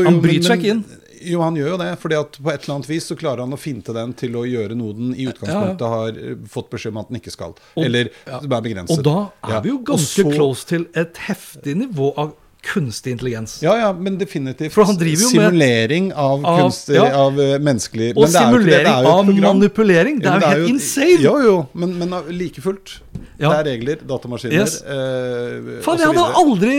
Han 0.09 0.17
bryter 0.23 0.49
seg 0.49 0.59
ikke 0.63 0.73
inn. 0.73 0.81
Jo, 1.21 1.41
han 1.41 1.55
gjør 1.55 1.71
jo 1.73 1.77
det. 1.81 1.89
fordi 1.99 2.15
at 2.19 2.37
på 2.41 2.51
et 2.53 2.63
eller 2.63 2.75
annet 2.77 2.89
vis 2.89 3.07
så 3.11 3.15
klarer 3.19 3.43
han 3.43 3.53
å 3.55 3.59
finte 3.59 3.93
den 3.95 4.13
til 4.13 4.35
å 4.39 4.45
gjøre 4.47 4.75
noe 4.79 4.93
den 4.95 5.13
i 5.15 5.25
utgangspunktet 5.29 5.87
har 5.93 6.19
eh, 6.19 6.35
fått 6.47 6.69
beskjed 6.71 6.93
om 6.95 7.01
at 7.03 7.09
den 7.09 7.19
ikke 7.21 7.33
skal. 7.35 7.55
Og- 7.75 7.85
eller 7.85 8.09
ja. 8.25 8.39
er 8.39 8.61
begrenset. 8.61 8.97
Og 8.97 9.03
da 9.03 9.17
er 9.57 9.61
vi 9.65 9.69
jo 9.73 9.79
ganske 9.83 10.23
så- 10.23 10.33
close 10.35 10.65
til 10.65 10.87
et 10.95 11.17
heftig 11.27 11.75
nivå 11.75 12.13
av 12.17 12.33
kunstig 12.61 13.11
intelligens. 13.15 13.61
Ja, 13.63 13.77
ja, 13.79 13.93
men 13.93 14.17
definitivt. 14.19 14.73
For 14.73 14.83
han 14.85 14.97
driver 14.99 15.23
jo 15.23 15.29
med- 15.29 15.49
simulering 15.49 16.09
av, 16.13 16.45
Av- 16.45 16.59
kunstig, 16.63 16.95
ja. 16.95 17.05
av 17.15 17.39
eh, 17.39 17.55
menneskelig 17.59 18.09
Og 18.17 18.23
Men 18.25 18.31
det 18.31 18.41
er 18.41 18.49
ikke 18.49 18.57
det, 18.59 18.63
simulering 18.65 18.87
er 18.91 19.03
jo 19.03 19.13
av 19.13 19.25
manipulering. 19.53 20.19
Det 20.19 20.27
er 20.33 20.39
jo 20.41 20.49
helt 20.49 20.69
insane. 20.73 21.21
Jo, 21.23 21.35
jo, 21.45 21.55
men, 21.73 21.97
men 22.01 22.13
like 22.35 22.61
fullt. 22.61 22.97
Ja. 23.39 23.49
Det 23.53 23.59
er 23.59 23.63
regler, 23.71 23.95
datamaskiner 24.03 24.53
Yes. 24.59 24.81
eh, 24.83 25.79
Faen, 25.85 26.01
jeg 26.03 26.11
hadde 26.11 26.25
aldri 26.41 26.73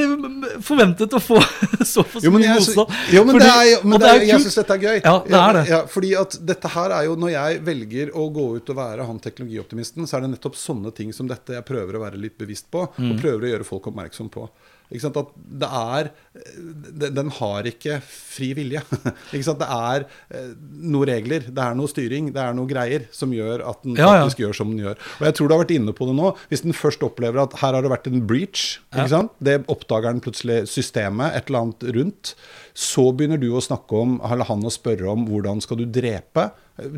forventet 0.62 1.14
å 1.16 1.20
få 1.22 1.38
så 1.92 2.04
for 2.04 2.20
mye 2.36 2.52
motstand. 2.58 2.92
jo, 3.14 3.24
men, 3.24 3.38
det 3.40 3.48
er, 3.48 3.84
men 3.88 4.00
det 4.02 4.10
er, 4.10 4.24
jeg 4.28 4.44
syns 4.44 4.58
dette 4.60 4.76
er 4.76 4.84
gøy. 4.84 4.98
Ja, 5.04 5.14
det 5.24 5.38
er 5.40 5.56
det. 5.56 5.62
Ja, 5.72 5.80
fordi 5.88 6.10
at 6.20 6.36
dette 6.52 6.68
her 6.76 6.94
er 6.98 7.06
jo 7.08 7.16
Når 7.20 7.32
jeg 7.34 7.60
velger 7.66 8.12
å 8.16 8.26
gå 8.32 8.44
ut 8.58 8.70
og 8.72 8.76
være 8.76 9.06
han 9.08 9.18
teknologioptimisten, 9.24 10.06
så 10.08 10.18
er 10.18 10.26
det 10.26 10.34
nettopp 10.36 10.56
sånne 10.60 10.92
ting 10.96 11.12
som 11.16 11.28
dette 11.28 11.56
jeg 11.56 11.64
prøver 11.68 11.96
å 11.98 12.04
være 12.04 12.20
litt 12.20 12.36
bevisst 12.40 12.68
på, 12.72 12.86
Mm. 13.00 13.12
og 13.14 13.20
prøver 13.22 13.44
å 13.46 13.50
gjøre 13.54 13.64
folk 13.68 13.86
oppmerksom 13.90 14.28
på. 14.32 14.48
At 14.90 15.35
det 15.37 15.68
er 15.70 16.11
den, 16.35 17.14
den 17.14 17.31
har 17.37 17.68
ikke 17.70 18.00
fri 18.03 18.50
vilje. 18.59 18.83
Det 19.31 19.66
er 19.66 20.05
eh, 20.35 20.50
noen 20.83 21.09
regler, 21.09 21.44
det 21.50 21.62
er 21.62 21.76
noe 21.79 21.90
styring, 21.90 22.31
det 22.35 22.40
er 22.42 22.55
noe 22.57 22.68
greier 22.68 23.07
som 23.14 23.33
gjør 23.35 23.62
at 23.68 23.83
den 23.85 23.98
Ja, 23.98 24.09
ja. 24.14 24.22
faktisk 24.24 24.42
gjør 24.42 24.57
som 24.57 24.72
den 24.72 24.83
gjør. 24.85 25.00
Og 25.18 25.26
jeg 25.26 25.37
tror 25.37 25.48
du 25.48 25.55
har 25.55 25.62
vært 25.62 25.74
inne 25.74 25.94
på 25.96 26.09
det 26.09 26.14
nå. 26.18 26.31
Hvis 26.50 26.64
den 26.64 26.76
først 26.76 27.05
opplever 27.07 27.42
at 27.42 27.57
her 27.61 27.76
har 27.76 27.85
det 27.85 27.92
vært 27.92 28.09
en 28.11 28.24
breach, 28.31 28.81
ikke 28.92 29.09
sant? 29.12 29.35
det 29.44 29.61
oppdager 29.72 30.11
den 30.11 30.22
plutselig 30.24 30.62
systemet, 30.70 31.37
et 31.37 31.50
eller 31.50 31.66
annet 31.66 31.87
rundt, 31.98 32.35
så 32.76 33.11
begynner 33.16 33.40
du 33.40 33.50
å 33.53 33.62
snakke 33.64 33.98
om, 33.98 34.18
eller 34.26 34.48
han 34.48 34.66
å 34.66 34.72
spørre 34.72 35.11
om 35.12 35.26
hvordan 35.29 35.62
skal 35.64 35.83
du 35.83 35.87
drepe. 35.90 36.50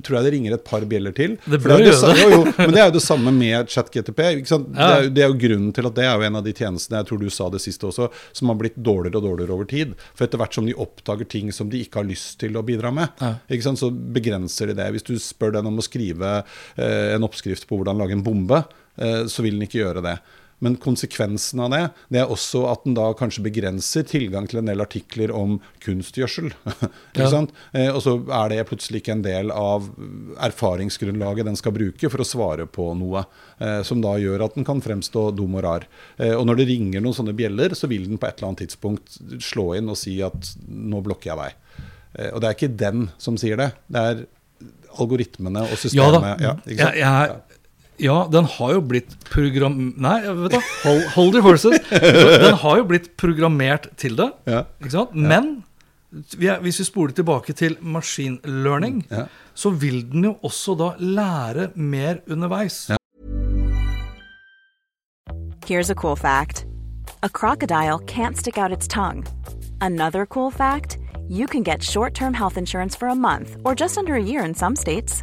Tror 0.02 0.18
jeg 0.18 0.26
det 0.26 0.32
ringer 0.36 0.56
et 0.56 0.64
par 0.66 0.84
bjeller 0.88 1.14
til. 1.16 1.36
Det 1.44 1.60
bør 1.62 1.76
det, 1.76 1.90
jo 1.90 1.94
det. 2.00 2.16
Jo, 2.18 2.28
jo, 2.32 2.40
men 2.58 2.74
det 2.74 2.82
er 2.82 2.90
jo 2.90 2.96
det 2.96 3.04
samme 3.04 3.32
med 3.36 3.70
ChatGTP. 3.72 4.22
Ja. 4.22 4.34
Det, 4.42 4.88
er, 4.88 5.08
det 5.14 5.24
er 5.24 5.32
jo 5.32 5.38
grunnen 5.44 5.72
til 5.76 5.88
at 5.88 5.96
det 5.98 6.06
er 6.08 6.16
jo 6.16 6.26
en 6.28 6.40
av 6.40 6.46
de 6.46 6.54
tjenestene 6.56 7.00
jeg 7.00 7.08
tror 7.10 7.22
du 7.22 7.28
sa 7.32 7.48
det 7.52 7.62
siste 7.64 7.88
også, 7.88 8.08
som 8.36 8.52
har 8.52 8.60
blitt 8.60 8.78
dårligere 8.78 9.20
og 9.20 9.28
dårligere 9.28 9.56
over 9.56 9.70
tid. 9.70 9.96
For 10.12 10.26
etter 10.26 10.42
hvert 10.42 10.58
som 10.58 10.68
de 10.68 10.76
oppdager 10.86 11.28
ting 11.36 11.52
som 11.54 11.70
de 11.72 11.82
ikke 11.84 12.02
har 12.02 12.08
lyst 12.08 12.38
til 12.42 12.58
å 12.58 12.64
bidra 12.66 12.92
med, 12.94 13.24
sant? 13.62 13.80
så 13.80 13.90
begrenser 13.90 14.70
de 14.70 14.78
det. 14.78 14.90
Hvis 14.94 15.08
du 15.08 15.16
spør 15.22 15.56
den 15.58 15.70
om 15.70 15.80
å 15.80 15.86
skrive 15.86 16.38
eh, 16.76 17.14
en 17.16 17.26
oppskrift 17.26 17.68
på 17.68 17.80
hvordan 17.80 18.00
lage 18.00 18.16
en 18.16 18.24
bombe, 18.26 18.62
eh, 18.96 19.24
så 19.30 19.44
vil 19.44 19.58
den 19.58 19.66
ikke 19.68 19.82
gjøre 19.82 20.04
det. 20.04 20.16
Men 20.62 20.76
konsekvensen 20.78 21.58
av 21.64 21.72
det 21.74 21.80
det 22.14 22.20
er 22.22 22.30
også 22.30 22.60
at 22.70 22.84
den 22.86 22.94
da 22.94 23.08
kanskje 23.18 23.42
begrenser 23.42 24.04
tilgang 24.06 24.46
til 24.48 24.60
en 24.62 24.68
del 24.70 24.80
artikler 24.84 25.32
om 25.34 25.56
kunstgjødsel. 25.82 26.52
ikke 27.12 27.24
Ja. 27.24 27.30
sant? 27.32 27.50
Eh, 27.74 27.88
og 27.90 27.98
så 28.04 28.14
er 28.30 28.52
det 28.54 28.60
plutselig 28.70 29.02
ikke 29.02 29.16
en 29.16 29.24
del 29.26 29.50
av 29.50 29.88
erfaringsgrunnlaget 30.46 31.46
den 31.48 31.58
skal 31.58 31.74
bruke 31.74 32.10
for 32.12 32.22
å 32.22 32.26
svare 32.28 32.66
på 32.70 32.90
noe, 32.98 33.24
eh, 33.58 33.80
som 33.86 34.00
da 34.04 34.14
gjør 34.20 34.44
at 34.46 34.54
den 34.58 34.66
kan 34.68 34.82
fremstå 34.84 35.28
dum 35.36 35.56
og 35.58 35.64
rar. 35.66 35.86
Eh, 36.18 36.34
og 36.36 36.46
når 36.48 36.62
det 36.62 36.68
ringer 36.72 37.02
noen 37.04 37.16
sånne 37.16 37.34
bjeller, 37.36 37.74
så 37.78 37.88
vil 37.90 38.06
den 38.08 38.20
på 38.22 38.28
et 38.28 38.38
eller 38.38 38.52
annet 38.52 38.64
tidspunkt 38.66 39.18
slå 39.42 39.72
inn 39.78 39.90
og 39.92 39.98
si 40.00 40.18
at 40.22 40.54
nå 40.68 41.02
blokker 41.04 41.34
jeg. 41.34 41.58
Eh, 42.14 42.30
og 42.34 42.40
det 42.42 42.48
er 42.52 42.56
ikke 42.58 42.76
den 42.76 43.08
som 43.18 43.38
sier 43.40 43.58
det, 43.60 43.72
det 43.92 44.06
er 44.12 44.24
algoritmene 45.00 45.62
og 45.64 45.72
Ja 45.72 45.74
da. 45.74 45.80
systemet. 45.80 46.42
Ja, 46.44 46.54
ikke 46.66 46.78
sant? 46.84 46.96
Jeg, 47.00 47.02
jeg, 47.02 47.60
ja, 48.02 48.16
den 48.32 48.44
har 48.58 48.72
jo 48.76 48.80
blitt 48.92 49.12
program... 49.30 49.76
Nei, 50.02 50.18
vet 50.26 50.56
du, 50.56 50.60
hold, 50.82 51.02
hold 51.14 51.36
your 51.38 51.44
horses. 51.46 51.78
Den 51.90 52.56
har 52.62 52.80
jo 52.80 52.86
blitt 52.90 53.12
programmert 53.20 53.86
til 54.00 54.16
det. 54.18 54.32
Ja. 54.50 54.64
Ikke 54.82 54.94
sant? 54.96 55.14
Men 55.14 55.52
vi 56.36 56.50
er, 56.52 56.58
hvis 56.60 56.80
vi 56.82 56.84
spoler 56.84 57.14
tilbake 57.16 57.54
til 57.56 57.78
machine 57.80 58.38
learning, 58.44 59.04
Ja. 59.10 59.26
så 59.54 59.70
vil 59.72 60.02
den 60.12 60.24
jo 60.28 60.34
også 60.44 60.74
da 60.76 60.90
lære 61.00 61.70
mer 61.76 62.20
underveis. 62.28 62.90
Here's 65.66 65.90
a 65.90 65.94
cool 65.94 66.16
fact 66.16 66.66
a 67.22 67.28
crocodile 67.28 67.98
can't 68.00 68.36
stick 68.36 68.58
out 68.58 68.72
its 68.72 68.88
tongue. 68.88 69.24
Another 69.80 70.26
cool 70.26 70.50
fact 70.50 70.98
you 71.28 71.46
can 71.46 71.62
get 71.62 71.82
short 71.82 72.14
term 72.14 72.34
health 72.34 72.58
insurance 72.58 72.96
for 72.98 73.08
a 73.08 73.14
month 73.14 73.56
or 73.64 73.74
just 73.74 73.96
under 73.96 74.14
a 74.16 74.22
year 74.22 74.44
in 74.44 74.54
some 74.54 74.76
states. 74.76 75.22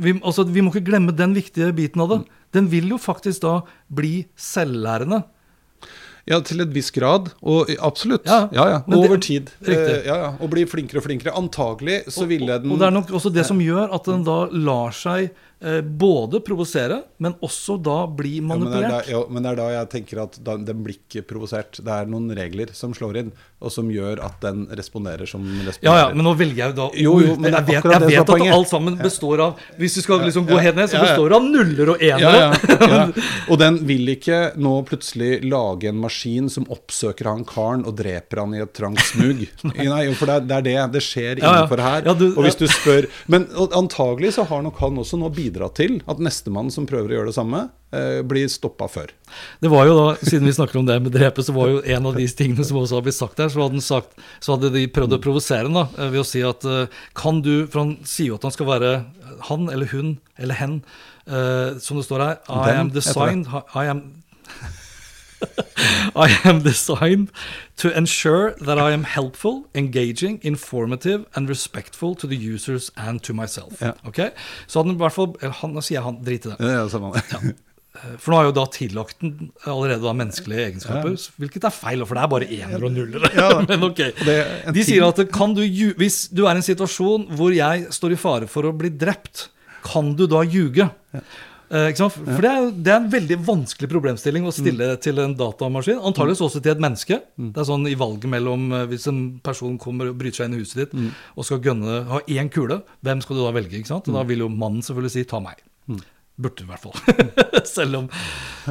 Vi, 0.00 0.16
altså, 0.24 0.46
vi 0.48 0.62
må 0.64 0.72
ikke 0.72 0.86
glemme 0.88 1.14
den 1.16 1.34
viktige 1.36 1.72
biten 1.76 2.02
av 2.02 2.14
det. 2.14 2.22
Den 2.56 2.70
vil 2.72 2.88
jo 2.94 2.98
faktisk 3.00 3.44
da 3.44 3.60
bli 3.92 4.24
selvlærende. 4.38 5.22
Ja, 6.28 6.38
til 6.44 6.62
et 6.62 6.72
viss 6.74 6.90
grad. 6.94 7.30
Og 7.42 7.70
absolutt. 7.80 8.26
Ja, 8.28 8.48
Ja, 8.54 8.66
ja. 8.68 8.80
Og 8.86 9.04
Over 9.04 9.20
tid. 9.22 9.50
Riktig. 9.60 9.96
Eh, 10.00 10.06
ja, 10.06 10.16
ja. 10.24 10.30
Og 10.40 10.50
bli 10.52 10.64
flinkere 10.68 11.00
og 11.00 11.06
flinkere. 11.08 11.34
Antagelig 11.36 12.02
så 12.12 12.26
ville 12.28 12.58
den 12.60 12.72
Og 12.72 12.78
det 12.80 12.86
er 12.86 12.94
nok 12.94 13.10
også 13.10 13.32
det 13.34 13.46
som 13.48 13.60
gjør 13.62 13.94
at 13.96 14.04
den 14.10 14.24
da 14.26 14.44
lar 14.52 14.94
seg 14.96 15.30
både 15.84 16.38
provosere, 16.40 17.02
men 17.20 17.34
også 17.44 17.74
da 17.84 18.06
bli 18.08 18.38
Ja, 18.40 18.46
men, 18.48 18.62
det 18.64 18.78
er 18.78 18.80
da, 18.80 18.88
manipulert. 18.96 19.30
men 19.30 19.42
det 19.44 19.50
er 19.50 19.56
da 19.58 19.66
jeg 19.74 19.88
tenker 19.92 20.22
at 20.22 20.38
da, 20.46 20.54
den 20.56 20.78
blir 20.86 20.96
ikke 20.96 21.20
provosert. 21.28 21.80
Det 21.84 21.92
er 21.92 22.06
noen 22.08 22.30
regler 22.36 22.70
som 22.72 22.94
slår 22.96 23.18
inn, 23.20 23.32
og 23.60 23.68
som 23.74 23.90
gjør 23.92 24.22
at 24.24 24.38
den 24.40 24.62
responderer 24.72 25.28
som 25.28 25.42
responderer. 25.44 25.84
Ja, 25.84 25.96
ja, 26.00 26.06
men 26.16 26.24
nå 26.24 26.32
velger 26.38 26.62
jeg 26.62 26.72
jo 26.72 26.76
da 26.78 26.86
Jo, 26.96 27.12
jo, 27.20 27.34
men 27.36 27.52
Jeg 27.52 27.66
vet, 27.68 27.84
jeg 27.92 28.00
vet 28.06 28.32
at 28.32 28.44
alt 28.56 28.70
sammen 28.70 28.96
består 29.02 29.42
av 29.44 29.58
Hvis 29.76 29.98
du 29.98 30.00
skal 30.00 30.22
liksom 30.24 30.46
gå 30.48 30.56
ja, 30.56 30.62
helt 30.70 30.78
ned, 30.80 30.88
så 30.88 30.96
ja, 30.96 31.02
ja. 31.02 31.10
består 31.10 31.28
det 31.28 31.36
av 31.36 31.44
nuller 31.50 31.92
og 31.92 32.04
ja, 32.08 32.16
enere. 32.16 32.40
ja, 32.40 32.88
ja. 32.96 33.26
Og 33.52 33.60
den 33.60 33.76
vil 33.90 34.08
ikke 34.14 34.40
nå 34.56 34.72
plutselig 34.88 35.42
lage 35.44 35.90
en 35.92 36.00
maskin 36.00 36.48
som 36.48 36.64
oppsøker 36.72 37.28
han 37.28 37.44
karen 37.44 37.84
og 37.84 37.98
dreper 38.00 38.40
han 38.46 38.56
i 38.56 38.62
et 38.64 38.72
trangt 38.80 39.04
smug. 39.10 39.44
Nei, 39.76 40.00
jo, 40.08 40.16
for 40.16 40.24
det 40.32 40.38
er, 40.38 40.48
det 40.48 40.56
er 40.56 40.66
det. 40.70 40.78
Det 40.96 41.04
skjer 41.04 41.34
Ja, 41.36 41.44
ja. 41.44 41.52
innenfor 41.60 41.84
her. 41.84 42.08
Ja, 42.08 42.16
du- 42.16 42.30
og 42.32 42.40
hvis 42.48 42.56
du 42.56 42.64
spør 42.70 43.10
Men 43.28 43.44
antagelig 43.76 44.32
så 44.38 44.48
har 44.48 44.64
nok 44.64 44.80
han 44.80 44.96
også 45.04 45.20
nå 45.20 45.28
bidratt 45.28 45.48
til 45.52 46.00
at 46.06 46.20
nestemann 46.22 46.70
som 46.70 46.86
prøver 46.88 47.10
å 47.10 47.16
gjøre 47.18 47.30
det 47.30 47.36
samme, 47.36 47.70
eh, 47.92 48.22
blir 48.22 48.48
stoppa 48.48 48.88
før. 48.88 49.10
Det 49.60 49.70
var 49.70 49.86
jo 49.86 49.96
da, 49.96 50.16
Siden 50.22 50.46
vi 50.46 50.52
snakker 50.52 50.78
om 50.78 50.86
det 50.86 51.02
med 51.02 51.12
drepe, 51.12 51.42
så 51.42 51.52
var 51.52 51.68
jo 51.68 51.82
en 51.82 52.06
av 52.06 52.16
de 52.16 52.26
tingene 52.26 52.64
som 52.64 52.76
også 52.76 52.98
har 52.98 53.02
blitt 53.02 53.18
sagt 53.18 53.38
her, 53.38 53.48
så 53.48 53.66
hadde, 53.66 53.80
sagt, 53.80 54.14
så 54.40 54.56
hadde 54.56 54.72
de 54.72 54.86
prøvd 54.86 55.16
å 55.18 55.22
provosere 55.22 55.68
ham 55.68 55.76
eh, 55.76 56.10
ved 56.10 56.20
å 56.20 56.26
si 56.26 56.42
at 56.42 56.64
eh, 56.64 56.86
kan 57.14 57.42
du 57.42 57.66
For 57.66 57.84
han 57.84 57.96
sier 58.04 58.32
jo 58.32 58.38
at 58.38 58.46
han 58.46 58.52
skal 58.52 58.66
være 58.66 58.92
han 59.48 59.68
eller 59.70 59.86
hun 59.90 60.18
eller 60.38 60.54
hen, 60.54 60.82
eh, 61.26 61.78
som 61.80 61.96
det 61.96 62.06
står 62.06 62.20
her. 62.20 62.40
I 62.48 62.76
am 62.78 62.90
designed 62.90 63.46
I 63.74 63.86
am 63.90 64.02
I 66.26 66.28
am 66.44 66.62
designed 66.62 67.30
to 67.76 67.90
ensure 67.96 68.52
that 68.66 68.78
I 68.78 68.92
am 68.92 69.04
helpful, 69.04 69.64
engaging, 69.74 70.40
informative 70.42 71.24
and 71.34 71.48
respectful 71.48 72.14
to 72.16 72.26
the 72.26 72.36
users 72.36 72.90
and 72.96 73.22
to 73.22 73.34
myself. 73.34 73.80
Ja. 73.80 73.94
Okay? 74.06 74.30
Så 74.66 74.82
hadde 74.82 74.94
i 74.94 75.00
hvert 75.00 75.16
fall 75.16 75.34
han, 75.62 75.74
Nå 75.74 75.82
sier 75.84 76.00
jeg 76.00 76.06
han, 76.06 76.22
drit 76.24 76.46
i 76.46 76.52
det. 76.52 76.60
Er 76.60 76.84
det 76.84 76.92
samme. 76.92 77.56
For 78.22 78.30
nå 78.30 78.38
har 78.38 78.46
jo 78.46 78.52
da 78.54 78.64
tillagt 78.70 79.18
den 79.20 79.48
allerede 79.66 80.04
da 80.04 80.12
menneskelige 80.14 80.66
egenskaper, 80.68 81.16
hvilket 81.42 81.64
er 81.66 81.74
feil, 81.74 82.04
for 82.06 82.16
det 82.16 82.22
er 82.22 82.30
bare 82.32 82.50
ener 82.54 82.84
og 82.86 82.94
nullere. 82.94 83.48
Men 83.70 83.88
ok. 83.88 84.02
De 84.76 84.84
sier 84.86 85.04
at 85.08 85.22
kan 85.34 85.56
du, 85.56 85.64
hvis 85.98 86.22
du 86.30 86.44
er 86.44 86.54
i 86.54 86.62
en 86.62 86.66
situasjon 86.66 87.26
hvor 87.36 87.54
jeg 87.56 87.88
står 87.94 88.14
i 88.14 88.20
fare 88.20 88.50
for 88.50 88.68
å 88.68 88.74
bli 88.76 88.92
drept, 88.94 89.48
kan 89.84 90.14
du 90.14 90.26
da 90.30 90.44
ljuge? 90.46 90.86
Eh, 91.16 91.24
sant? 91.24 91.49
For 91.70 92.42
det 92.42 92.50
er, 92.50 92.70
det 92.74 92.90
er 92.92 92.96
en 92.98 93.10
veldig 93.12 93.36
vanskelig 93.46 93.88
problemstilling 93.92 94.42
å 94.48 94.52
stille 94.52 94.88
Mm. 94.96 95.00
til 95.00 95.18
en 95.22 95.34
datamaskin. 95.38 96.00
Antakeligvis 96.02 96.40
også 96.42 96.60
til 96.64 96.72
et 96.72 96.80
menneske. 96.82 97.20
Det 97.38 97.56
er 97.62 97.68
sånn 97.68 97.86
i 97.86 97.94
valget 97.94 98.26
mellom 98.28 98.72
eh, 98.74 98.86
Hvis 98.90 99.06
en 99.06 99.38
person 99.40 99.78
kommer 99.78 100.08
og 100.10 100.18
bryter 100.18 100.42
seg 100.42 100.50
inn 100.50 100.58
i 100.58 100.62
huset 100.64 100.74
ditt 100.82 100.92
Mm. 100.94 101.10
og 101.36 101.44
skal 101.46 101.60
gønne, 101.60 102.04
ha 102.10 102.18
én 102.26 102.50
kule, 102.50 102.82
hvem 103.04 103.22
skal 103.22 103.36
du 103.36 103.42
da 103.44 103.52
velge? 103.52 103.78
ikke 103.78 103.86
sant? 103.86 104.08
Og 104.08 104.14
Da 104.14 104.22
Mm. 104.24 104.28
vil 104.28 104.38
jo 104.38 104.48
mannen 104.48 104.82
selvfølgelig 104.82 105.10
si 105.10 105.24
'ta 105.24 105.38
meg'. 105.40 106.02
Burde 106.40 106.62
i 106.62 106.66
hvert 106.66 106.80
fall. 106.80 106.96
selv 107.66 107.96
om 107.96 108.08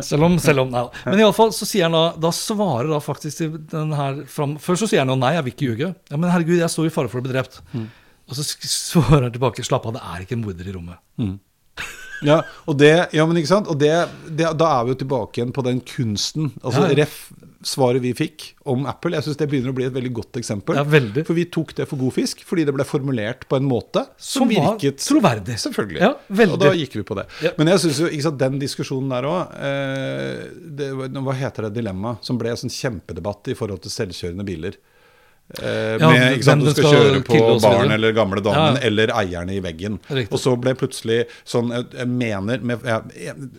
Selv 0.02 0.24
om, 0.24 0.38
selv 0.40 0.60
om 0.62 0.70
nei. 0.72 0.88
Men 1.06 1.20
iallfall 1.20 1.52
så 1.54 1.66
sier 1.68 1.84
han 1.84 1.92
da 1.92 2.14
Da 2.18 2.30
svarer 2.32 2.90
da 2.90 3.00
faktisk 3.00 3.38
til 3.38 3.58
den 3.60 3.92
her 3.94 4.24
fram 4.26 4.58
Først 4.58 4.82
så 4.84 4.88
sier 4.90 5.00
han 5.00 5.08
jo 5.10 5.16
nei, 5.16 5.34
jeg 5.36 5.44
vil 5.46 5.54
ikke 5.54 5.68
ljuge. 5.78 5.96
Ja, 6.10 6.18
men 6.18 6.32
herregud, 6.32 6.58
jeg 6.58 6.68
står 6.70 6.86
i 6.88 6.90
fare 6.90 7.08
for 7.08 7.22
å 7.22 7.24
bli 7.24 7.32
drept. 7.32 7.62
Og 8.28 8.36
så 8.36 8.44
svarer 8.44 9.24
han 9.24 9.32
tilbake 9.32 9.64
slapp 9.64 9.86
av, 9.86 9.94
det 9.94 10.02
er 10.02 10.22
ikke 10.26 10.34
en 10.34 10.44
morder 10.44 10.68
i 10.68 10.74
rommet. 10.74 11.40
Ja, 12.26 12.42
og 12.68 12.80
det, 12.80 12.94
ja, 13.16 13.26
men 13.28 13.40
ikke 13.40 13.52
sant? 13.52 13.70
Og 13.72 13.78
det, 13.80 13.94
det, 14.28 14.50
da 14.60 14.72
er 14.80 14.88
vi 14.88 14.96
jo 14.96 15.02
tilbake 15.04 15.40
igjen 15.40 15.54
på 15.56 15.66
den 15.66 15.84
kunsten. 15.86 16.52
Altså 16.64 16.88
Ja. 16.90 16.96
Ref 17.04 17.22
svaret 17.66 18.00
vi 18.02 18.14
fikk 18.16 18.46
om 18.72 18.86
Apple. 18.88 19.18
Jeg 19.18 19.26
syns 19.26 19.40
det 19.40 19.50
begynner 19.52 19.74
å 19.74 19.76
bli 19.76 19.88
et 19.90 19.96
veldig 19.96 20.12
godt 20.16 20.38
eksempel. 20.40 20.78
Ja, 20.80 20.86
veldig. 20.88 21.26
For 21.28 21.36
vi 21.36 21.44
tok 21.52 21.74
det 21.76 21.88
for 21.90 22.00
god 22.00 22.16
fisk 22.16 22.44
fordi 22.48 22.64
det 22.68 22.76
ble 22.76 22.86
formulert 22.88 23.44
på 23.52 23.60
en 23.60 23.68
måte 23.68 24.06
som, 24.16 24.46
Som 24.48 24.54
var 24.54 24.78
virket 24.78 25.04
troverdig. 25.04 25.58
Selvfølgelig. 25.60 26.00
Ja, 26.04 26.14
veldig. 26.28 26.56
Og 26.56 26.64
da 26.64 26.72
gikk 26.80 26.96
vi 27.02 27.04
på 27.08 27.18
det. 27.20 27.28
Ja. 27.44 27.52
Men 27.60 27.74
jeg 27.74 27.84
syns 27.84 28.00
jo 28.04 28.12
ikke 28.12 28.28
sant, 28.30 28.40
den 28.40 28.62
diskusjonen 28.64 29.12
der 29.12 29.28
òg 29.28 29.58
eh, 29.60 31.20
Hva 31.20 31.36
heter 31.42 31.68
det 31.68 31.74
dilemmaet? 31.82 32.24
Som 32.26 32.40
ble 32.40 32.54
en 32.54 32.62
sånn 32.64 32.74
kjempedebatt 32.74 33.52
i 33.52 33.58
forhold 33.60 33.84
til 33.84 33.94
selvkjørende 33.94 34.48
biler. 34.48 34.80
Eh, 35.58 35.98
Ja, 35.98 36.10
med 36.12 36.36
ikke 36.38 36.44
sant, 36.46 36.62
Du 36.64 36.70
skal, 36.72 36.84
kjøre 36.94 37.22
på 37.26 37.60
barn 37.64 37.92
eller 37.92 38.14
gamle 38.14 38.42
damen 38.46 38.76
Ja. 38.78 38.82
eller 38.86 39.08
eierne 39.08 39.56
i 39.56 39.60
veggen. 39.60 39.98
Riktig. 40.08 40.32
Og 40.32 40.38
så 40.40 40.54
ble 40.62 40.76
plutselig 40.76 41.26
sånn 41.44 41.72
jeg- 41.74 41.90
Jeg 42.00 42.08
mener 42.08 42.60
med, 42.62 42.80
ja, 42.86 43.02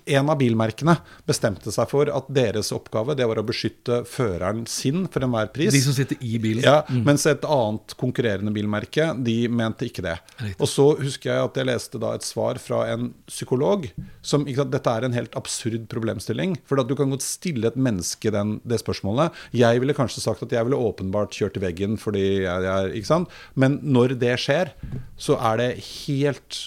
En 0.07 0.30
av 0.30 0.38
bilmerkene 0.38 0.99
bestemte 1.26 1.72
seg 1.72 1.88
for 1.88 2.09
at 2.09 2.28
deres 2.32 2.70
oppgave 2.70 3.16
det 3.16 3.26
var 3.26 3.36
å 3.36 3.45
beskytte 3.45 4.05
føreren 4.07 4.68
sin 4.68 5.09
for 5.09 5.20
enhver 5.20 5.53
pris. 5.53 5.72
De 5.72 5.80
som 5.80 5.93
sitter 5.93 6.16
i 6.20 6.38
bilen. 6.38 6.62
Ja, 6.62 6.82
Mens 6.88 7.26
et 7.26 7.41
annet 7.43 7.97
konkurrerende 7.99 8.53
bilmerke 8.55 9.11
de 9.24 9.49
mente 9.49 9.91
ikke 9.91 10.03
det. 10.03 10.18
Riktig. 10.38 10.61
Og 10.61 10.68
så 10.68 10.97
husker 11.01 11.30
jeg 11.34 11.45
at 11.45 11.55
jeg 11.55 11.66
leste 11.66 11.99
da 11.99 12.12
et 12.14 12.22
svar 12.22 12.55
fra 12.59 12.84
en 12.93 13.12
psykolog 13.26 13.91
som 14.22 14.45
ikke 14.45 14.57
sant, 14.57 14.70
Dette 14.70 14.86
er 14.86 15.05
en 15.05 15.12
helt 15.12 15.32
absurd 15.34 15.88
problemstilling. 15.88 16.57
For 16.64 16.78
at 16.78 16.86
du 16.86 16.95
kan 16.95 17.11
godt 17.11 17.22
stille 17.22 17.64
et 17.66 17.76
menneske 17.76 18.30
den, 18.30 18.61
det 18.64 18.78
spørsmålet. 18.80 19.32
Jeg 19.53 19.80
ville 19.80 19.93
kanskje 19.95 20.20
sagt 20.20 20.43
at 20.45 20.51
jeg 20.51 20.64
ville 20.64 20.78
åpenbart 20.78 21.30
kjørt 21.32 21.57
i 21.57 21.61
veggen 21.61 21.80
fordi 22.01 22.43
jeg, 22.43 22.62
jeg 22.66 22.93
ikke 23.01 23.07
sant? 23.07 23.28
Men 23.57 23.78
når 23.83 24.18
det 24.20 24.37
skjer, 24.41 24.72
så 25.16 25.39
er 25.53 25.57
det 25.57 25.70
helt 26.07 26.61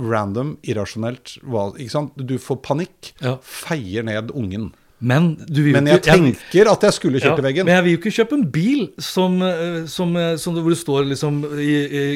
random, 0.00 0.56
irrasjonelt. 0.64 1.36
Ikke 1.76 1.90
sant? 1.92 2.16
Du 2.16 2.38
får 2.40 2.62
panikk, 2.64 3.12
Ja. 3.20 3.36
feier 3.42 4.02
ned 4.04 4.30
ungen. 4.34 4.72
Men 4.98 5.36
Men 5.52 5.84
jeg 5.86 5.98
ikke 6.00 6.08
tenker 6.08 6.70
at 6.72 6.80
jeg 6.80 6.92
skulle 6.96 7.18
ja, 7.20 7.26
kjørt 7.28 7.38
i 7.42 7.42
veggen. 7.44 7.66
Men 7.68 7.74
jeg 7.74 7.84
vil 7.84 7.92
jo 7.92 7.98
ikke 8.00 8.12
kjøpe 8.16 8.32
en 8.38 8.46
bil 8.50 8.86
som, 8.98 9.42
eh, 9.42 9.84
som, 9.92 10.16
eh, 10.16 10.36
som 10.40 10.54
det- 10.54 10.62
hvor 10.64 10.70
det 10.72 10.78
står 10.80 11.04
liksom 11.10 11.44
i, 11.60 11.74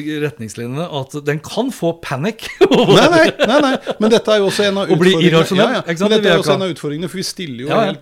i 0.09 0.19
retningslinjene 0.23 0.87
at 0.89 1.23
den 1.23 1.37
kan 1.45 1.69
få 1.69 2.01
panikk. 2.01 2.47
Nei, 2.71 3.07
nei, 3.13 3.31
nei, 3.45 3.59
nei, 3.61 3.77
men 3.99 4.09
dette 4.09 4.27
er 4.33 4.39
jo 4.41 4.47
også 4.49 4.65
en 4.65 4.77
av 4.81 4.87
utfordringene. 4.97 5.57
Ja, 5.61 5.69
ja. 5.77 5.83
Men 5.85 6.09
dette 6.09 6.25
er 6.25 6.33
jo 6.33 6.41
også 6.41 6.55
en 6.57 6.61
av 6.65 6.73
utfordringene, 6.73 7.07
for 7.13 7.17
vi 7.21 7.23
stiller 7.29 7.61
jo 7.61 7.69
Ja, 7.69 7.83
ja. 7.85 7.93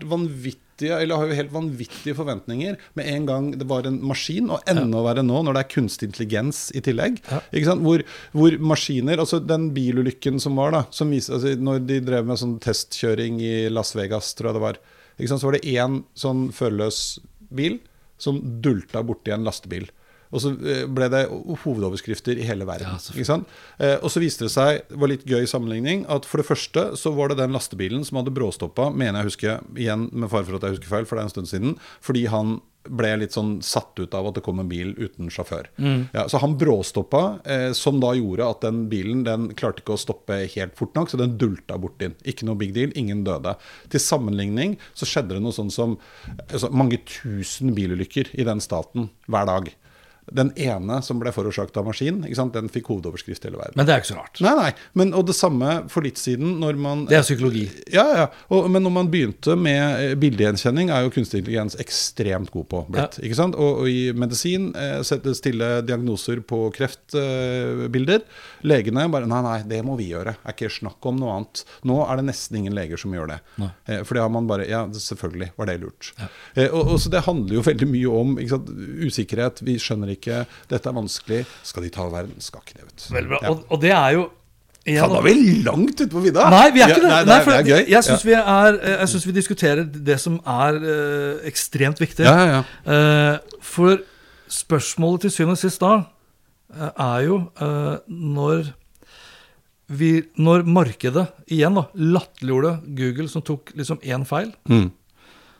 Vanvittige 0.79 1.01
eller 1.01 1.15
har 1.15 1.27
jo 1.27 1.35
helt 1.35 1.51
vanvittige 1.51 2.15
forventninger 2.15 2.77
med 2.95 3.07
en 3.07 3.25
gang 3.25 3.51
det 3.57 3.67
var 3.67 3.85
en 3.87 3.99
maskin, 4.01 4.49
og 4.49 4.61
enda 4.67 5.01
verre 5.03 5.23
nå 5.23 5.43
når 5.43 5.53
det 5.53 5.63
er 5.63 5.73
kunstig 5.73 6.09
intelligens 6.09 6.71
i 6.75 6.81
tillegg. 6.81 7.21
Hvor, 7.83 8.03
hvor 8.31 8.57
maskiner 8.59 9.19
Altså 9.19 9.39
den 9.39 9.71
bilulykken 9.73 10.39
som 10.39 10.55
var, 10.55 10.71
da, 10.71 10.83
som 10.91 11.09
viser, 11.11 11.35
altså, 11.35 11.55
når 11.59 11.79
de 11.85 11.99
drev 11.99 12.25
med 12.25 12.39
sånn 12.39 12.59
testkjøring 12.59 13.39
i 13.41 13.69
Las 13.69 13.95
Vegas, 13.95 14.33
tror 14.33 14.49
jeg 14.49 14.59
det 14.59 14.63
var, 14.63 14.79
så 15.27 15.45
var 15.45 15.57
det 15.57 15.67
én 15.67 16.03
sånn 16.15 16.49
førerløs 16.55 17.19
bil 17.49 17.79
som 18.19 18.39
dulta 18.61 19.03
borti 19.03 19.33
en 19.33 19.43
lastebil. 19.47 19.89
Og 20.29 20.43
så 20.43 20.53
eh, 20.61 20.85
ble 20.85 21.09
det 21.11 21.23
hovedoverskrifter 21.63 22.39
i 22.39 22.47
hele 22.47 22.67
verden. 22.69 22.99
Ja? 23.17 23.39
Eh, 23.81 23.97
og 23.97 24.11
så 24.13 24.21
viste 24.23 24.45
det 24.45 24.53
seg, 24.53 24.83
det 24.89 25.01
var 25.01 25.11
litt 25.11 25.27
gøy 25.29 25.47
sammenligning, 25.49 26.05
at 26.11 26.27
for 26.29 26.41
det 26.41 26.49
første 26.49 26.89
så 26.99 27.13
var 27.17 27.31
det 27.31 27.39
den 27.41 27.55
lastebilen 27.55 28.05
som 28.07 28.21
hadde 28.21 28.35
bråstoppa, 28.35 28.91
mener 28.93 29.23
jeg 29.23 29.33
husker, 29.33 29.69
igjen 29.77 30.09
med 30.13 30.31
fare 30.31 30.47
for 30.47 30.59
at 30.59 30.67
jeg 30.67 30.77
husker 30.77 30.93
feil, 30.93 31.09
for 31.09 31.17
det 31.17 31.25
er 31.25 31.31
en 31.31 31.37
stund 31.37 31.53
siden, 31.53 31.77
fordi 32.05 32.27
han 32.29 32.59
ble 32.89 33.09
litt 33.19 33.35
sånn 33.35 33.57
satt 33.65 33.99
ut 33.99 34.13
av 34.15 34.29
at 34.29 34.37
det 34.37 34.43
kom 34.45 34.61
en 34.61 34.69
bil 34.69 34.93
uten 34.97 35.27
sjåfør. 35.33 35.67
Ja, 36.15 36.25
så 36.31 36.39
han 36.41 36.55
bråstoppa, 36.59 37.23
eh, 37.43 37.71
som 37.77 37.99
da 38.01 38.13
gjorde 38.17 38.47
at 38.47 38.63
den 38.65 38.85
bilen 38.91 39.25
den 39.27 39.49
klarte 39.59 39.83
ikke 39.83 39.97
å 39.97 40.01
stoppe 40.01 40.39
helt 40.55 40.77
fort 40.79 40.95
nok, 40.97 41.11
så 41.11 41.19
den 41.19 41.35
dulta 41.41 41.77
bort 41.81 42.01
inn. 42.05 42.15
Ikke 42.23 42.47
noe 42.47 42.57
big 42.59 42.73
deal, 42.77 42.93
ingen 42.97 43.25
døde. 43.27 43.57
Til 43.91 44.03
sammenligning 44.03 44.77
så 44.93 45.09
skjedde 45.09 45.35
det 45.35 45.43
noe 45.43 45.55
sånn 45.55 45.73
som 45.73 45.97
altså, 46.47 46.71
mange 46.71 47.01
tusen 47.09 47.75
bilulykker 47.77 48.31
i 48.39 48.47
den 48.47 48.63
staten 48.63 49.11
hver 49.27 49.49
dag. 49.49 49.69
Den 50.31 50.51
ene 50.59 51.01
som 51.05 51.19
ble 51.21 51.33
forårsaket 51.35 51.77
av 51.81 51.87
maskin, 51.89 52.21
den 52.53 52.69
fikk 52.71 52.89
hovedoverskrift 52.93 53.43
i 53.45 53.49
hele 53.49 53.59
verden. 53.59 53.77
Men 53.79 53.87
det 53.87 53.93
er 53.95 54.03
ikke 54.03 54.13
så 54.13 54.19
rart. 54.19 54.41
Nei, 54.43 54.55
nei, 54.59 54.71
men, 54.99 55.13
og 55.17 55.27
det 55.29 55.35
samme 55.37 55.75
for 55.91 56.05
litt 56.05 56.19
siden 56.21 56.57
når 56.61 56.79
man 56.79 57.05
Det 57.09 57.19
er 57.19 57.25
psykologi. 57.25 57.65
Ja, 57.93 58.05
ja. 58.15 58.27
Og, 58.53 58.69
men 58.71 58.83
når 58.85 58.95
man 58.95 59.11
begynte 59.11 59.55
med 59.59 59.81
eh, 60.11 60.15
bildegjenkjenning, 60.19 60.91
er 60.93 61.05
jo 61.05 61.13
kunstig 61.13 61.43
intelligens 61.43 61.77
ekstremt 61.79 62.51
god 62.53 62.67
på 62.69 62.83
blitt. 62.89 63.19
Ikke 63.23 63.37
sant? 63.37 63.57
Og, 63.59 63.83
og 63.83 63.89
i 63.89 64.11
medisin 64.17 64.69
eh, 64.77 64.99
sette 65.07 65.33
stille 65.37 65.79
diagnoser 65.87 66.41
på 66.45 66.61
kreftbilder. 66.75 68.25
Legene 68.67 69.07
bare 69.11 69.27
Nei, 69.29 69.41
nei, 69.45 69.57
det 69.69 69.81
må 69.85 69.95
vi 69.99 70.09
gjøre. 70.11 70.35
Er 70.43 70.55
ikke 70.55 70.71
snakk 70.73 71.05
om 71.09 71.19
noe 71.21 71.35
annet. 71.37 71.63
Nå 71.87 71.99
er 72.05 72.19
det 72.19 72.27
nesten 72.29 72.59
ingen 72.61 72.75
leger 72.77 72.99
som 72.99 73.13
gjør 73.15 73.33
det. 73.33 73.39
Eh, 73.59 74.01
for 74.03 74.17
det 74.17 74.23
har 74.25 74.33
man 74.33 74.49
bare 74.49 74.67
Ja, 74.69 74.83
selvfølgelig 74.85 75.51
var 75.57 75.69
det 75.69 75.79
lurt. 75.83 76.11
Eh, 76.55 76.67
og, 76.69 76.95
og 76.95 76.99
så 77.01 77.11
Det 77.13 77.25
handler 77.25 77.59
jo 77.59 77.65
veldig 77.65 77.89
mye 77.89 78.15
om 78.21 78.35
sant? 78.49 78.69
usikkerhet. 79.09 79.63
Vi 79.65 79.77
skjønner 79.81 80.13
ikke. 80.13 80.18
Dette 80.69 80.89
er 80.89 80.93
vanskelig. 80.93 81.45
Skal 81.63 81.83
de 81.83 81.89
ta 81.89 82.09
verden? 82.09 82.35
Skal 82.41 82.59
ikke 82.61 82.73
det, 82.79 82.85
vet. 82.85 83.07
Veldig 83.11 83.29
bra. 83.29 83.39
Ja. 83.43 83.49
Og, 83.49 83.65
og 83.69 83.81
det 83.81 83.91
er 83.91 84.11
jo 84.17 84.29
igjen- 84.85 85.03
Faen, 85.03 85.13
da 85.13 85.17
er 85.19 85.23
vi 85.33 85.63
langt 85.63 86.01
ute 86.01 86.07
på 86.09 86.21
vidda! 86.23 86.49
Nei, 86.49 86.69
vi 86.71 86.81
er 86.81 86.87
ikke 86.89 87.01
Ja, 87.01 87.03
det. 87.03 87.27
Nei, 87.27 87.35
Nei, 87.35 87.43
for 87.43 87.51
det 87.51 87.59
er 87.59 87.69
gøy. 87.77 87.89
Jeg 87.89 88.03
syns 88.03 88.25
vi, 88.25 88.33
er- 88.33 89.05
synes 89.07 89.25
vi 89.27 89.31
diskuterer 89.31 89.83
det 89.85 90.19
som 90.19 90.39
er 90.45 90.73
øh, 90.81 91.39
ekstremt 91.45 91.99
viktig. 91.99 92.25
Ja, 92.25 92.37
ja, 92.45 92.63
ja. 92.85 92.93
Eh, 93.33 93.39
for 93.61 93.97
spørsmålet 94.49 95.21
til 95.21 95.31
syvende 95.31 95.51
og 95.57 95.61
sist 95.61 95.79
da 95.81 95.93
eh, 96.73 96.89
er 96.97 97.19
jo 97.27 97.51
uh, 97.61 97.97
når 98.09 98.73
vi, 99.89 100.21
når 100.37 100.63
markedet 100.69 101.27
igjen 101.49 101.73
da 101.77 101.87
latterliggjorde 101.97 102.75
Google, 102.97 103.27
som 103.29 103.41
tok 103.41 103.71
liksom 103.75 103.99
én 104.05 104.25
feil, 104.25 104.51
Mm. 104.69 104.91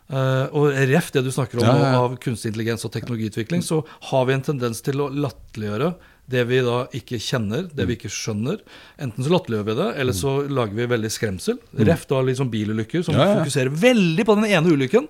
Eh, 0.10 0.46
og 0.58 0.74
ref 0.90 1.12
det 1.14 1.22
du 1.26 1.30
snakker 1.34 1.60
om 1.60 1.68
Ja, 1.68 1.76
ja, 1.78 1.98
av 2.02 2.16
kunstig 2.22 2.54
intelligens 2.54 2.86
og 2.88 2.94
teknologiutvikling, 2.96 3.62
så 3.66 3.84
har 4.10 4.26
vi 4.26 4.34
en 4.34 4.46
tendens 4.46 4.82
til 4.86 5.04
å 5.04 5.10
latterliggjøre 5.14 5.94
det 6.30 6.44
vi 6.50 6.60
da 6.66 6.84
ikke 6.94 7.18
kjenner, 7.22 7.68
det 7.74 7.86
vi 7.90 7.96
ikke 7.98 8.12
skjønner. 8.14 8.60
Enten 9.02 9.26
så 9.26 9.32
latterliggjør 9.34 9.68
vi 9.70 9.76
det, 9.80 9.88
eller 10.02 10.18
så 10.18 10.34
lager 10.46 10.78
vi 10.78 10.90
veldig 10.92 11.10
skremsel. 11.14 11.58
Ref 11.90 12.06
da 12.10 12.22
liksom 12.26 12.52
bilulykker, 12.54 13.02
som 13.06 13.18
ja. 13.18 13.32
fokuserer 13.40 13.74
veldig 13.74 14.26
på 14.28 14.36
den 14.38 14.50
ene 14.52 14.76
ulykken. 14.76 15.08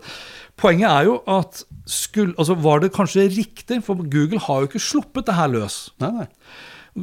Poenget 0.59 0.87
er 0.87 1.09
jo 1.09 1.17
at 1.27 1.61
skulle, 1.89 2.35
altså 2.39 2.55
var 2.63 2.83
det 2.83 2.93
kanskje 2.95 3.27
riktig, 3.35 3.81
for 3.83 3.99
Google 3.99 4.39
har 4.47 4.63
jo 4.63 4.71
ikke 4.71 4.83
sluppet 4.83 5.27
det 5.27 5.35
her 5.35 5.51
løs. 5.51 5.81
Nei, 6.03 6.11
nei. 6.21 6.29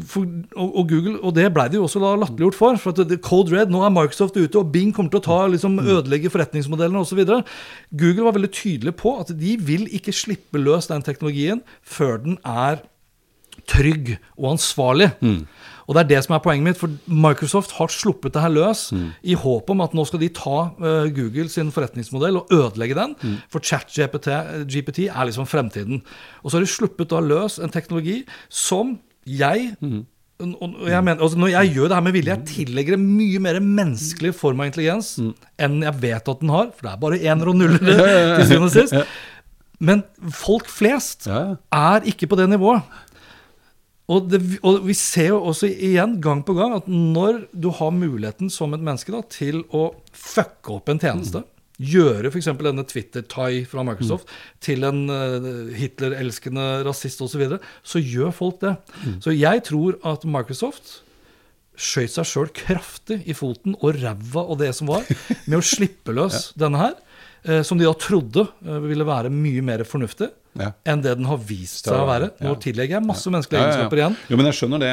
For, 0.05 0.27
og, 0.57 0.79
og 0.81 0.89
Google, 0.91 1.15
og 1.21 1.35
det 1.37 1.47
ble 1.55 1.69
det 1.71 1.79
jo 1.79 1.87
også 1.87 2.03
latterliggjort 2.03 2.59
for. 2.59 2.81
for 2.83 3.05
at 3.05 3.15
Code 3.25 3.55
Red, 3.55 3.73
Nå 3.73 3.83
er 3.85 3.95
Microsoft 3.95 4.37
ute, 4.37 4.59
og 4.59 4.73
Bing 4.75 4.95
kommer 4.95 5.13
til 5.13 5.23
å 5.23 5.27
ta, 5.27 5.39
liksom, 5.53 5.79
ødelegge 5.81 6.33
forretningsmodellene 6.33 7.05
osv. 7.05 7.23
Google 7.97 8.27
var 8.29 8.37
veldig 8.39 8.53
tydelig 8.53 8.97
på 9.01 9.17
at 9.21 9.33
de 9.39 9.57
vil 9.61 9.89
ikke 9.97 10.15
slippe 10.15 10.61
løs 10.61 10.91
den 10.91 11.05
teknologien 11.07 11.65
før 11.83 12.21
den 12.25 12.39
er 12.45 12.85
trygg 13.71 14.17
og 14.37 14.53
ansvarlig. 14.57 15.11
Og 15.87 15.95
det 15.95 16.03
er 16.03 16.09
det 16.11 16.21
som 16.27 16.35
er 16.35 16.43
poenget 16.43 16.67
mitt, 16.67 16.79
for 16.81 16.91
Microsoft 17.07 17.77
har 17.79 17.91
sluppet 17.93 18.35
det 18.35 18.43
her 18.43 18.53
løs 18.53 18.89
i 19.23 19.37
håp 19.39 19.71
om 19.71 19.83
at 19.85 19.95
nå 19.95 20.05
skal 20.09 20.23
de 20.23 20.31
ta 20.35 20.57
uh, 20.83 21.07
Google 21.15 21.49
sin 21.53 21.71
forretningsmodell 21.75 22.41
og 22.41 22.51
ødelegge 22.55 22.99
den. 22.99 23.15
For 23.53 23.63
ChatGPT 23.63 24.31
GPT 24.67 25.07
er 25.07 25.29
liksom 25.29 25.47
fremtiden. 25.47 26.03
Og 26.43 26.51
så 26.51 26.59
har 26.59 26.67
de 26.67 26.73
sluppet 26.75 27.13
da 27.15 27.23
løs 27.23 27.61
en 27.63 27.73
teknologi 27.73 28.25
som 28.51 28.97
jeg 29.27 29.73
og 29.81 30.07
og 30.37 30.89
jeg 30.91 31.01
mener, 31.01 31.23
altså 31.25 31.39
når 31.41 31.49
jeg 31.49 31.71
gjør 31.73 31.89
det 31.89 31.97
her 31.97 32.05
med 32.05 32.13
vilje, 32.13 32.35
jeg 32.35 32.49
tillegger 32.51 32.97
det 32.97 33.05
mye 33.07 33.39
mer 33.41 33.57
menneskelig 33.65 34.35
form 34.37 34.61
av 34.61 34.69
intelligens 34.69 35.15
enn 35.17 35.79
jeg 35.81 35.97
vet 36.03 36.29
at 36.29 36.43
den 36.43 36.53
har. 36.53 36.69
For 36.77 36.85
det 36.85 36.93
er 36.93 37.01
bare 37.07 37.21
ener 37.23 37.51
og 37.53 37.57
nuller 37.57 37.81
til 38.37 38.51
syvende 38.51 38.69
og 38.69 38.75
sist. 38.75 39.17
Men 39.81 40.05
folk 40.37 40.69
flest 40.69 41.29
er 41.31 42.09
ikke 42.13 42.29
på 42.29 42.37
det 42.37 42.51
nivået. 42.53 42.85
Og, 44.13 44.29
det, 44.31 44.43
og 44.61 44.85
vi 44.87 44.95
ser 44.95 45.33
jo 45.33 45.41
også 45.51 45.67
igjen 45.73 46.21
gang 46.23 46.45
på 46.47 46.55
gang 46.55 46.77
at 46.77 46.87
når 46.87 47.47
du 47.57 47.73
har 47.75 47.91
muligheten 47.91 48.53
som 48.53 48.77
et 48.77 48.85
menneske 48.85 49.11
da, 49.17 49.25
til 49.33 49.65
å 49.75 49.89
fucke 50.15 50.77
opp 50.77 50.93
en 50.93 51.01
tjeneste, 51.03 51.43
gjøre 51.83 52.31
f.eks. 52.33 52.49
denne 52.63 52.85
Twitter-Tai 52.89 53.65
fra 53.69 53.83
Microsoft 53.85 54.31
til 54.65 54.85
en 54.89 55.03
uh, 55.11 55.73
Hitler-elskende 55.77 56.85
rasist 56.87 57.21
osv., 57.21 57.35
så, 57.37 57.41
videre, 57.43 57.59
så 57.85 58.01
gjør 58.01 58.33
folk 58.33 58.61
det. 58.63 58.77
Så 59.25 59.35
jeg 59.37 59.65
tror 59.69 59.99
at 60.09 60.25
Microsoft 60.25 61.03
skjøt 61.77 62.15
seg 62.15 62.25
sjøl 62.31 62.49
kraftig 62.57 63.19
i 63.29 63.35
foten 63.37 63.75
og 63.85 63.99
ræva 64.01 64.47
og 64.49 64.57
det 64.63 64.71
som 64.79 64.89
var, 64.89 65.05
med 65.49 65.59
å 65.59 65.65
slippe 65.65 66.15
løs 66.17 66.55
denne 66.57 66.81
her, 66.81 66.95
eh, 67.45 67.61
som 67.67 67.77
de 67.77 67.85
da 67.85 67.93
trodde 68.01 68.47
eh, 68.65 68.79
ville 68.87 69.05
være 69.05 69.29
mye 69.33 69.65
mer 69.67 69.85
fornuftig 69.85 70.31
Ja. 70.57 70.71
enn 70.89 71.03
det 71.05 71.19
den 71.19 71.27
har 71.29 71.37
vist 71.45 71.85
seg 71.85 71.93
å 72.01 72.07
være. 72.09 72.31
Nå 72.41 72.55
Ja. 72.55 72.61
tillegger 72.65 72.97
jeg 72.97 73.05
masse 73.05 73.29
menneskelige 73.29 73.61
Ja, 73.61 73.67
ja, 73.67 73.69
ja. 73.69 73.75
egenskaper 73.77 74.01
igjen. 74.01 74.17
Jo, 74.33 74.37
men 74.41 74.47
jeg 74.49 74.57
skjønner 74.57 74.81
det. 74.81 74.93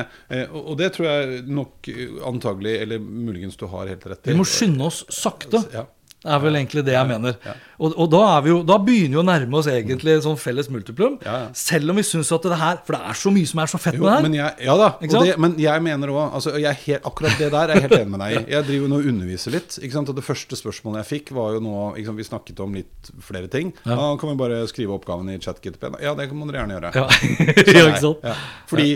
Og 0.59 0.73
det 0.81 0.89
tror 0.97 1.07
jeg 1.07 1.43
nok 1.47 1.87
antagelig, 2.33 2.73
eller 2.83 2.99
muligens 2.99 3.55
du 3.55 3.63
har 3.71 3.87
helt 3.87 4.03
rett 4.11 4.27
i. 4.27 4.33
Vi 4.33 4.39
må 4.41 4.43
skynde 4.43 4.83
oss 4.91 5.05
sakte. 5.07 5.63
Ja. 5.71 5.85
Er 6.23 6.41
vel 6.43 6.57
egentlig 6.59 6.83
det 6.87 6.95
jeg 6.95 7.09
mener. 7.09 7.37
Og, 7.83 7.93
og 7.99 8.09
da, 8.13 8.21
er 8.37 8.43
vi 8.45 8.51
jo, 8.53 8.59
da 8.67 8.77
begynner 8.79 9.17
vi 9.17 9.21
å 9.21 9.25
nærme 9.27 9.59
oss 9.59 9.67
egentlig 9.71 10.15
sånn 10.23 10.37
felles 10.39 10.69
multiplum. 10.71 11.17
Selv 11.57 11.91
om 11.91 11.99
vi 11.99 12.05
syns 12.07 12.31
at 12.35 12.45
det 12.47 12.59
her 12.59 12.79
For 12.85 12.95
det 12.95 13.01
er 13.11 13.17
så 13.19 13.31
mye 13.33 13.49
som 13.49 13.61
er 13.63 13.71
så 13.71 13.79
fett 13.81 13.97
med 13.97 14.07
det 14.07 14.13
her. 14.13 14.25
men 14.27 14.37
jeg, 14.37 14.67
ja 14.67 14.75
da, 14.79 14.89
det, 15.01 15.35
men 15.41 15.55
jeg 15.61 15.83
mener 15.85 16.13
òg 16.13 16.37
altså, 16.39 16.53
Akkurat 16.53 17.39
det 17.39 17.49
der 17.53 17.73
er 17.73 17.77
jeg 17.77 17.87
helt 17.87 17.97
enig 17.99 18.13
med 18.13 18.23
deg 18.23 18.35
i. 18.37 18.41
Jeg 18.53 18.67
driver 18.67 18.89
nå 18.91 18.97
og 19.01 19.07
underviser 19.09 19.53
litt. 19.55 19.77
Og 20.03 20.11
Det 20.17 20.23
første 20.25 20.57
spørsmålet 20.57 21.01
jeg 21.01 21.09
fikk, 21.09 21.31
var 21.35 21.55
jo 21.55 21.61
nå 21.63 21.73
sant, 22.05 22.17
Vi 22.19 22.25
snakket 22.27 22.59
om 22.63 22.75
litt 22.77 23.11
flere 23.23 23.49
ting. 23.51 23.71
Ja. 23.87 23.97
kan 24.19 24.31
vi 24.31 24.35
bare 24.39 24.61
skrive 24.69 24.95
oppgaven 24.95 25.31
i 25.33 25.37
ChatGTP? 25.41 25.87
Ja, 26.03 26.13
det 26.17 26.29
må 26.33 26.47
dere 26.49 26.63
gjerne 26.63 26.77
gjøre. 26.77 26.91
Ja, 26.97 27.99
Sa 28.03 28.13
ja. 28.23 28.35
Fordi? 28.69 28.95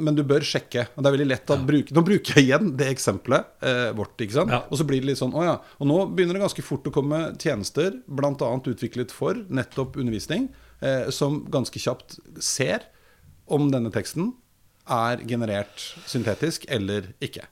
Men 0.00 0.16
du 0.18 0.22
bør 0.26 0.44
sjekke. 0.46 0.86
Og 0.94 1.04
det 1.04 1.10
er 1.10 1.16
veldig 1.18 1.28
lett 1.30 1.52
å 1.52 1.58
bruke 1.66 1.94
Nå 1.96 2.04
bruker 2.06 2.38
jeg 2.38 2.48
igjen 2.48 2.72
det 2.78 2.88
eksempelet 2.94 3.52
eh, 3.66 3.90
vårt. 3.96 4.16
Og 4.16 4.76
så 4.78 4.86
blir 4.88 5.02
det 5.02 5.12
litt 5.12 5.20
sånn 5.20 5.34
Å 5.36 5.44
ja. 5.44 5.54
Og 5.80 5.88
nå 5.88 5.98
begynner 6.16 6.38
det 6.38 6.44
ganske 6.46 6.55
fort 6.64 6.86
å 6.88 6.92
komme 6.94 7.34
tjenester, 7.42 8.00
bl.a. 8.06 8.50
utviklet 8.64 9.12
for 9.14 9.38
nettopp 9.48 9.96
undervisning, 9.96 10.48
eh, 10.80 11.10
som 11.10 11.44
ganske 11.50 11.80
kjapt 11.80 12.18
ser 12.40 12.86
om 13.46 13.70
denne 13.70 13.92
teksten 13.94 14.32
er 14.86 15.22
generert 15.26 15.82
syntetisk 16.06 16.66
eller 16.68 17.12
ikke. 17.20 17.46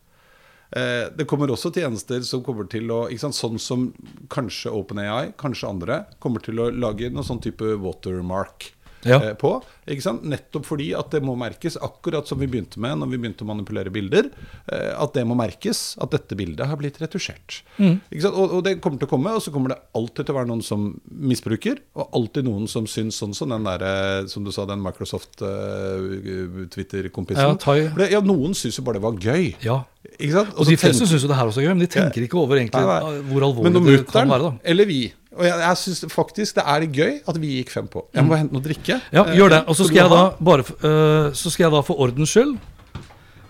Eh, 0.74 1.10
Det 1.16 1.26
kommer 1.26 1.50
også 1.50 1.72
tjenester 1.74 2.22
som 2.22 2.42
kommer 2.42 2.68
til 2.70 2.90
å 2.90 3.06
sant, 3.18 3.34
Sånn 3.34 3.58
som 3.58 3.92
kanskje 4.28 4.70
OpenAI, 4.70 5.34
kanskje 5.36 5.68
andre, 5.68 6.06
kommer 6.20 6.40
til 6.40 6.58
å 6.58 6.70
lage 6.70 7.10
noen 7.10 7.24
sånn 7.24 7.42
type 7.42 7.76
watermark 7.78 8.72
Ja. 9.04 9.18
eh, 9.20 9.34
på. 9.34 9.62
Nettopp 9.86 10.64
fordi 10.64 10.94
at 10.96 11.10
det 11.12 11.20
må 11.22 11.36
merkes, 11.36 11.76
akkurat 11.76 12.26
som 12.26 12.38
vi 12.40 12.46
begynte 12.48 12.78
med 12.80 12.96
når 12.98 13.08
vi 13.10 13.18
begynte 13.20 13.44
å 13.44 13.50
manipulere 13.50 13.90
bilder. 13.92 14.30
eh, 14.72 14.94
At 14.98 15.12
det 15.14 15.26
må 15.26 15.34
merkes 15.36 15.96
at 16.00 16.10
dette 16.10 16.34
bildet 16.36 16.66
har 16.66 16.76
blitt 16.76 16.98
retusjert. 17.02 17.62
Ikke 17.78 18.20
sant? 18.22 18.34
Og, 18.34 18.50
og 18.58 18.64
det 18.64 18.80
kommer 18.80 18.98
til 18.98 19.06
å 19.06 19.10
komme, 19.10 19.34
og 19.36 19.42
så 19.44 19.52
kommer 19.52 19.68
det 19.74 19.78
alltid 19.94 20.24
til 20.26 20.34
å 20.34 20.38
være 20.38 20.48
noen 20.48 20.62
som 20.64 20.94
misbruker, 21.10 21.76
og 21.96 22.08
alltid 22.16 22.44
noen 22.48 22.66
som 22.70 22.86
syns 22.86 23.18
sånn 23.20 23.34
som 23.36 23.48
den 23.52 23.64
derre, 23.64 24.26
som 24.28 24.44
du 24.44 24.50
sa, 24.52 24.64
den 24.66 24.80
Microsoft-Twitter-kompisen. 24.84 27.58
For 27.60 27.74
det- 27.98 28.10
ja, 28.12 28.20
noen 28.20 28.54
syns 28.54 28.76
jo 28.78 28.82
bare 28.84 28.94
det 28.98 29.02
var 29.02 29.12
gøy. 29.12 29.54
Ja. 29.62 29.84
Ikke 30.18 30.32
sant? 30.32 30.48
Og 30.58 30.66
de 30.66 30.76
fleste 30.76 31.06
syns 31.08 31.22
jo 31.22 31.28
det 31.28 31.36
her 31.36 31.46
også 31.48 31.58
er 31.62 31.66
gøy, 31.68 31.76
men 31.76 31.78
de 31.78 31.86
tenker 31.86 32.22
ikke 32.26 32.36
over 32.38 32.56
egentlig 32.60 32.84
Nei, 32.84 33.00
nei. 33.00 33.20
hvor 33.32 33.42
alvorlig 33.42 33.98
det 33.98 34.06
kan 34.12 34.28
være. 34.28 34.42
da 34.42 34.52
eller 34.70 34.84
vi 34.86 35.12
Og 35.34 35.42
jeg, 35.46 35.54
jeg 35.64 35.80
syns 35.80 36.04
faktisk 36.12 36.58
det 36.60 36.64
er 36.66 36.84
litt 36.84 36.94
gøy 36.94 37.16
at 37.30 37.40
vi 37.42 37.56
gikk 37.58 37.72
fem 37.74 37.88
på. 37.90 38.04
Jeg 38.14 38.22
må 38.24 38.34
bare 38.34 38.44
hente 38.44 38.54
noe 38.54 38.62
å 38.62 38.66
drikke. 38.68 39.00
Ja, 39.14 39.24
Eh, 39.24 39.34
gjør 39.38 39.50
det. 39.56 39.62
Og 39.66 39.78
så 39.78 39.88
skal 39.88 40.04
jeg 40.04 40.12
da 40.12 40.22
bare 40.38 40.62
uh, 40.62 41.32
Så 41.34 41.50
skal 41.50 41.66
jeg 41.66 41.74
da 41.74 41.82
for 41.86 42.00
ordens 42.06 42.34
skyld 42.34 42.54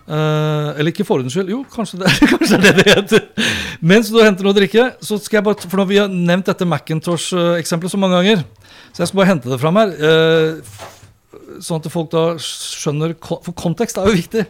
Uh, 0.05 0.77
Eller 0.77 0.91
ikke 0.91 1.01
for 1.01 1.17
ordens 1.17 1.33
skyld, 1.33 1.47
jo, 1.49 1.63
kanskje 1.73 1.97
det, 2.03 2.11
kanskje 2.29 2.59
det 2.61 2.67
er 2.69 2.75
det 2.77 2.83
det 2.85 2.91
heter. 2.93 3.23
Mens 3.81 4.11
du 4.13 4.19
henter 4.21 4.45
noe 4.45 4.53
å 4.53 4.57
drikke, 4.57 4.83
så 5.01 5.17
skal 5.17 5.39
jeg 5.39 5.45
bare 5.47 5.65
For 5.65 5.81
når 5.81 5.87
vi 5.89 5.97
har 5.97 6.11
nevnt 6.13 6.45
dette 6.51 6.67
Macintosh-eksempelet 6.69 7.89
så 7.95 7.97
mange 7.97 8.19
ganger, 8.19 8.43
så 8.93 9.01
jeg 9.01 9.09
skal 9.09 9.21
bare 9.23 9.31
hente 9.31 9.49
det 9.49 9.57
fram 9.63 9.81
her. 9.81 9.95
Uh, 9.97 10.93
Sånn 11.63 11.79
at 11.81 11.87
folk 11.91 12.09
da 12.11 12.21
skjønner 12.41 13.13
For 13.21 13.53
kontekst 13.57 13.97
er 14.01 14.07
jo 14.09 14.15
viktig. 14.17 14.45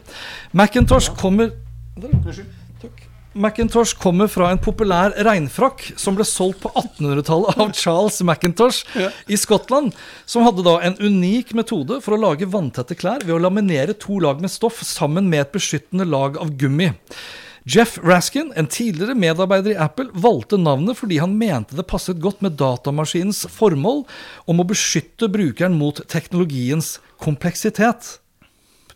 Macintosh 0.58 1.12
kommer 1.20 1.52
Takk. 2.02 2.44
Macintosh 3.36 3.98
kommer 4.00 4.30
fra 4.32 4.48
en 4.54 4.60
populær 4.64 5.12
regnfrakk 5.28 5.82
som 6.00 6.16
ble 6.16 6.24
solgt 6.28 6.62
på 6.64 6.70
1800-tallet 6.72 7.58
av 7.60 7.74
Charles 7.76 8.22
Macintosh 8.24 8.86
i 9.28 9.36
Skottland, 9.40 9.92
som 10.24 10.46
hadde 10.48 10.64
da 10.64 10.78
en 10.88 10.96
unik 11.02 11.52
metode 11.60 12.00
for 12.06 12.16
å 12.16 12.22
lage 12.22 12.48
vanntette 12.48 12.96
klær 12.96 13.26
ved 13.26 13.36
å 13.36 13.42
laminere 13.44 13.98
to 14.00 14.22
lag 14.24 14.40
med 14.40 14.54
stoff 14.54 14.80
sammen 14.88 15.28
med 15.28 15.44
et 15.44 15.52
beskyttende 15.58 16.08
lag 16.08 16.40
av 16.40 16.56
gummi. 16.56 16.94
Jeff 17.68 17.98
Raskin, 18.00 18.54
en 18.56 18.70
tidligere 18.72 19.18
medarbeider 19.18 19.74
i 19.74 19.80
Apple, 19.84 20.12
valgte 20.14 20.60
navnet 20.62 20.96
fordi 21.00 21.18
han 21.20 21.34
mente 21.36 21.76
det 21.76 21.88
passet 21.90 22.22
godt 22.24 22.44
med 22.46 22.56
datamaskinens 22.62 23.48
formål 23.52 24.06
om 24.48 24.62
å 24.62 24.68
beskytte 24.70 25.28
brukeren 25.34 25.76
mot 25.76 26.00
teknologiens 26.08 27.00
kompleksitet. 27.20 28.20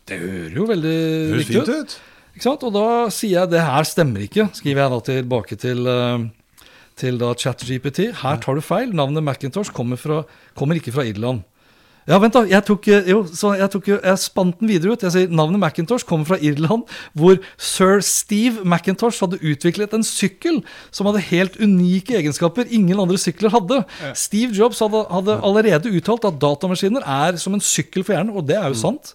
Det 0.08 0.16
hører 0.22 0.56
jo 0.56 0.70
veldig 0.70 1.00
riktig 1.42 1.66
ut. 1.66 1.98
Og 2.38 2.72
da 2.72 2.86
sier 3.12 3.40
jeg 3.42 3.52
det 3.52 3.64
her 3.66 3.84
stemmer 3.88 4.24
ikke, 4.24 4.48
skriver 4.56 4.84
jeg 4.84 4.92
da 4.92 5.00
tilbake 5.10 5.56
til, 5.60 5.86
eh, 5.86 6.26
til 6.96 7.18
da 7.18 7.34
ChatGPT. 7.34 8.12
Her 8.22 8.36
tar 8.36 8.54
du 8.54 8.60
feil. 8.60 8.94
Navnet 8.94 9.22
Macintosh 9.22 9.72
kommer, 9.72 9.96
fra, 9.96 10.24
kommer 10.54 10.76
ikke 10.76 10.92
fra 10.92 11.04
Irland. 11.04 11.42
Ja, 12.08 12.16
vent 12.18 12.34
da, 12.34 12.40
jeg 12.48 12.64
tok, 12.64 12.88
eh, 12.88 13.10
jo, 13.12 13.20
så 13.28 13.52
jeg, 13.58 13.68
tok, 13.70 13.88
jeg 13.92 14.18
spant 14.18 14.58
den 14.58 14.70
videre 14.70 14.94
ut. 14.94 15.04
Jeg 15.04 15.12
sier 15.14 15.28
Navnet 15.30 15.60
Macintosh 15.60 16.06
kommer 16.08 16.26
fra 16.26 16.38
Irland, 16.40 16.86
hvor 17.14 17.36
sir 17.60 18.00
Steve 18.02 18.64
Macintosh 18.64 19.20
hadde 19.22 19.38
utviklet 19.44 19.92
en 19.94 20.06
sykkel 20.06 20.62
som 20.90 21.10
hadde 21.10 21.22
helt 21.28 21.60
unike 21.60 22.16
egenskaper 22.18 22.72
ingen 22.72 22.98
andre 22.98 23.20
sykler 23.20 23.52
hadde. 23.54 23.82
Steve 24.18 24.56
Jobs 24.56 24.80
hadde, 24.82 25.04
hadde 25.12 25.38
allerede 25.44 25.92
uttalt 25.92 26.26
at 26.26 26.40
datamaskiner 26.40 27.04
er 27.04 27.38
som 27.42 27.54
en 27.54 27.62
sykkel 27.62 28.06
for 28.06 28.16
hjernen, 28.16 28.34
og 28.34 28.48
det 28.48 28.58
er 28.58 28.72
jo 28.72 28.80
sant. 28.80 29.14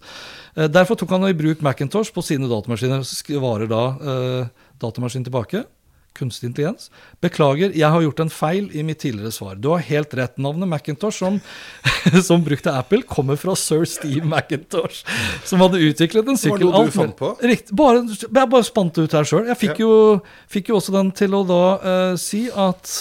Eh, 0.56 0.68
Derfor 0.72 0.96
tok 1.00 1.10
han 1.16 1.28
i 1.30 1.36
bruk 1.38 1.62
Macintosh 1.66 2.14
på 2.16 2.24
sine 2.26 2.50
datamaskiner. 2.52 3.04
Svarer 3.06 3.68
da 3.72 3.86
eh, 3.96 4.52
datamaskinen 4.82 5.28
tilbake. 5.28 5.66
Kunstig 6.16 6.48
intelligens. 6.48 6.88
Beklager, 7.20 7.74
jeg 7.76 7.92
har 7.92 8.04
gjort 8.06 8.22
en 8.24 8.30
feil 8.32 8.70
i 8.72 8.86
mitt 8.88 9.02
tidligere 9.04 9.34
svar. 9.36 9.58
Du 9.60 9.68
har 9.74 9.82
helt 9.84 10.14
rett. 10.16 10.38
Navnet 10.40 10.70
Macintosh, 10.72 11.18
som, 11.20 11.42
som 12.30 12.44
brukte 12.46 12.72
Apple, 12.72 13.02
kommer 13.04 13.36
fra 13.36 13.52
sir 13.60 13.84
Steve 13.84 14.24
Macintosh, 14.24 15.02
som 15.44 15.60
hadde 15.66 15.82
utviklet 15.84 16.32
en 16.32 16.40
sykkel. 16.40 16.70
var 16.72 16.88
sykkel. 16.88 16.88
noe 16.88 16.88
du 16.88 16.96
fant 16.96 17.18
på? 17.20 17.34
Riktig. 17.44 17.76
Bare, 17.76 18.06
jeg 18.24 18.52
bare 18.56 18.64
spant 18.64 18.96
det 18.96 19.10
ut 19.10 19.18
her 19.20 19.28
sjøl. 19.28 19.50
Jeg 19.52 19.60
fikk, 19.66 19.84
jo, 19.84 19.92
fikk 20.56 20.72
jo 20.72 20.80
også 20.80 20.96
den 20.96 21.12
til 21.20 21.36
å 21.36 21.44
da 21.52 21.62
eh, 21.76 22.16
si 22.22 22.46
at 22.48 22.96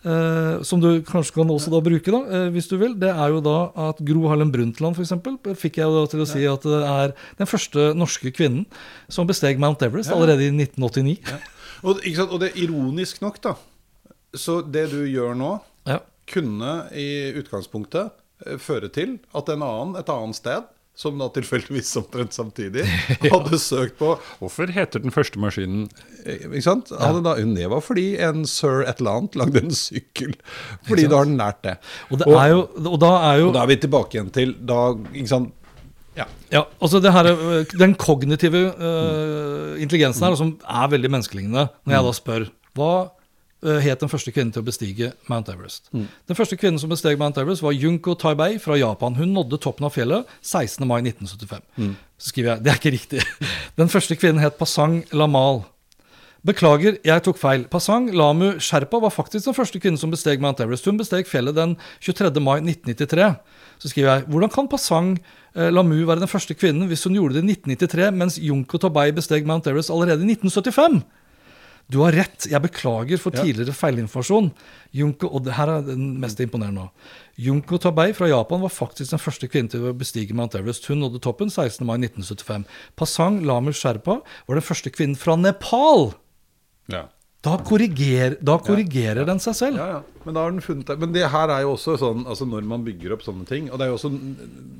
Eh, 0.00 0.62
som 0.64 0.80
du 0.80 1.02
kanskje 1.04 1.34
kan 1.36 1.50
også 1.52 1.68
da 1.74 1.80
bruke, 1.84 2.08
da, 2.08 2.20
eh, 2.32 2.46
hvis 2.54 2.68
du 2.70 2.76
vil. 2.80 2.94
Det 2.96 3.10
er 3.12 3.34
jo 3.34 3.40
da 3.44 3.56
at 3.90 3.98
Gro 4.00 4.28
Harlem 4.30 4.48
Brundtland, 4.52 4.96
f.eks., 4.96 5.12
fikk 5.60 5.76
jeg 5.82 5.92
da 5.92 6.04
til 6.08 6.22
å 6.24 6.28
si 6.28 6.44
at 6.48 6.64
det 6.64 6.78
er 6.88 7.12
den 7.36 7.50
første 7.50 7.90
norske 7.98 8.32
kvinnen 8.32 8.64
som 9.12 9.28
besteg 9.28 9.60
Mount 9.60 9.82
Everest 9.84 10.12
allerede 10.14 10.46
i 10.48 10.52
1989. 10.54 11.18
Og, 11.84 12.00
ikke 12.00 12.16
sant? 12.16 12.32
og 12.32 12.40
det 12.40 12.52
er 12.54 12.62
ironisk 12.64 13.20
nok, 13.20 13.40
da. 13.44 13.54
Så 14.36 14.60
det 14.64 14.88
du 14.92 15.02
gjør 15.04 15.36
nå, 15.36 15.52
Ja. 15.88 15.98
kunne 16.30 16.88
i 16.96 17.32
utgangspunktet 17.36 18.10
eh, 18.46 18.56
føre 18.56 18.88
til 18.92 19.18
at 19.34 19.48
en 19.52 19.62
annen 19.66 19.96
et 20.00 20.08
annet 20.08 20.36
sted, 20.38 20.64
som 21.00 21.16
da 21.20 21.30
tilfeldigvis 21.32 21.94
omtrent 22.00 22.36
samtidig, 22.36 22.84
hadde 23.32 23.60
søkt 23.60 23.96
på 24.00 24.14
Hvorfor 24.40 24.70
heter 24.74 25.00
den 25.00 25.14
første 25.14 25.40
maskinen 25.40 25.88
Eh, 26.26 26.42
Ikke 26.50 26.64
sant? 26.64 26.90
Hadde 27.00 27.22
da, 27.24 27.36
det 27.40 27.68
var 27.72 27.84
fordi 27.84 28.06
en 28.22 28.44
sir 28.48 28.82
et 28.84 29.00
eller 29.00 29.20
annet 29.20 29.38
lagde 29.40 29.62
en 29.64 29.72
sykkel. 29.76 30.34
Fordi 30.88 31.06
da 31.08 31.20
har 31.22 31.30
den 31.30 31.38
lært 31.40 31.62
det. 31.66 31.76
Og, 32.10 32.20
det 32.20 32.28
er 32.28 32.50
jo, 32.52 32.60
og 32.84 32.98
da 33.02 33.12
er 33.30 33.40
jo 33.40 33.48
og 33.50 33.56
da 33.56 33.64
er 33.64 33.70
vi 33.72 33.78
tilbake 33.84 34.18
igjen 34.18 34.30
til 34.34 34.54
da, 34.68 34.80
ikke 35.14 35.30
sant? 35.30 35.54
Ja. 36.18 36.26
Ja, 36.50 36.64
altså 36.82 36.98
det 37.00 37.12
her, 37.14 37.28
øh, 37.30 37.64
Den 37.78 37.94
kognitive 37.94 38.64
uh, 38.74 39.80
intelligensen 39.80 40.26
her, 40.26 40.34
som 40.36 40.56
er 40.66 40.90
veldig 40.90 41.10
menneskelignende, 41.14 41.68
når 41.86 41.96
jeg 41.96 42.06
da 42.08 42.14
spør 42.18 42.48
hva 42.76 42.92
het 43.60 44.00
den 44.00 44.08
første 44.08 44.32
kvinnen 44.32 44.52
til 44.54 44.62
å 44.62 44.66
bestige 44.66 45.10
Mount 45.28 45.50
Everest? 45.52 45.90
Den 45.92 46.38
første 46.38 46.56
kvinnen 46.56 46.80
som 46.80 46.92
besteg 46.92 47.18
Mount 47.20 47.36
Everest, 47.40 47.64
var 47.64 47.76
Junko 47.76 48.14
Taibei 48.14 48.54
fra 48.62 48.78
Japan. 48.80 49.18
Hun 49.18 49.34
nådde 49.36 49.60
toppen 49.60 49.88
av 49.88 49.92
fjellet 49.96 50.30
16. 50.40 50.86
mai 50.88 51.02
1975. 51.02 51.66
Så 52.20 52.32
skriver 52.32 52.54
jeg 52.54 52.64
det 52.64 52.72
er 52.72 52.80
ikke 52.80 52.94
riktig. 52.96 53.26
Den 53.80 53.92
første 53.92 54.16
kvinnen 54.16 54.40
het 54.40 54.56
Pasang 54.60 55.02
Lamal. 55.12 55.64
Beklager, 56.40 56.94
jeg 57.04 57.20
tok 57.20 57.36
feil. 57.36 57.66
Pasang 57.68 58.06
Lamu 58.16 58.54
Sherpa 58.64 58.96
var 59.02 59.12
faktisk 59.12 59.44
den 59.44 59.56
første 59.56 59.76
kvinnen 59.76 60.00
som 60.00 60.12
besteg 60.12 60.40
Mount 60.40 60.62
Everest. 60.64 60.86
Hun 60.88 60.96
besteg 60.96 61.28
fjellet 61.28 61.52
den 61.58 61.74
23. 62.00 62.40
mai 62.40 62.62
1993. 62.62 63.26
Så 63.82 63.90
skriver 63.92 64.08
jeg 64.08 64.24
hvordan 64.32 64.52
kan 64.54 64.70
Pasang 64.72 65.10
eh, 65.18 65.68
Lamu 65.68 65.98
være 66.08 66.22
den 66.22 66.32
første 66.32 66.56
kvinnen 66.56 66.88
hvis 66.88 67.04
hun 67.04 67.18
gjorde 67.18 67.36
det 67.36 67.44
i 67.44 67.52
1993, 67.52 68.08
mens 68.16 68.38
Junko 68.40 68.80
Tabai 68.80 69.10
besteg 69.12 69.44
Mount 69.48 69.68
Everest 69.68 69.92
allerede 69.92 70.24
i 70.24 70.32
1975? 70.32 71.02
Du 71.90 71.98
har 72.04 72.14
rett, 72.14 72.46
jeg 72.46 72.62
beklager 72.62 73.18
for 73.18 73.34
tidligere 73.34 73.74
feilinformasjon. 73.74 74.50
Junko, 74.94 75.30
og 75.34 75.44
det 75.46 75.56
her 75.56 75.72
er 75.72 75.86
den 75.88 76.12
mest 76.22 76.40
imponerende 76.42 76.84
nå. 76.84 77.08
Junko 77.40 77.80
Tabei 77.82 78.12
fra 78.14 78.28
Japan 78.30 78.62
var 78.62 78.72
faktisk 78.74 79.14
den 79.14 79.22
første 79.22 79.48
kvinnen 79.50 79.70
til 79.72 79.88
å 79.88 79.94
bestige 79.96 80.36
Mount 80.36 80.54
Everest. 80.58 80.86
Hun 80.90 81.02
nådde 81.02 81.22
toppen 81.24 81.50
16. 81.50 81.82
mai 81.88 81.96
1975. 81.98 82.66
Pasang 83.00 83.40
Lamu 83.48 83.72
Sherpa 83.74 84.20
var 84.22 84.60
den 84.60 84.66
første 84.66 84.92
kvinnen 84.94 85.18
fra 85.18 85.34
Nepal. 85.40 86.12
Ja. 86.92 87.08
Da, 87.40 87.54
korriger, 87.64 88.36
da 88.44 88.58
korrigerer 88.60 89.24
den 89.24 89.40
seg 89.40 89.56
selv. 89.56 89.80
Ja, 89.80 89.98
ja. 89.98 90.19
Men 90.26 90.34
da 90.36 90.42
har 90.44 90.52
den 90.52 90.60
funnet. 90.64 90.90
Men 91.00 91.12
det 91.14 91.26
her 91.32 91.48
er 91.54 91.62
jo 91.64 91.74
også 91.76 91.94
sånn 92.00 92.26
altså 92.28 92.46
når 92.48 92.66
man 92.68 92.82
bygger 92.84 93.14
opp 93.16 93.22
sånne 93.24 93.46
ting, 93.48 93.70
og 93.72 93.78
det 93.80 93.86
er 93.86 93.92
jo 93.92 93.98
også 93.98 94.10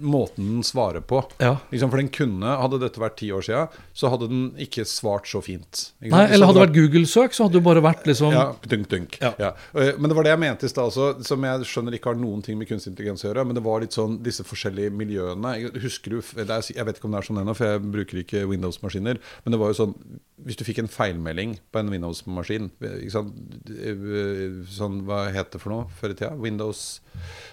måten 0.01 0.47
den 0.57 0.65
svarer 0.67 1.01
på. 1.05 1.23
Ja. 1.41 1.55
Liksom, 1.73 1.91
for 1.93 2.01
den 2.01 2.11
kunne, 2.13 2.55
hadde 2.61 2.81
dette 2.83 3.01
vært 3.03 3.17
ti 3.21 3.31
år 3.33 3.45
siden, 3.47 3.69
så 3.97 4.11
hadde 4.13 4.29
den 4.31 4.43
ikke 4.61 4.85
svart 4.89 5.29
så 5.31 5.41
fint. 5.45 5.91
Nei, 6.01 6.27
eller 6.33 6.49
hadde 6.51 6.61
det 6.61 6.67
vært 6.69 6.77
Google-søk, 6.77 7.37
så 7.37 7.47
hadde 7.47 7.59
det 7.59 7.65
bare 7.67 7.83
vært 7.85 8.07
liksom 8.09 8.33
Ja, 8.35 8.47
dunk, 8.69 8.89
dunk. 8.93 9.19
Ja. 9.23 9.33
Ja. 9.41 9.53
Eh, 9.75 9.93
Men 9.99 10.11
det 10.13 10.17
var 10.19 10.25
det 10.29 10.35
jeg 10.35 10.43
mente 10.45 10.67
i 10.69 10.73
stad 10.73 10.91
også, 10.93 11.11
som 11.27 11.45
jeg 11.49 11.69
skjønner 11.69 11.97
ikke 11.97 12.13
har 12.13 12.21
noen 12.21 12.43
ting 12.45 12.59
med 12.61 12.69
kunstig 12.71 12.93
intelligens 12.95 13.25
å 13.25 13.31
gjøre. 13.31 13.47
Men 13.49 13.57
det 13.59 13.65
var 13.65 13.81
litt 13.85 13.97
sånn 13.97 14.19
disse 14.25 14.45
forskjellige 14.47 14.93
miljøene. 14.93 15.55
Husker 15.81 16.17
du, 16.17 16.21
det 16.37 16.49
er, 16.51 16.67
Jeg 16.75 16.87
vet 16.89 16.99
ikke 17.01 17.09
om 17.09 17.17
det 17.17 17.23
er 17.23 17.29
sånn 17.31 17.41
ennå, 17.43 17.55
for 17.57 17.67
jeg 17.73 17.85
bruker 17.93 18.21
ikke 18.25 18.45
Windows-maskiner. 18.51 19.21
Men 19.45 19.53
det 19.57 19.61
var 19.63 19.73
jo 19.73 19.79
sånn 19.85 19.95
Hvis 20.41 20.57
du 20.57 20.65
fikk 20.65 20.79
en 20.81 20.89
feilmelding 20.89 21.59
på 21.71 21.79
en 21.83 21.91
Windows-maskin 21.93 22.71
sant? 23.13 23.35
Eh, 23.69 24.65
Sånn, 24.71 25.03
Hva 25.05 25.30
het 25.37 25.53
det 25.55 25.61
for 25.63 25.75
noe 25.75 25.89
før 26.01 26.15
i 26.15 26.19
tida? 26.19 26.33
Windows 26.41 27.01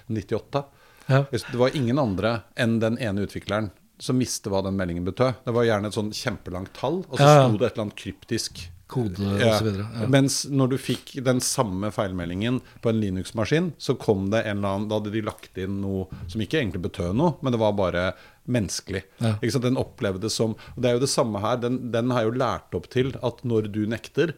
98. 0.07 0.63
Ja. 1.07 1.23
Det 1.31 1.59
var 1.59 1.75
ingen 1.75 1.99
andre 2.01 2.41
enn 2.59 2.79
den 2.83 2.97
ene 2.99 3.23
utvikleren 3.27 3.71
som 3.99 4.19
visste 4.21 4.51
hva 4.53 4.61
den 4.65 4.77
meldingen 4.77 5.05
betød. 5.07 5.43
Det 5.45 5.53
var 5.55 5.65
gjerne 5.65 5.89
et 5.89 5.97
sånn 5.97 6.13
kjempelangt 6.13 6.73
tall, 6.77 7.01
og 7.07 7.17
så 7.17 7.23
Ja, 7.23 7.45
sto 7.47 7.57
det 7.57 7.69
et 7.69 7.77
eller 7.77 7.87
annet 7.87 8.01
kryptisk 8.01 8.67
kode 8.87 9.19
ja. 9.41 9.57
videre. 9.59 9.87
Ja. 9.99 10.07
Mens 10.11 10.41
når 10.47 10.71
du 10.71 10.77
fikk 10.79 11.15
den 11.25 11.41
samme 11.43 11.89
feilmeldingen 11.91 12.61
på 12.83 12.91
en 12.91 13.01
Linux-maskin, 13.01 13.71
så 13.77 13.97
kom 13.99 14.29
det 14.31 14.45
en 14.45 14.61
eller 14.61 14.77
annen 14.77 14.87
Da 14.87 14.99
hadde 15.01 15.13
de 15.15 15.23
lagt 15.25 15.59
inn 15.59 15.81
noe 15.83 16.07
som 16.31 16.43
ikke 16.43 16.61
egentlig 16.61 16.85
betød 16.85 17.17
noe, 17.19 17.35
men 17.41 17.55
det 17.55 17.61
var 17.61 17.75
bare 17.77 18.05
menneskelig. 18.47 19.03
Ja. 19.19 19.35
Den 19.41 19.79
opplevdes 19.79 20.37
som 20.39 20.55
og 20.55 20.79
Det 20.79 20.89
er 20.89 20.95
jo 20.95 21.03
det 21.03 21.11
samme 21.11 21.41
her. 21.43 21.59
Den, 21.59 21.81
den 21.91 22.13
har 22.15 22.27
jo 22.27 22.37
lært 22.37 22.77
opp 22.77 22.87
til 22.93 23.11
at 23.19 23.43
når 23.43 23.67
du 23.73 23.83
nekter, 23.89 24.37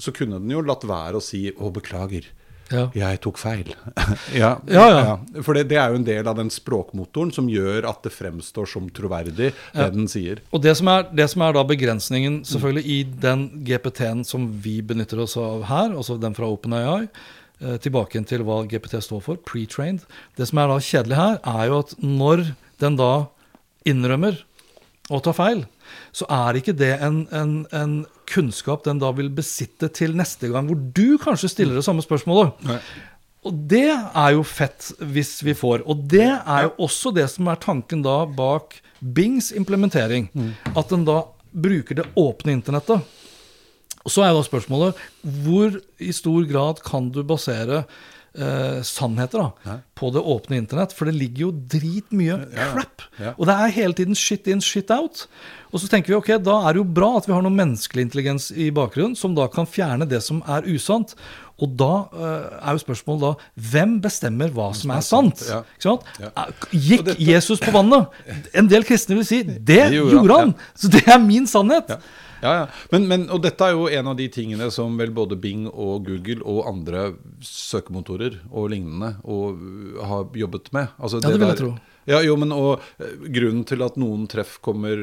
så 0.00 0.12
kunne 0.16 0.40
den 0.42 0.52
jo 0.52 0.60
latt 0.64 0.84
være 0.84 1.16
å 1.16 1.24
si 1.24 1.48
'å, 1.50 1.72
beklager'. 1.72 2.28
Ja. 2.70 2.84
Jeg 2.94 3.20
tok 3.24 3.38
feil. 3.40 3.72
ja, 4.40 4.52
Ja, 4.70 4.84
ja. 4.94 5.14
For 5.42 5.56
det, 5.58 5.66
det 5.72 5.78
er 5.80 5.90
jo 5.90 5.98
en 6.00 6.06
del 6.06 6.28
av 6.30 6.38
den 6.38 6.52
språkmotoren 6.54 7.32
som 7.34 7.48
gjør 7.50 7.88
at 7.90 8.04
det 8.06 8.12
fremstår 8.14 8.68
som 8.70 8.86
troverdig, 8.94 9.50
det 9.74 9.88
den 9.94 10.06
sier. 10.10 10.42
Og 10.54 10.62
det 10.64 10.76
som, 10.78 10.90
er, 10.92 11.08
det 11.10 11.26
som 11.32 11.42
er 11.46 11.56
da 11.56 11.64
begrensningen 11.66 12.40
selvfølgelig 12.48 12.84
i 12.94 13.00
den 13.26 13.46
GPT-en 13.66 14.22
som 14.26 14.46
vi 14.62 14.78
benytter 14.86 15.22
oss 15.24 15.36
av 15.40 15.66
her, 15.70 15.96
altså 15.96 16.18
den 16.20 16.36
fra 16.38 16.50
OpenAI, 16.50 17.08
eh, 17.60 17.76
tilbake 17.82 18.22
til 18.30 18.46
hva 18.46 18.62
GPT 18.70 19.00
står 19.02 19.24
for, 19.26 19.42
pre-trained. 19.46 20.06
Det 20.38 20.46
som 20.50 20.62
er 20.62 20.70
da 20.70 20.78
kjedelig 20.78 21.18
her, 21.18 21.42
er 21.42 21.66
jo 21.72 21.82
at 21.82 21.96
når 21.98 22.46
den 22.80 22.96
da 23.00 23.12
innrømmer 23.88 24.38
å 25.10 25.18
ta 25.24 25.34
feil, 25.34 25.64
så 26.14 26.26
er 26.30 26.60
ikke 26.60 26.76
det 26.78 26.92
en, 27.02 27.24
en, 27.34 27.54
en 27.74 27.94
kunnskap 28.30 28.84
den 28.86 29.00
da 29.02 29.10
vil 29.16 29.30
besitte 29.34 29.90
til 29.92 30.14
neste 30.18 30.50
gang 30.52 30.68
hvor 30.70 30.78
du 30.78 31.18
kanskje 31.22 31.50
stiller 31.52 31.78
det 31.78 31.86
samme 31.86 32.04
spørsmålet. 32.04 32.54
Og 33.48 33.56
det 33.70 33.88
er 33.88 34.34
jo 34.36 34.44
fett 34.44 34.90
hvis 35.00 35.38
vi 35.46 35.54
får. 35.56 35.84
Og 35.88 36.04
det 36.12 36.28
er 36.28 36.66
jo 36.66 36.74
også 36.86 37.12
det 37.16 37.26
som 37.32 37.48
er 37.48 37.60
tanken 37.60 38.04
da 38.04 38.22
bak 38.28 38.76
Bings 39.00 39.48
implementering. 39.56 40.28
At 40.76 40.92
den 40.92 41.06
da 41.08 41.22
bruker 41.50 42.02
det 42.02 42.10
åpne 42.20 42.52
internettet. 42.52 43.00
Så 44.08 44.24
er 44.24 44.32
da 44.32 44.44
spørsmålet 44.44 45.00
hvor 45.44 45.74
i 46.00 46.12
stor 46.16 46.44
grad 46.48 46.80
kan 46.84 47.10
du 47.12 47.22
basere 47.26 47.84
eh, 48.34 48.80
sannheter 48.86 49.42
da, 49.42 49.76
på 49.98 50.10
det 50.14 50.22
åpne 50.22 50.60
internett? 50.60 50.94
For 50.96 51.08
det 51.10 51.16
ligger 51.18 51.48
jo 51.48 51.50
dritmye 51.74 52.38
crap. 52.54 53.06
Ja. 53.20 53.34
Og 53.36 53.48
det 53.50 53.56
er 53.56 53.74
hele 53.76 53.96
tiden 53.98 54.18
shit 54.18 54.48
in, 54.50 54.62
shit 54.64 54.90
out. 54.94 55.26
Og 55.70 55.82
så 55.82 55.90
tenker 55.90 56.12
vi 56.12 56.18
ok, 56.18 56.32
da 56.42 56.56
er 56.66 56.74
det 56.74 56.82
jo 56.82 56.88
bra 56.98 57.12
at 57.18 57.28
vi 57.28 57.34
har 57.36 57.44
noe 57.46 57.54
menneskelig 57.54 58.08
intelligens 58.08 58.48
i 58.50 58.70
bakgrunnen 58.74 59.14
som 59.18 59.36
da 59.38 59.46
kan 59.52 59.68
fjerne 59.70 60.08
det 60.10 60.22
som 60.26 60.42
er 60.50 60.66
usant. 60.70 61.14
Og 61.60 61.74
da 61.78 61.90
eh, 62.16 62.46
er 62.62 62.76
jo 62.78 62.82
spørsmålet 62.86 63.26
da 63.26 63.66
hvem 63.74 63.98
bestemmer 64.02 64.50
hva 64.56 64.70
som 64.76 64.94
er 64.94 65.04
sant? 65.04 65.44
Ja. 65.50 65.60
Eh, 66.30 66.64
Gikk 66.72 67.12
Jesus 67.20 67.60
på 67.62 67.74
vannet? 67.74 68.08
En 68.56 68.70
del 68.70 68.86
kristne 68.88 69.18
vil 69.20 69.28
si 69.28 69.42
det, 69.44 69.60
Det 69.68 69.82
gjorde 69.92 70.40
han. 70.40 70.56
Så 70.74 70.90
det 70.92 71.04
er 71.06 71.20
min 71.22 71.46
sannhet. 71.50 71.92
Ja, 72.42 72.52
ja. 72.62 72.66
Men, 72.92 73.06
men, 73.10 73.26
og 73.30 73.42
dette 73.44 73.66
er 73.68 73.74
jo 73.76 73.86
en 73.88 74.06
av 74.12 74.16
de 74.16 74.28
tingene 74.32 74.70
som 74.72 74.94
vel 75.00 75.10
både 75.12 75.36
Bing 75.40 75.66
og 75.68 76.06
Google 76.06 76.40
og 76.48 76.66
andre 76.70 77.10
søkemotorer 77.44 78.38
og 78.50 78.70
lignende 78.72 79.14
og, 79.24 79.60
uh, 79.60 80.00
har 80.08 80.28
jobbet 80.40 80.72
med. 80.76 80.88
Altså, 80.98 81.20
Ja, 81.20 81.28
det 81.28 81.38
vil 81.38 81.46
jeg 81.48 81.56
der- 81.56 81.64
tro. 81.64 81.72
Ja, 82.08 82.22
jo, 82.24 82.34
men 82.40 82.50
og 82.56 82.80
eh, 82.98 83.12
Grunnen 83.28 83.64
til 83.68 83.82
at 83.84 83.96
noen 84.00 84.26
treff 84.26 84.56
kommer 84.64 84.96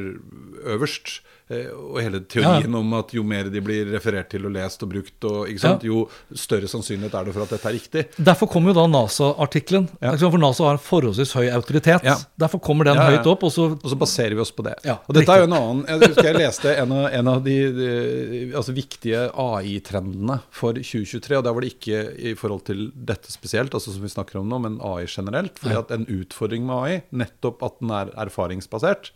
øverst, 0.66 1.20
og 1.50 1.98
hele 2.02 2.20
teorien 2.28 2.74
om 2.76 2.92
at 2.98 3.12
jo 3.16 3.22
mer 3.24 3.48
de 3.48 3.60
blir 3.64 3.86
referert 3.94 4.28
til 4.30 4.44
og 4.44 4.52
lest 4.52 4.82
og 4.84 4.90
brukt, 4.92 5.24
og, 5.24 5.48
Ja. 5.48 5.78
jo 5.82 6.08
større 6.34 6.68
sannsynlighet 6.68 7.14
er 7.14 7.24
det 7.24 7.34
for 7.34 7.42
at 7.42 7.50
dette 7.54 7.68
er 7.70 7.72
riktig. 7.78 8.02
Derfor 8.20 8.46
kommer 8.52 8.72
jo 8.74 8.74
da 8.80 8.86
NASA-artikkelen. 8.86 9.88
Ja. 10.02 10.12
For 10.16 10.36
NASA 10.38 10.64
har 10.64 10.72
en 10.76 10.82
forholdsvis 10.84 11.32
høy 11.38 11.48
autoritet. 11.54 12.04
Ja. 12.04 12.16
Derfor 12.38 12.60
kommer 12.60 12.84
den 12.84 12.96
Ja, 12.96 13.10
ja. 13.10 13.16
høyt 13.18 13.26
opp. 13.26 13.42
Og 13.44 13.52
så 13.52 13.68
Og 13.72 13.90
så 13.90 13.96
baserer 13.98 14.34
vi 14.34 14.40
oss 14.40 14.52
på 14.52 14.62
det. 14.64 14.74
Ja, 14.84 14.98
og 15.08 15.14
dette 15.14 15.30
er 15.32 15.40
jo 15.40 15.46
riktig. 15.46 15.56
en 15.56 15.62
annen 15.62 15.86
Jeg 15.88 16.08
husker 16.08 16.24
jeg 16.24 16.36
leste 16.36 16.76
en 16.76 16.92
av, 16.92 17.06
en 17.12 17.28
av 17.28 17.42
de, 17.44 17.56
de 17.72 18.52
altså 18.54 18.74
viktige 18.74 19.30
AI-trendene 19.34 20.40
for 20.50 20.72
2023. 20.74 21.38
Og 21.38 21.44
der 21.44 21.52
var 21.54 21.60
det 21.64 21.72
ikke 21.74 22.00
i 22.18 22.34
forhold 22.38 22.64
til 22.68 22.90
dette 22.94 23.30
spesielt, 23.32 23.72
altså 23.74 23.92
som 23.94 24.02
vi 24.02 24.08
snakker 24.12 24.40
om 24.40 24.48
nå, 24.48 24.58
men 24.60 24.80
AI 24.84 25.06
generelt. 25.06 25.58
fordi 25.58 25.76
at 25.78 25.90
en 25.90 26.06
utfordring 26.06 26.66
med 26.66 26.76
AI, 26.76 27.02
nettopp 27.12 27.62
at 27.62 27.78
den 27.80 27.90
er 27.90 28.10
erfaringsbasert, 28.26 29.10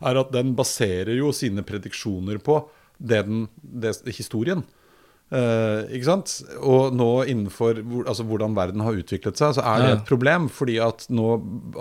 er 0.00 0.20
at 0.20 0.34
den 0.34 0.54
baserer 0.58 1.12
jo 1.18 1.32
sine 1.36 1.64
prediksjoner 1.66 2.40
på 2.44 2.62
det 3.00 3.24
den, 3.26 3.48
det, 3.60 3.94
historien. 4.16 4.64
Uh, 5.30 5.86
ikke 5.94 6.08
sant? 6.08 6.32
Og 6.58 6.90
nå 6.98 7.06
innenfor 7.30 7.78
altså 8.02 8.24
hvordan 8.26 8.56
verden 8.56 8.82
har 8.82 8.96
utviklet 8.98 9.38
seg, 9.38 9.54
så 9.54 9.62
er 9.62 9.84
det 9.84 9.90
et 9.94 10.08
problem. 10.08 10.48
Fordi 10.50 10.80
at 10.82 11.06
nå 11.12 11.28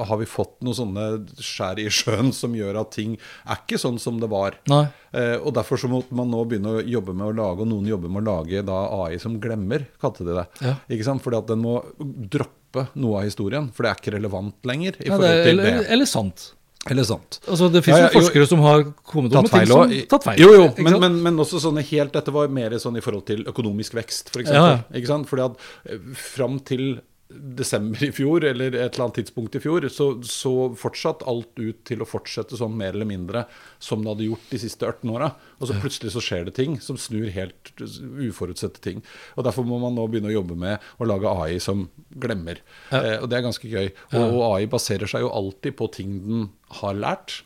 har 0.05 0.19
vi 0.21 0.29
fått 0.29 0.59
noen 0.65 0.77
sånne 0.77 1.07
skjær 1.41 1.81
i 1.81 1.87
sjøen 1.93 2.29
som 2.35 2.53
gjør 2.57 2.83
at 2.83 2.93
ting 2.93 3.17
er 3.17 3.63
ikke 3.63 3.81
sånn 3.81 3.97
som 4.01 4.21
det 4.21 4.29
var. 4.31 4.59
Eh, 4.69 5.35
og 5.39 5.55
derfor 5.57 5.81
så 5.81 5.89
må 5.89 6.03
man 6.13 6.29
nå 6.29 6.43
begynne 6.45 6.77
å 6.77 6.85
jobbe 6.85 7.17
med 7.17 7.31
å 7.31 7.37
lage, 7.41 7.65
og 7.65 7.71
noen 7.71 7.89
jobber 7.89 8.13
med 8.13 8.21
å 8.21 8.37
lage 8.37 8.63
da 8.67 8.83
AI 9.01 9.17
som 9.21 9.39
glemmer, 9.41 9.87
kalte 10.01 10.27
de 10.27 10.37
det. 10.37 10.45
Ja. 10.61 10.77
Ikke 10.93 11.09
sant? 11.09 11.25
Fordi 11.25 11.41
at 11.41 11.49
den 11.49 11.65
må 11.65 11.79
droppe 11.97 12.85
noe 13.01 13.23
av 13.23 13.31
historien, 13.31 13.73
for 13.73 13.85
det 13.85 13.91
er 13.95 14.03
ikke 14.03 14.17
relevant 14.19 14.69
lenger. 14.69 15.01
i 15.01 15.09
forhold 15.09 15.25
det, 15.25 15.43
til 15.47 15.55
eller, 15.57 15.81
det. 15.81 15.89
eller 15.97 16.09
sant. 16.09 16.51
Eller 16.89 17.05
sant. 17.07 17.39
Altså, 17.47 17.69
det 17.71 17.83
fins 17.85 17.97
Ja, 17.97 18.03
ja, 18.07 18.09
jo- 18.13 18.21
forskere 18.21 18.47
som 18.49 18.59
har 18.65 18.83
kommet 19.03 19.35
opp 19.35 19.51
med 19.51 19.51
ting 19.51 19.67
som. 19.69 19.93
Tatt 20.09 20.23
feil. 20.27 20.39
Jo, 20.41 20.49
jo, 20.55 20.65
men, 20.85 20.99
men, 21.03 21.19
men 21.23 21.37
også 21.43 21.61
sånne 21.63 21.83
helt 21.85 22.13
Dette 22.13 22.33
var 22.33 22.47
mer 22.53 22.71
sånn 22.81 22.97
i 22.97 23.03
forhold 23.05 23.25
til 23.29 23.45
økonomisk 23.49 23.93
vekst, 23.99 24.31
f.eks. 24.33 24.49
Ja, 24.49 24.81
ja. 24.91 25.19
Fordi 25.29 25.45
at 25.45 25.55
eh, 25.93 25.99
fram 26.17 26.59
til 26.65 26.99
desember 27.29 28.03
i 28.03 28.09
fjor, 28.11 28.43
eller 28.45 28.73
et 28.73 28.79
eller 28.95 29.05
annet 29.05 29.19
tidspunkt 29.19 29.53
i 29.55 29.61
fjor, 29.61 29.85
så, 29.93 30.07
så 30.25 30.53
fortsatt 30.79 31.21
alt 31.29 31.59
ut 31.61 31.83
til 31.85 32.01
å 32.01 32.07
fortsette 32.09 32.57
sånn 32.57 32.73
mer 32.77 32.95
eller 32.95 33.05
mindre 33.09 33.43
som 33.77 34.01
det 34.01 34.09
hadde 34.15 34.29
gjort 34.31 34.47
de 34.49 34.61
siste 34.63 34.87
18 34.87 35.13
åra. 35.13 35.29
Og 35.59 35.69
så 35.69 35.77
plutselig 35.77 36.15
så 36.15 36.23
skjer 36.25 36.47
det 36.49 36.55
ting 36.57 36.79
som 36.81 36.97
snur 36.97 37.29
helt 37.35 37.73
uforutsette 37.77 38.81
ting. 38.81 39.03
Og 39.37 39.45
Derfor 39.45 39.67
må 39.67 39.77
man 39.83 39.93
nå 39.97 40.07
begynne 40.09 40.31
å 40.31 40.37
jobbe 40.39 40.57
med 40.57 40.89
å 40.97 41.09
lage 41.09 41.29
AI 41.29 41.59
som 41.61 41.85
glemmer. 42.09 42.63
Eh, 42.89 43.19
og 43.19 43.29
det 43.29 43.37
er 43.37 43.45
ganske 43.45 43.69
gøy. 43.69 43.91
Og, 44.15 44.25
og 44.25 44.41
AI 44.49 44.65
baserer 44.71 45.11
seg 45.11 45.27
jo 45.27 45.33
alltid 45.33 45.77
på 45.77 45.91
ting 45.99 46.17
den 46.25 46.49
har 46.81 46.97
lært. 46.97 47.43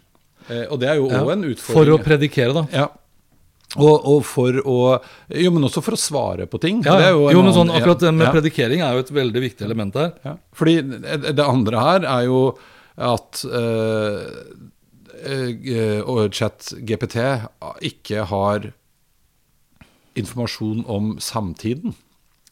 Eh, 0.48 0.66
og 0.70 0.80
det 0.80 0.94
er 0.94 1.00
jo 1.00 1.10
òg 1.10 1.18
Ja, 1.20 1.24
en 1.36 1.48
utfordring. 1.52 1.76
For 1.76 1.92
å 1.92 2.00
predikere, 2.04 2.56
da. 2.56 2.68
Ja. 2.72 2.88
Og, 3.74 4.04
og 4.06 4.20
for 4.28 4.60
å 4.70 4.78
Jo, 5.34 5.50
men 5.54 5.66
også 5.66 5.82
for 5.82 5.98
å 5.98 6.00
svare 6.00 6.46
på 6.50 6.60
ting. 6.62 6.84
Ja, 6.86 6.98
Det 7.00 7.10
jo, 7.16 7.26
en 7.32 7.48
men 7.48 7.56
sånn, 7.56 7.74
akkurat 7.74 8.04
det 8.04 8.12
med 8.14 8.28
ja. 8.28 8.34
predikering 8.36 8.84
er 8.86 8.94
jo 8.94 9.06
et 9.06 9.14
veldig 9.16 9.44
viktig 9.48 9.66
element 9.66 9.98
her. 9.98 10.14
Ja. 10.26 10.36
Fordi 10.54 10.76
det 10.84 11.48
andre 11.48 11.82
her 11.82 12.08
er 12.12 12.28
jo 12.28 12.44
at 13.02 13.42
eh, 13.50 14.22
eh, 15.26 16.00
og 16.06 16.36
ChatGPT 16.38 17.18
ikke 17.90 18.28
har 18.30 18.70
informasjon 20.20 20.84
om 20.86 21.16
samtiden. 21.18 21.96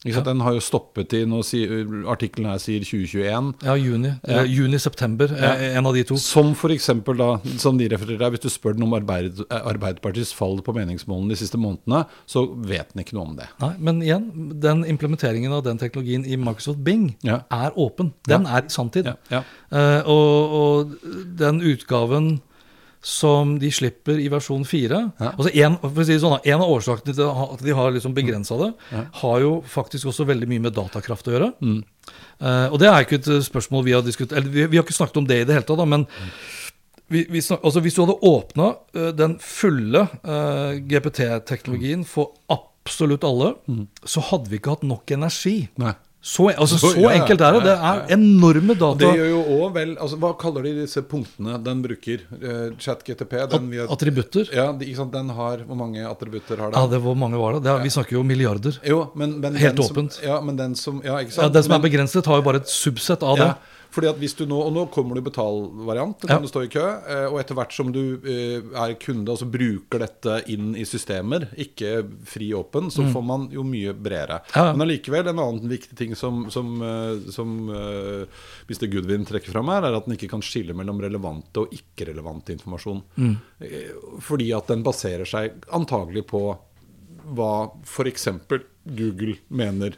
Den 0.04 0.40
har 0.42 0.52
jo 0.56 0.60
stoppet 0.60 1.12
i 1.14 1.20
nå 1.30 1.42
sier, 1.46 1.84
Artikkelen 2.10 2.48
her 2.50 2.58
sier 2.58 2.80
2021. 2.82 3.52
Ja, 3.62 3.74
juni. 3.78 4.08
Ja. 4.26 4.40
Eh, 4.42 4.48
Juni-september, 4.50 5.28
Ja. 5.30 5.52
eh, 5.54 5.76
en 5.78 5.86
av 5.86 5.94
de 5.94 6.02
to. 6.02 6.16
Som 6.16 6.52
f.eks. 6.54 6.86
da, 7.16 7.28
som 7.58 7.78
de 7.78 7.88
refererer 7.88 8.18
her, 8.18 8.30
hvis 8.30 8.40
du 8.42 8.48
spør 8.50 8.74
den 8.74 8.82
om 8.82 8.92
Arbeid, 8.94 9.38
Arbeiderpartiets 9.48 10.32
fall 10.34 10.58
på 10.60 10.74
meningsmålene 10.74 11.28
de 11.28 11.36
siste 11.36 11.56
månedene, 11.56 12.06
så 12.26 12.42
vet 12.66 12.92
den 12.94 13.04
ikke 13.04 13.14
noe 13.14 13.28
om 13.28 13.36
det. 13.36 13.46
Nei, 13.60 13.72
men 13.78 14.02
igjen, 14.02 14.60
den 14.60 14.84
implementeringen 14.84 15.52
av 15.52 15.62
den 15.64 15.78
teknologien 15.78 16.26
i 16.26 16.36
Microsoft 16.36 16.82
Bing 16.82 17.14
Ja. 17.22 17.42
er 17.50 17.70
åpen. 17.76 18.12
Den 18.26 18.42
Ja. 18.44 18.56
er 18.58 18.62
i 18.66 18.68
sanntid. 18.68 19.04
Ja, 19.06 19.14
ja. 19.30 19.42
Eh, 19.70 20.02
og, 20.04 20.50
og 20.50 20.96
den 21.38 21.60
utgaven 21.60 22.40
som 23.02 23.56
de 23.58 23.66
slipper 23.74 24.20
i 24.22 24.28
versjon 24.30 24.62
4 24.64 24.98
Ja. 25.18 25.32
altså 25.32 25.50
en, 25.50 25.76
si 26.06 26.18
sånn, 26.22 26.38
en 26.38 26.62
av 26.62 26.70
årsakene 26.70 27.14
til 27.16 27.26
at 27.26 27.64
de 27.66 27.74
har 27.74 27.90
liksom 27.90 28.14
begrensa 28.14 28.58
det, 28.60 28.68
har 29.22 29.40
jo 29.42 29.56
faktisk 29.66 30.12
også 30.12 30.26
veldig 30.28 30.48
mye 30.50 30.62
med 30.68 30.76
datakraft 30.76 31.26
å 31.26 31.34
gjøre. 31.34 31.48
Mm. 31.58 31.80
Uh, 32.38 32.68
og 32.70 32.78
det 32.82 32.90
er 32.90 33.02
ikke 33.04 33.18
et 33.18 33.30
eh, 33.30 33.42
spørsmål 33.42 33.84
vi 33.86 33.92
har 33.94 34.02
diskutert 34.02 34.34
Eller 34.34 34.50
vi, 34.50 34.64
vi 34.66 34.78
har 34.78 34.82
ikke 34.82 34.96
snakket 34.96 35.20
om 35.20 35.26
det 35.28 35.36
i 35.42 35.44
det 35.46 35.54
hele 35.54 35.66
tatt, 35.66 35.78
da, 35.78 35.86
men 35.86 36.06
vi, 37.12 37.24
vi 37.30 37.42
snak, 37.44 37.60
altså 37.62 37.82
hvis 37.84 37.94
du 37.94 38.00
hadde 38.02 38.16
åpna 38.26 38.70
den 39.18 39.36
fulle 39.42 40.06
uh, 40.22 40.78
GPT-teknologien 40.78 42.06
for 42.08 42.32
absolutt 42.50 43.26
alle, 43.26 43.52
så 44.08 44.22
hadde 44.30 44.50
vi 44.50 44.58
ikke 44.58 44.78
hatt 44.78 44.86
nok 44.86 45.12
energi. 45.14 45.56
Nei. 45.82 45.92
Så, 46.24 46.44
altså, 46.54 46.78
Så- 46.78 46.92
så 46.94 47.00
ja, 47.02 47.10
enkelt 47.18 47.40
er 47.42 47.52
det. 47.56 47.62
Det 47.64 47.72
er 47.82 48.06
enorme 48.14 48.74
data. 48.78 48.94
det 48.98 49.08
gjør 49.18 49.28
jo 49.28 49.40
også 49.42 49.72
vel 49.74 49.96
altså, 49.98 50.16
Hva 50.22 50.30
kaller 50.38 50.62
de 50.62 50.74
disse 50.82 51.02
punktene 51.02 51.56
den 51.64 51.82
bruker? 51.82 52.20
Uh, 52.30 52.76
ChatGTP? 52.78 53.32
Vi 53.70 53.76
har- 53.80 53.90
Attributter. 53.90 54.46
Ja, 54.54 54.70
de, 54.72 54.86
den 54.94 55.28
har 55.30 55.56
Hvor 55.66 55.74
mange 55.76 55.98
attributter 56.06 56.56
har 56.62 56.70
den? 56.70 56.78
Ja, 56.80 56.86
det 56.86 57.00
Hvor 57.02 57.16
mange 57.16 57.36
var 57.36 57.54
det? 57.54 57.64
det 57.64 57.72
er, 57.72 57.82
vi 57.82 57.88
snakker 57.90 58.12
jo 58.12 58.22
milliarder. 58.22 58.78
Jo, 58.86 59.10
men, 59.16 59.40
men 59.40 59.56
Helt 59.56 59.74
den 59.76 59.84
som- 59.84 59.96
åpent. 59.96 60.20
ja, 60.22 60.40
men 60.40 60.56
den 60.56 60.74
som 60.76 61.02
Ja, 61.04 61.16
ikke 61.18 61.32
sant? 61.32 61.42
Ja, 61.42 61.48
Den 61.48 61.62
som 61.64 61.72
er 61.72 61.88
begrenset, 61.90 62.24
har 62.24 62.36
jo 62.36 62.42
bare 62.42 62.56
et 62.62 62.68
subsett 62.68 63.22
av 63.22 63.36
det. 63.36 63.54
Ja, 63.92 63.94
fordi 63.94 64.08
at 64.08 64.16
hvis 64.22 64.34
du 64.38 64.46
nå, 64.48 64.56
Og 64.62 64.72
nå 64.72 64.86
kommer 64.90 65.14
det 65.18 65.24
betalvariant, 65.24 66.18
det 66.22 66.30
Ja. 66.30 66.36
kan 66.38 66.42
du 66.42 66.48
stå 66.48 66.62
i 66.64 66.68
kø. 66.68 66.80
eh, 67.06 67.26
Og 67.30 67.38
etter 67.40 67.54
hvert 67.54 67.72
som 67.72 67.92
du 67.92 68.16
eh, 68.24 68.62
er 68.74 68.94
kunde, 68.94 69.28
altså 69.28 69.44
bruker 69.50 69.98
dette 70.00 70.42
inn 70.48 70.74
i 70.74 70.84
systemer, 70.84 71.48
ikke 71.56 72.02
fri 72.24 72.52
åpen, 72.54 72.90
så 72.90 73.04
får 73.12 73.22
man 73.24 73.48
jo 73.50 73.62
mye 73.62 73.92
bredere. 73.92 74.40
Mm. 74.40 74.56
Ja, 74.56 74.64
ja. 74.64 74.72
Men 74.72 74.88
allikevel, 74.88 75.28
en 75.28 75.38
annen 75.38 75.68
viktig 75.68 75.94
ting 75.96 76.14
som, 76.16 76.48
som, 76.50 76.80
eh, 76.82 77.30
som 77.30 77.68
uh, 77.68 78.24
Mr. 78.68 78.86
Goodwin 78.90 79.24
trekker 79.26 79.52
fram 79.52 79.66
her, 79.68 79.82
er 79.84 79.94
at 79.96 80.06
den 80.06 80.16
ikke 80.16 80.30
kan 80.30 80.40
skille 80.40 80.72
mellom 80.74 80.98
relevante 81.00 81.60
og 81.60 81.70
ikke-relevant 81.72 82.48
informasjon. 82.48 83.02
Mm. 83.18 83.36
Fordi 84.20 84.52
at 84.56 84.66
den 84.68 84.82
baserer 84.82 85.24
seg 85.28 85.52
antagelig 85.72 86.26
på 86.26 86.56
hva 87.34 87.70
f.eks. 87.84 88.28
Google 88.86 89.36
mener. 89.50 89.94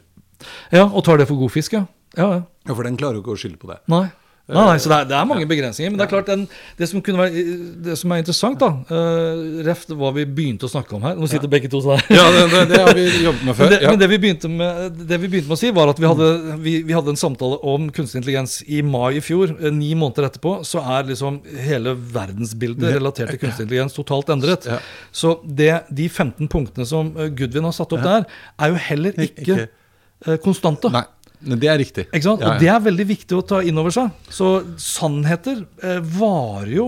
Ja, 0.72 0.84
Og 0.84 1.04
tar 1.04 1.16
det 1.18 1.28
for 1.28 1.36
god 1.40 1.50
fisk, 1.54 1.72
ja. 1.72 1.86
ja, 2.16 2.26
ja. 2.34 2.42
Ja, 2.64 2.74
For 2.74 2.86
den 2.86 3.00
klarer 3.00 3.18
jo 3.18 3.24
ikke 3.24 3.36
å 3.36 3.40
skylde 3.40 3.60
på 3.60 3.70
det. 3.72 3.80
Nei. 3.92 4.06
Nei, 4.44 4.60
nei, 4.60 4.76
så 4.76 4.90
det 4.90 4.96
er, 4.98 5.06
det 5.08 5.14
er 5.16 5.24
mange 5.24 5.46
begrensninger. 5.48 5.88
Men 5.88 5.96
det 5.96 6.04
er 6.04 6.10
klart, 6.10 6.26
den, 6.28 6.42
det, 6.76 6.86
som 6.90 7.00
kunne 7.04 7.22
være, 7.22 7.42
det 7.86 7.94
som 7.96 8.12
er 8.12 8.20
interessant, 8.20 8.60
da 8.60 8.68
uh, 8.90 9.62
Ref 9.64 9.86
hva 9.88 10.10
vi 10.18 10.26
begynte 10.28 10.68
å 10.68 10.72
snakke 10.72 10.92
om 10.98 11.06
her 11.06 11.14
Nå 11.16 11.28
sitter 11.32 11.48
begge 11.48 11.70
to 11.72 11.80
sånn 11.80 11.96
her. 11.96 12.10
Ja, 12.12 12.26
det, 12.28 12.42
det, 12.52 12.60
det 12.74 12.80
har 12.82 12.98
vi 12.98 13.06
jobbet 13.24 13.46
med 13.48 13.56
før. 13.56 13.64
Men 13.64 13.72
det, 13.72 13.78
ja. 13.80 13.94
men 13.94 14.02
det 14.02 14.08
vi, 14.10 14.18
begynte 14.20 14.50
med, 14.52 15.00
det 15.08 15.18
vi 15.22 15.30
begynte 15.32 15.48
med 15.48 15.56
å 15.56 15.60
si, 15.62 15.70
var 15.78 15.94
at 15.94 16.02
vi 16.02 16.10
hadde, 16.10 16.28
vi, 16.66 16.74
vi 16.84 16.96
hadde 16.96 17.14
en 17.14 17.20
samtale 17.22 17.56
om 17.72 17.88
kunstig 17.96 18.20
intelligens 18.20 18.58
i 18.68 18.82
mai 18.84 19.16
i 19.16 19.24
fjor. 19.24 19.56
Eh, 19.56 19.72
Ni 19.72 19.94
måneder 19.96 20.28
etterpå 20.28 20.58
så 20.68 20.84
er 20.92 21.08
liksom 21.08 21.40
hele 21.64 21.96
verdensbildet 21.96 22.98
relatert 22.98 23.32
til 23.32 23.40
kunstig 23.46 23.64
intelligens 23.64 23.96
totalt 23.96 24.34
endret. 24.36 24.68
Ja. 24.68 24.82
Så 25.08 25.38
det, 25.48 25.72
de 25.88 26.10
15 26.12 26.52
punktene 26.52 26.84
som 26.90 27.14
Gudvin 27.32 27.64
har 27.64 27.72
satt 27.80 27.96
opp 27.96 28.04
der, 28.04 28.28
er 28.60 28.76
jo 28.76 28.86
heller 28.92 29.24
ikke 29.24 29.62
eh, 29.64 30.36
konstante. 30.44 30.92
Nei, 30.92 31.06
det 31.44 31.68
er 31.70 31.78
riktig. 31.80 32.06
Ikke 32.10 32.26
sant? 32.26 32.42
Og 32.44 32.60
det 32.62 32.68
er 32.72 32.82
veldig 32.82 33.06
viktig 33.08 33.36
å 33.36 33.44
ta 33.46 33.60
inn 33.66 33.78
over 33.80 33.94
seg. 33.94 34.12
Så 34.32 34.50
sannheter 34.80 35.62
eh, 35.84 36.00
varer 36.16 36.72
jo 36.74 36.86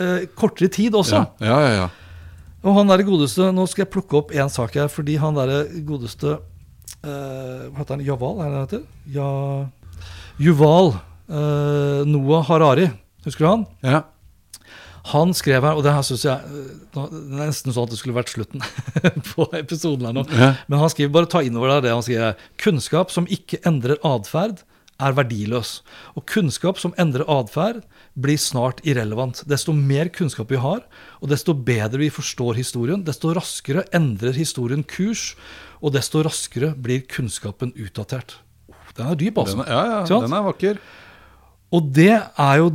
eh, 0.00 0.28
kortere 0.38 0.70
tid 0.72 0.96
også. 0.98 1.22
Ja, 1.44 1.58
ja, 1.64 1.72
ja. 1.82 1.88
Og 2.66 2.74
han 2.74 2.90
der 2.90 3.04
godeste 3.06 3.52
Nå 3.54 3.68
skal 3.70 3.84
jeg 3.84 3.92
plukke 3.94 4.16
opp 4.18 4.32
én 4.34 4.50
sak 4.50 4.74
her, 4.74 4.88
fordi 4.90 5.14
han 5.22 5.36
der 5.38 5.68
godeste 5.86 6.34
eh, 6.34 7.68
Hva 7.70 7.78
heter 7.84 7.94
han? 7.94 8.02
Javal, 8.06 8.40
er 8.42 8.48
det 8.48 8.56
han 8.56 8.66
heter? 8.66 8.86
Ja, 9.14 9.28
Juval 10.42 10.92
eh, 10.94 12.02
Noah 12.08 12.46
Harari. 12.50 12.88
Husker 13.26 13.44
du 13.46 13.50
han? 13.52 13.66
ja. 13.86 14.04
Han 15.12 15.34
skrev 15.36 15.64
her, 15.64 15.78
og 15.78 15.84
det 15.86 15.92
her 15.94 16.04
syns 16.06 16.24
jeg 16.26 16.62
eh, 16.62 17.12
nesten 17.38 17.72
sånn 17.74 17.86
at 17.88 17.92
det 17.94 18.00
skulle 18.00 18.16
vært 18.16 18.32
slutten 18.34 18.64
på 19.32 19.46
episoden 19.56 20.08
her 20.08 20.16
nå. 20.16 20.24
Ja. 20.32 20.54
Men 20.68 20.82
han 20.82 20.92
skriver 20.92 21.14
bare 21.14 21.30
ta 21.32 21.42
inn 21.44 21.56
over 21.56 21.76
deg 21.76 21.86
det 21.86 21.94
han 21.94 22.04
skriver. 22.04 22.48
Kunnskap 22.60 23.14
som 23.14 23.28
ikke 23.32 23.62
endrer 23.68 24.00
atferd, 24.06 24.64
er 24.98 25.14
verdiløs. 25.14 25.76
Og 26.18 26.24
kunnskap 26.26 26.80
som 26.82 26.94
endrer 26.98 27.22
atferd, 27.30 27.84
blir 28.18 28.38
snart 28.40 28.80
irrelevant. 28.82 29.44
Desto 29.46 29.70
mer 29.76 30.10
kunnskap 30.10 30.50
vi 30.50 30.58
har, 30.58 30.82
og 31.22 31.30
desto 31.30 31.54
bedre 31.54 32.00
vi 32.02 32.10
forstår 32.10 32.58
historien, 32.58 33.04
desto 33.06 33.30
raskere 33.36 33.86
endrer 33.94 34.34
historien 34.34 34.82
kurs, 34.82 35.36
og 35.78 35.94
desto 35.94 36.24
raskere 36.26 36.72
blir 36.74 37.04
kunnskapen 37.06 37.70
utdatert. 37.78 38.40
Oh, 38.66 38.88
Den 38.96 39.12
er 39.12 39.20
dyp, 39.20 39.38
altså. 39.38 39.60
Den 39.60 39.68
er, 39.68 39.76
ja, 39.76 40.00
ja, 40.02 40.22
den 40.26 40.34
er 40.34 40.48
vakker. 40.48 40.80
Og 41.78 41.92
det 41.94 42.14
er 42.18 42.58
jo 42.58 42.72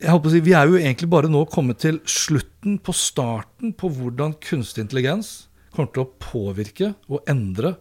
jeg 0.00 0.12
håper 0.12 0.28
å 0.28 0.32
si, 0.34 0.40
Vi 0.44 0.52
er 0.56 0.68
jo 0.68 0.78
egentlig 0.80 1.08
bare 1.12 1.30
nå 1.32 1.44
kommet 1.52 1.80
til 1.82 2.00
slutten 2.04 2.78
på 2.84 2.92
starten 2.96 3.72
på 3.76 3.88
hvordan 3.96 4.34
kunstig 4.44 4.84
intelligens 4.84 5.46
kommer 5.76 5.92
til 5.92 6.04
å 6.04 6.10
påvirke 6.20 6.94
og 7.12 7.24
endre 7.28 7.76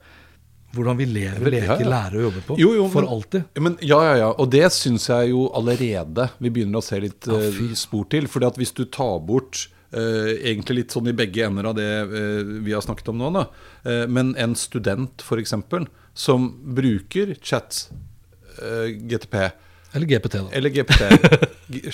hvordan 0.75 0.97
vi 0.99 1.05
lever, 1.07 1.45
Ja, 1.47 1.51
leker, 1.53 1.83
ja. 1.85 1.87
lærer 1.87 2.17
og 2.19 2.23
jobber 2.25 2.43
på. 2.49 2.55
Jo, 2.59 2.73
jo, 2.75 2.87
for 2.91 3.05
men- 3.05 3.11
alltid. 3.15 3.43
Ja, 3.55 3.61
Men, 3.61 3.77
ja, 3.81 3.99
ja, 4.03 4.15
ja. 4.17 4.29
Og 4.37 4.49
det 4.51 4.65
syns 4.75 5.07
jeg 5.07 5.29
jo 5.29 5.45
allerede 5.55 6.29
vi 6.39 6.49
begynner 6.49 6.81
å 6.81 6.83
se 6.83 6.99
litt 6.99 7.27
Ja, 7.27 7.37
eh, 7.39 7.73
spor 7.75 8.03
til. 8.09 8.27
fordi 8.27 8.45
at 8.47 8.57
hvis 8.59 8.73
du 8.75 8.83
tar 8.83 9.19
bort 9.23 9.67
uh, 9.95 10.35
egentlig 10.43 10.75
litt 10.75 10.91
sånn 10.91 11.07
i 11.07 11.13
begge 11.13 11.45
ender 11.45 11.69
av 11.69 11.75
det 11.75 11.87
uh, 12.03 12.43
vi 12.59 12.73
har 12.73 12.81
snakket 12.81 13.07
om 13.13 13.17
nå, 13.17 13.31
da. 13.31 13.45
Men 14.07 14.35
en 14.35 14.55
student 14.55 15.21
f.eks. 15.23 15.53
som 16.13 16.49
bruker 16.75 17.37
chat 17.39 17.87
GTP 18.59 19.51
Eller 19.95 20.07
GPT, 20.11 20.35
da. 20.43 20.49
eller 20.51 20.69
GPT, 20.75 21.01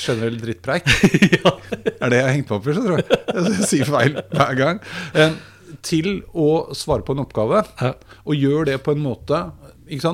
generell 0.01 0.39
drittpreik, 0.41 0.87
er 2.01 2.09
det 2.11 2.17
jeg 2.17 2.25
har 2.25 2.33
hengt 2.35 2.49
meg 2.49 2.57
opp 2.57 2.67
i, 2.67 2.75
så 2.75 2.83
tror 2.85 3.01
Jeg 3.05 3.67
sier 3.69 3.91
feil 3.91 4.17
hver 4.33 4.57
gang. 4.59 4.81
Til 5.87 6.09
å 6.35 6.47
svare 6.75 7.05
på 7.07 7.13
en 7.15 7.23
oppgave, 7.23 7.61
Ja. 7.81 7.93
og 8.25 8.35
gjør 8.35 8.65
det 8.71 8.79
på 8.85 8.95
en 8.95 9.03
måte? 9.05 9.43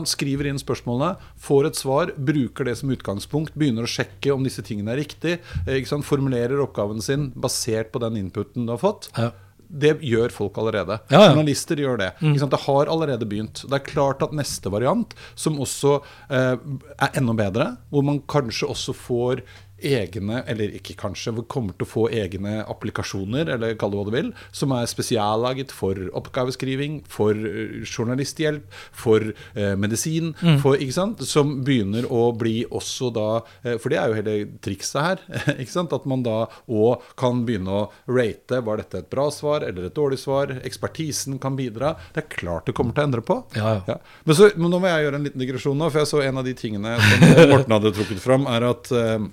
Skriver 0.09 0.47
inn 0.49 0.57
spørsmålene, 0.57 1.15
får 1.37 1.67
et 1.69 1.77
svar, 1.77 2.11
bruker 2.17 2.65
det 2.65 2.73
som 2.79 2.89
utgangspunkt, 2.93 3.53
begynner 3.57 3.85
å 3.85 3.89
sjekke 3.91 4.33
om 4.33 4.45
disse 4.45 4.63
tingene 4.65 4.95
er 4.95 5.01
riktig, 5.03 5.35
eh, 5.67 5.83
formulerer 6.01 6.61
oppgaven 6.63 7.01
sin 7.01 7.27
basert 7.37 7.91
på 7.93 8.01
den 8.01 8.17
inputen 8.17 8.65
du 8.65 8.73
har 8.73 8.81
fått. 8.81 9.09
Ja. 9.17 9.31
Det 9.67 9.97
gjør 9.99 10.31
folk 10.31 10.57
allerede. 10.61 10.99
Ja, 11.11 11.19
ja. 11.19 11.29
Journalister 11.33 11.79
gjør 11.81 11.99
det. 11.99 12.09
Sant? 12.39 12.51
Det 12.53 12.61
har 12.63 12.91
allerede 12.91 13.27
begynt. 13.27 13.63
Det 13.67 13.75
er 13.75 13.83
klart 13.83 14.23
at 14.23 14.35
neste 14.35 14.71
variant, 14.71 15.13
som 15.35 15.59
også 15.63 15.97
eh, 16.31 16.55
er 16.97 17.19
enda 17.19 17.35
bedre, 17.37 17.69
hvor 17.91 18.05
man 18.07 18.21
kanskje 18.31 18.69
også 18.71 18.95
får 18.95 19.43
egne, 19.83 20.41
eller 20.49 20.73
ikke 20.77 20.95
kanskje, 20.97 21.35
kommer 21.47 21.75
til 21.77 21.85
å 21.85 21.89
få 21.89 22.05
egne 22.13 22.61
applikasjoner, 22.65 23.51
eller 23.55 23.75
kall 23.79 23.93
det 23.93 23.99
hva 23.99 24.05
du 24.07 24.13
vil, 24.15 24.31
som 24.55 24.73
er 24.75 24.89
spesiallaget 24.89 25.73
for 25.75 25.99
oppgaveskriving, 26.17 27.01
for 27.11 27.37
eh, 27.37 27.83
journalisthjelp, 27.83 28.65
for 28.95 29.31
eh, 29.31 29.75
medisin, 29.79 30.33
for, 30.63 30.77
ikke 30.79 30.95
sant? 30.95 31.23
som 31.27 31.57
begynner 31.65 32.07
å 32.13 32.29
bli 32.37 32.61
også 32.65 33.09
da 33.13 33.27
eh, 33.63 33.77
For 33.81 33.91
det 33.91 33.99
er 33.99 34.09
jo 34.09 34.17
hele 34.17 34.35
trikset 34.63 34.99
her. 35.01 35.23
ikke 35.61 35.73
sant? 35.73 35.93
At 35.95 36.07
man 36.09 36.23
da 36.25 36.45
òg 36.67 37.05
kan 37.19 37.43
begynne 37.47 37.73
å 37.73 37.83
rate 38.11 38.61
var 38.65 38.81
dette 38.81 39.03
et 39.03 39.09
bra 39.11 39.27
svar 39.33 39.65
eller 39.67 39.89
et 39.89 39.97
dårlig 39.97 40.19
svar. 40.21 40.53
Ekspertisen 40.67 41.37
kan 41.43 41.57
bidra. 41.59 41.93
Det 42.15 42.23
er 42.23 42.31
klart 42.37 42.69
det 42.69 42.75
kommer 42.77 42.95
til 42.95 43.05
å 43.05 43.09
endre 43.09 43.25
på. 43.25 43.39
Ja, 43.57 43.77
ja. 43.87 43.99
Men, 44.23 44.37
så, 44.37 44.49
men 44.55 44.73
nå 44.73 44.81
må 44.81 44.91
jeg 44.91 45.07
gjøre 45.07 45.21
en 45.21 45.27
liten 45.27 45.43
digresjon 45.43 45.77
nå, 45.77 45.91
for 45.91 46.03
jeg 46.03 46.11
så 46.11 46.23
en 46.25 46.41
av 46.41 46.47
de 46.47 46.55
tingene 46.57 46.97
som 47.01 47.27
Morten 47.53 47.77
hadde 47.77 47.93
trukket 47.97 48.23
fram, 48.23 48.47
er 48.51 48.67
at 48.67 48.91
eh, 48.95 49.27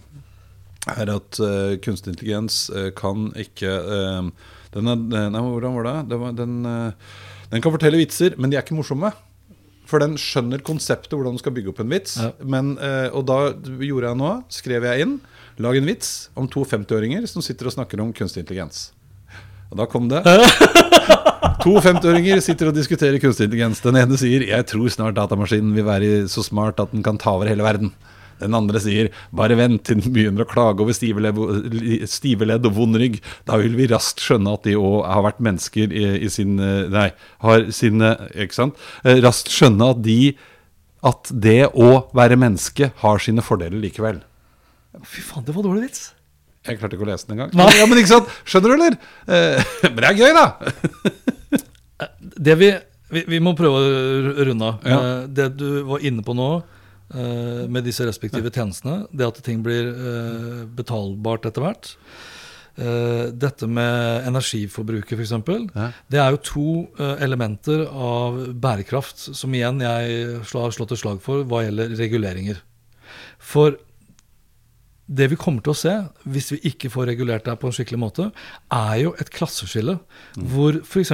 er 0.93 1.13
at 1.15 1.39
uh, 1.41 1.75
kunstig 1.85 2.15
intelligens 2.15 2.67
uh, 2.75 2.91
kan 2.97 3.31
ikke 3.41 3.71
uh, 3.71 4.33
den 4.75 4.91
er, 4.91 5.29
Nei, 5.31 5.41
hvordan 5.41 5.77
var 5.79 5.87
det? 5.87 5.99
det 6.11 6.19
var, 6.19 6.33
den, 6.35 6.57
den 7.53 7.63
kan 7.63 7.71
fortelle 7.71 8.01
vitser, 8.01 8.35
men 8.35 8.51
de 8.51 8.59
er 8.59 8.65
ikke 8.65 8.75
morsomme. 8.75 9.13
For 9.87 10.03
den 10.03 10.17
skjønner 10.19 10.65
konseptet 10.67 11.15
hvordan 11.15 11.37
du 11.37 11.39
skal 11.39 11.55
bygge 11.55 11.71
opp 11.71 11.83
en 11.85 11.93
vits. 11.93 12.17
Ja. 12.19 12.33
Men, 12.43 12.73
og 13.15 13.23
da 13.29 13.37
gjorde 13.55 14.09
jeg 14.09 14.19
nå, 14.19 14.33
skrev 14.51 14.89
jeg 14.89 15.05
inn 15.05 15.15
Lag 15.63 15.77
en 15.79 15.87
vits 15.87 16.31
om 16.35 16.49
to 16.51 16.65
50-åringer 16.67 17.29
som 17.31 17.45
sitter 17.45 17.71
og 17.71 17.77
snakker 17.77 18.01
om 18.03 18.11
kunstig 18.17 18.43
intelligens. 18.43 18.89
Og 19.71 19.79
da 19.79 19.87
kom 19.91 20.11
det. 20.11 20.25
To 21.65 21.79
50-åringer 21.81 22.41
sitter 22.45 22.69
og 22.69 22.77
diskuterer 22.77 23.21
kunstig 23.23 23.47
intelligens. 23.47 23.81
Den 23.85 23.97
ene 23.97 24.19
sier 24.21 24.43
'Jeg 24.45 24.67
tror 24.69 24.91
snart 24.93 25.17
datamaskinen 25.17 25.73
vil 25.77 25.87
være 25.87 26.29
så 26.29 26.43
smart 26.45 26.81
at 26.81 26.91
den 26.93 27.03
kan 27.03 27.17
ta 27.17 27.31
over 27.37 27.49
hele 27.49 27.65
verden'. 27.65 27.93
Den 28.45 28.55
andre 28.59 28.81
sier 28.85 29.11
'Bare 29.35 29.57
vent 29.59 29.83
til 29.89 30.01
den 30.01 30.13
begynner 30.15 30.45
å 30.45 30.51
klage 30.51 30.85
over 30.85 30.93
stive 30.95 31.21
ledd, 32.47 32.67
og 32.67 32.75
vond 32.77 32.97
rygg'. 33.01 33.21
Da 33.49 33.57
vil 33.61 33.75
vi 33.77 33.89
raskt 33.91 34.21
skjønne 34.23 34.55
at 34.55 34.63
de 34.69 34.77
òg 34.79 35.05
har 35.09 35.25
vært 35.27 35.41
mennesker 35.45 35.93
i, 35.93 36.05
i 36.25 36.29
sin 36.33 36.59
eh, 36.61 36.89
Nei, 36.93 37.09
har 37.45 37.71
sine 37.75 38.15
Ikke 38.35 38.55
sant? 38.57 38.77
Eh, 39.05 39.21
Raskt 39.25 39.49
skjønne 39.53 39.91
at 39.95 40.03
de 40.05 40.35
At 41.05 41.29
det 41.33 41.67
å 41.75 42.07
være 42.17 42.37
menneske 42.41 42.93
har 43.03 43.19
sine 43.21 43.43
fordeler 43.45 43.77
likevel. 43.83 44.23
Fy 45.05 45.21
faen, 45.27 45.45
det 45.45 45.53
var 45.57 45.67
dårlig 45.67 45.89
vits. 45.91 46.13
Jeg 46.65 46.79
klarte 46.81 46.97
ikke 46.97 47.05
å 47.05 47.11
lese 47.11 47.27
den 47.29 47.35
engang. 47.37 47.51
Nei. 47.59 47.67
Ja, 47.77 47.85
men 47.91 47.99
ikke 48.01 48.13
sant? 48.15 48.31
Skjønner 48.49 48.73
du, 48.73 48.75
eller? 48.79 48.95
Eh, 49.29 49.73
men 49.93 50.01
det 50.01 50.09
er 50.09 50.21
gøy, 50.23 50.33
da! 50.33 50.47
Det 52.49 52.55
vi, 52.59 52.71
vi, 53.13 53.25
vi 53.35 53.41
må 53.45 53.53
prøve 53.59 53.81
å 53.83 54.47
runde 54.49 54.71
av. 54.71 54.87
Ja. 54.89 54.97
Eh, 55.01 55.27
Det 55.29 55.49
du 55.61 55.69
var 55.91 56.03
inne 56.05 56.25
på 56.25 56.33
nå, 56.37 56.49
eh, 57.15 57.65
med 57.71 57.87
disse 57.87 58.07
respektive 58.07 58.53
tjenestene, 58.53 59.05
det 59.11 59.27
at 59.27 59.43
ting 59.47 59.63
blir 59.65 59.91
eh, 59.91 60.63
betalbart 60.77 61.49
etter 61.49 61.65
hvert. 61.65 61.95
Eh, 62.75 63.31
Dette 63.31 63.69
med 63.71 64.27
energiforbruket, 64.29 65.15
f.eks. 65.15 65.35
Ja. 65.75 65.89
Det 66.11 66.21
er 66.21 66.35
jo 66.35 66.43
to 66.51 66.69
eh, 66.99 67.17
elementer 67.25 67.87
av 67.87 68.41
bærekraft 68.59 69.29
som 69.31 69.55
igjen 69.55 69.83
jeg 69.85 70.39
har 70.43 70.75
slått 70.75 70.95
et 70.97 71.03
slag 71.05 71.23
for 71.23 71.47
hva 71.47 71.63
gjelder 71.67 71.95
reguleringer. 72.01 72.63
For 73.39 73.79
det 75.07 75.27
vi 75.33 75.37
kommer 75.37 75.61
til 75.65 75.75
å 75.75 75.77
se, 75.77 75.95
hvis 76.25 76.53
vi 76.55 76.61
ikke 76.71 76.89
får 76.93 77.11
regulert 77.11 77.45
det 77.45 77.57
på 77.61 77.69
en 77.69 77.75
skikkelig 77.77 78.01
måte, 78.01 78.29
er 78.73 78.95
jo 79.03 79.13
et 79.21 79.31
klasseskille. 79.35 79.99
Hvor 80.53 80.79
f.eks. 80.81 81.13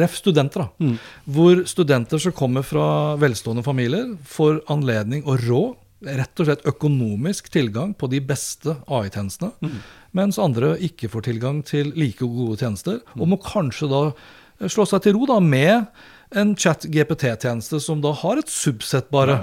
ref. 0.00 0.16
studenter, 0.18 0.64
da. 0.66 0.96
Hvor 1.30 1.62
studenter 1.70 2.18
som 2.22 2.34
kommer 2.34 2.66
fra 2.66 3.14
velstående 3.22 3.62
familier, 3.66 4.16
får 4.26 4.64
anledning 4.72 5.22
og 5.30 5.46
råd, 5.46 5.78
rett 6.00 6.40
og 6.40 6.46
slett 6.48 6.62
økonomisk 6.64 7.50
tilgang 7.52 7.92
på 7.94 8.08
de 8.08 8.22
beste 8.24 8.72
AI-tjenestene, 8.88 9.52
mens 10.16 10.38
andre 10.40 10.74
ikke 10.80 11.10
får 11.12 11.26
tilgang 11.28 11.60
til 11.62 11.92
like 11.94 12.24
gode 12.24 12.56
tjenester, 12.56 13.02
og 13.18 13.28
må 13.28 13.36
kanskje 13.44 13.90
da 13.90 14.00
eh, 14.08 14.66
slå 14.66 14.88
seg 14.88 15.04
til 15.04 15.18
ro 15.18 15.28
da 15.28 15.36
med 15.44 15.86
en 16.30 16.52
chat-GPT-tjeneste 16.54 17.80
som 17.82 17.98
da 18.02 18.12
har 18.14 18.38
et 18.38 18.50
subsett 18.50 19.08
bare, 19.10 19.36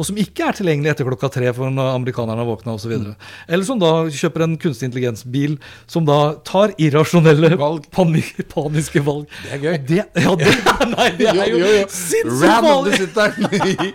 og 0.00 0.06
som 0.08 0.16
ikke 0.20 0.46
er 0.48 0.56
tilgjengelig 0.56 0.94
etter 0.94 1.08
klokka 1.08 1.28
tre 1.34 1.50
for 1.56 1.72
når 1.74 1.92
amerikanerne 1.98 2.40
har 2.40 2.48
våkna 2.48 2.76
osv. 2.78 2.94
Mm. 2.96 3.10
Eller 3.46 3.66
som 3.68 3.80
da 3.82 3.92
kjøper 4.08 4.46
en 4.46 4.56
kunstig 4.60 4.88
intelligens-bil 4.88 5.58
som 5.90 6.08
da 6.08 6.36
tar 6.48 6.72
irrasjonelle, 6.80 7.52
Valg. 7.60 7.84
panik, 7.96 8.32
paniske 8.48 9.02
valg. 9.04 9.28
Det 9.44 9.58
er 9.58 9.64
gøy. 9.66 9.78
Det, 9.90 10.00
ja, 10.24 10.34
det, 10.40 10.56
nei, 10.96 11.08
det 11.20 11.30
er 11.34 11.52
jo, 11.52 11.60
sinnssykt 11.92 12.46
Random, 12.46 12.70
farlig! 12.70 12.90
du 12.90 13.00
sitter 13.04 13.28
i 13.60 13.92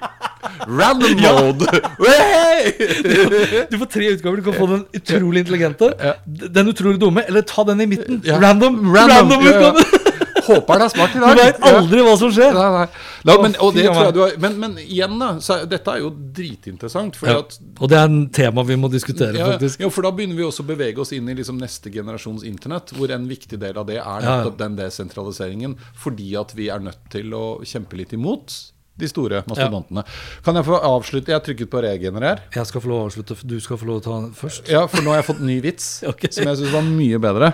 random 0.70 1.20
mode. 1.26 1.70
Ja. 2.06 3.66
Du 3.72 3.78
får 3.82 3.90
tre 3.98 4.14
utgaver. 4.14 4.38
Du 4.38 4.46
kan 4.52 4.58
få 4.60 4.70
den 4.70 4.86
utrolig 4.94 5.46
intelligente, 5.46 5.92
den 6.26 6.70
utrolig 6.70 7.02
dumme, 7.02 7.26
eller 7.26 7.42
ta 7.42 7.66
den 7.66 7.82
i 7.82 7.90
midten. 7.90 8.22
Ja. 8.26 8.38
Random, 8.42 8.84
Random, 8.94 9.32
random, 9.34 9.46
ja, 9.46 9.52
ja. 9.52 9.72
utgave. 9.72 10.05
Håper 10.46 10.82
det 10.82 10.86
er 10.88 10.94
smart 10.94 11.16
i 11.16 11.22
dag. 11.24 11.36
Du 11.36 11.42
veit 11.42 11.64
aldri 11.72 12.02
hva 12.06 12.16
som 12.20 12.34
skjer. 12.36 12.54
Nei, 12.56 12.68
nei. 12.76 12.86
La, 13.26 13.38
men, 13.42 13.56
og 13.64 13.74
det 13.76 13.86
tror 13.88 14.02
jeg 14.06 14.16
du 14.18 14.22
har, 14.22 14.36
men, 14.44 14.58
men 14.62 14.76
igjen, 14.84 15.16
da. 15.22 15.32
Så, 15.42 15.58
dette 15.70 15.96
er 15.96 16.04
jo 16.04 16.12
dritinteressant. 16.40 17.18
Ja. 17.26 17.40
at 17.42 17.58
Og 17.80 17.90
det 17.92 17.98
er 18.00 18.10
en 18.12 18.22
tema 18.36 18.64
vi 18.68 18.78
må 18.80 18.90
diskutere, 18.94 19.34
ja, 19.40 19.50
faktisk. 19.56 19.82
ja, 19.82 19.90
for 19.94 20.06
da 20.06 20.14
begynner 20.16 20.38
vi 20.38 20.46
også 20.48 20.66
å 20.66 20.70
bevege 20.70 21.02
oss 21.02 21.12
inn 21.18 21.28
i 21.32 21.36
liksom 21.38 21.58
neste 21.62 21.92
generasjons 21.94 22.46
internett, 22.48 22.94
hvor 22.98 23.12
en 23.16 23.28
viktig 23.30 23.60
del 23.62 23.78
av 23.82 23.90
det 23.90 23.98
er 24.02 24.06
Ja. 24.06 24.38
nettopp 24.38 24.58
den 24.62 24.78
desentraliseringen, 24.78 25.76
fordi 25.98 26.36
at 26.40 26.54
vi 26.56 26.70
er 26.70 26.80
nødt 26.80 27.10
til 27.14 27.34
å 27.34 27.46
kjempe 27.66 27.98
litt 28.00 28.14
imot 28.14 28.54
de 28.96 29.08
store 29.12 29.42
mastodontene. 29.50 30.06
Kan 30.46 30.56
jeg 30.56 30.64
få 30.70 30.78
avslutte? 30.80 31.28
Jeg 31.34 31.36
har 31.36 31.44
trykket 31.44 31.68
på 31.72 31.82
regenerer. 31.84 32.46
Jeg 32.56 32.70
skal 32.70 32.80
få 32.84 32.88
lov 32.94 33.02
å 33.02 33.08
avslutte. 33.10 33.36
Du 33.44 33.58
skal 33.60 33.80
få 33.82 33.90
lov 33.90 33.98
å 34.00 34.04
ta 34.06 34.14
den 34.22 34.30
først. 34.38 34.70
Ja, 34.72 34.86
for 34.88 35.04
nå 35.04 35.12
har 35.12 35.20
jeg 35.20 35.28
fått 35.34 35.42
ny 35.44 35.58
vits, 35.66 35.90
okay. 36.12 36.32
som 36.32 36.48
jeg 36.48 36.62
syns 36.62 36.72
var 36.72 36.86
mye 36.88 37.20
bedre. 37.20 37.50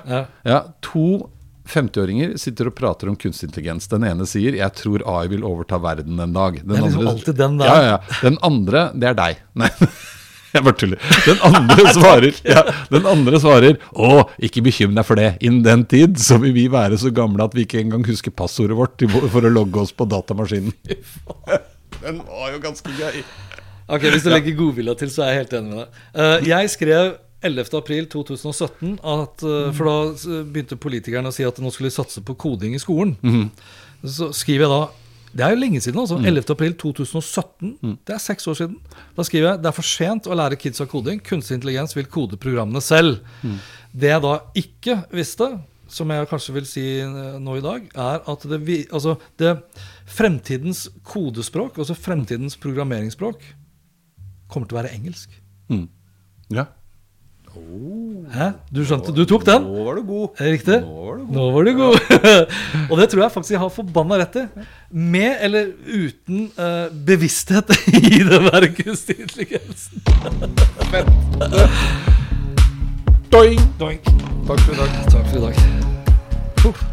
Ja. 0.45 0.59
To 0.91 1.05
50-åringer 1.71 2.37
sitter 2.41 2.69
og 2.69 2.75
prater 2.77 3.09
om 3.11 3.17
kunstig 3.19 3.49
intelligens. 3.49 3.87
Den 3.91 4.03
ene 4.07 4.27
sier 4.29 4.55
'jeg 4.57 4.75
tror 4.75 5.03
AI 5.07 5.27
vil 5.31 5.43
overta 5.47 5.79
verden 5.81 6.19
en 6.19 6.33
dag'. 6.33 6.59
Den 6.61 6.67
Det 6.67 6.77
er 6.77 6.87
liksom 6.87 7.07
alltid 7.07 7.35
den 7.35 7.57
der. 7.57 7.65
Ja, 7.65 7.81
ja. 7.81 7.97
Den 8.21 8.37
andre, 8.41 8.91
det 8.93 9.07
er 9.09 9.13
deg. 9.13 9.37
Nei. 9.55 9.69
Jeg 10.51 10.65
bare 10.65 10.75
tuller. 10.75 10.99
Den 11.25 11.37
andre 11.47 11.91
svarer 11.95 12.39
ja, 12.43 12.63
Den 12.91 13.05
andre 13.07 13.39
svarer 13.39 13.77
Å, 13.95 14.25
ikke 14.43 14.63
bekymr 14.65 14.97
deg 14.99 15.07
for 15.07 15.15
det. 15.15 15.37
Innen 15.39 15.63
den 15.63 15.85
tid 15.87 16.19
så 16.19 16.37
vil 16.43 16.51
vi 16.57 16.67
være 16.67 16.99
så 16.99 17.11
gamle 17.15 17.45
at 17.47 17.55
vi 17.55 17.63
ikke 17.63 17.79
engang 17.79 18.03
husker 18.03 18.35
passordet 18.35 18.75
vårt 18.75 18.99
for 19.31 19.47
å 19.47 19.53
logge 19.53 19.79
oss 19.79 19.95
på 19.95 20.07
datamaskinen. 20.11 20.73
Den 22.01 22.19
var 22.27 22.51
jo 22.51 22.59
ganske 22.59 22.91
gøy. 22.97 23.23
Ok, 23.91 24.05
Hvis 24.11 24.23
du 24.23 24.31
legger 24.31 24.55
godvilja 24.55 24.95
til, 24.99 25.09
så 25.11 25.23
er 25.25 25.33
jeg 25.33 25.43
helt 25.45 25.53
enig 25.59 25.71
med 25.71 25.79
deg. 25.81 26.01
Eh, 26.23 26.49
jeg 26.51 26.71
skrev 26.75 27.13
11. 27.41 27.73
april 27.77 28.05
2017 28.11 28.97
at 29.01 29.43
eh, 29.43 29.69
For 29.77 29.89
da 29.89 30.41
begynte 30.45 30.77
politikerne 30.77 31.31
å 31.31 31.35
si 31.35 31.45
at 31.47 31.57
nå 31.61 31.71
skulle 31.73 31.89
de 31.91 31.95
satse 31.95 32.21
på 32.25 32.35
koding 32.37 32.75
i 32.77 32.81
skolen. 32.81 33.15
Så 34.01 34.31
skriver 34.33 34.65
jeg 34.65 34.71
da 34.73 34.81
Det 35.31 35.45
er 35.45 35.53
jo 35.55 35.61
lenge 35.61 35.79
siden, 35.81 35.99
altså. 36.01 36.17
11. 36.19 36.43
april 36.51 36.73
2017. 36.75 37.73
Det 38.05 38.15
er 38.15 38.19
seks 38.19 38.47
år 38.51 38.57
siden. 38.59 38.77
Da 39.15 39.23
skriver 39.23 39.53
jeg 39.53 39.61
det 39.63 39.69
er 39.71 39.77
for 39.77 39.87
sent 39.87 40.27
å 40.27 40.35
lære 40.37 40.57
kidsa 40.59 40.85
koding. 40.91 41.21
Kunstig 41.23 41.59
intelligens 41.59 41.95
vil 41.95 42.09
kode 42.11 42.37
programmene 42.41 42.81
selv. 42.83 43.21
Det 43.91 44.11
jeg 44.11 44.23
da 44.23 44.33
ikke 44.59 44.97
visste, 45.11 45.47
som 45.91 46.11
jeg 46.11 46.27
kanskje 46.31 46.53
vil 46.55 46.67
si 46.67 46.83
eh, 47.03 47.39
nå 47.39 47.57
i 47.59 47.63
dag, 47.63 47.87
er 47.95 48.21
at 48.31 48.45
det, 48.47 48.59
altså 48.95 49.17
det 49.39 49.57
fremtidens 50.07 50.85
kodespråk, 51.07 51.79
altså 51.79 51.95
fremtidens 51.97 52.55
programmeringsspråk, 52.63 53.43
kommer 54.51 54.67
til 54.67 54.77
å 54.77 54.81
være 54.81 54.93
engelsk. 54.95 55.33
Ja. 56.51 56.67
Hæ? 58.31 58.47
Du 58.71 58.83
skjønte? 58.87 59.11
Du 59.15 59.25
tok 59.27 59.43
den? 59.47 59.65
Nå 59.67 59.83
var 59.83 59.97
du 59.99 60.03
god. 60.07 60.27
Det 60.39 60.51
riktig? 60.53 60.77
Nå 60.85 61.01
var 61.03 61.17
du 61.19 61.25
god. 61.27 61.49
Var 61.55 61.67
du 61.67 61.71
god. 61.79 61.97
og 62.89 63.01
det 63.01 63.07
tror 63.11 63.23
jeg 63.23 63.33
faktisk 63.33 63.55
jeg 63.55 63.63
har 63.63 63.73
forbanna 63.73 64.19
rett 64.21 64.37
i. 64.39 64.45
Med 64.91 65.43
eller 65.47 65.73
uten 65.87 66.45
uh, 66.59 66.87
bevissthet 67.07 67.75
i 68.01 68.21
den 68.23 68.47
der 68.47 68.69
kunstig 68.77 69.19
intelligensen. 69.19 69.99
Doing. 73.31 73.59
Doink. 73.79 74.07
Takk 74.47 74.63
for 74.63 74.73
i 74.73 74.79
dag. 74.79 74.97
Takk 75.11 75.27
for 75.27 75.37
i 75.37 75.45
dag. 75.49 75.55
Puh. 76.63 76.90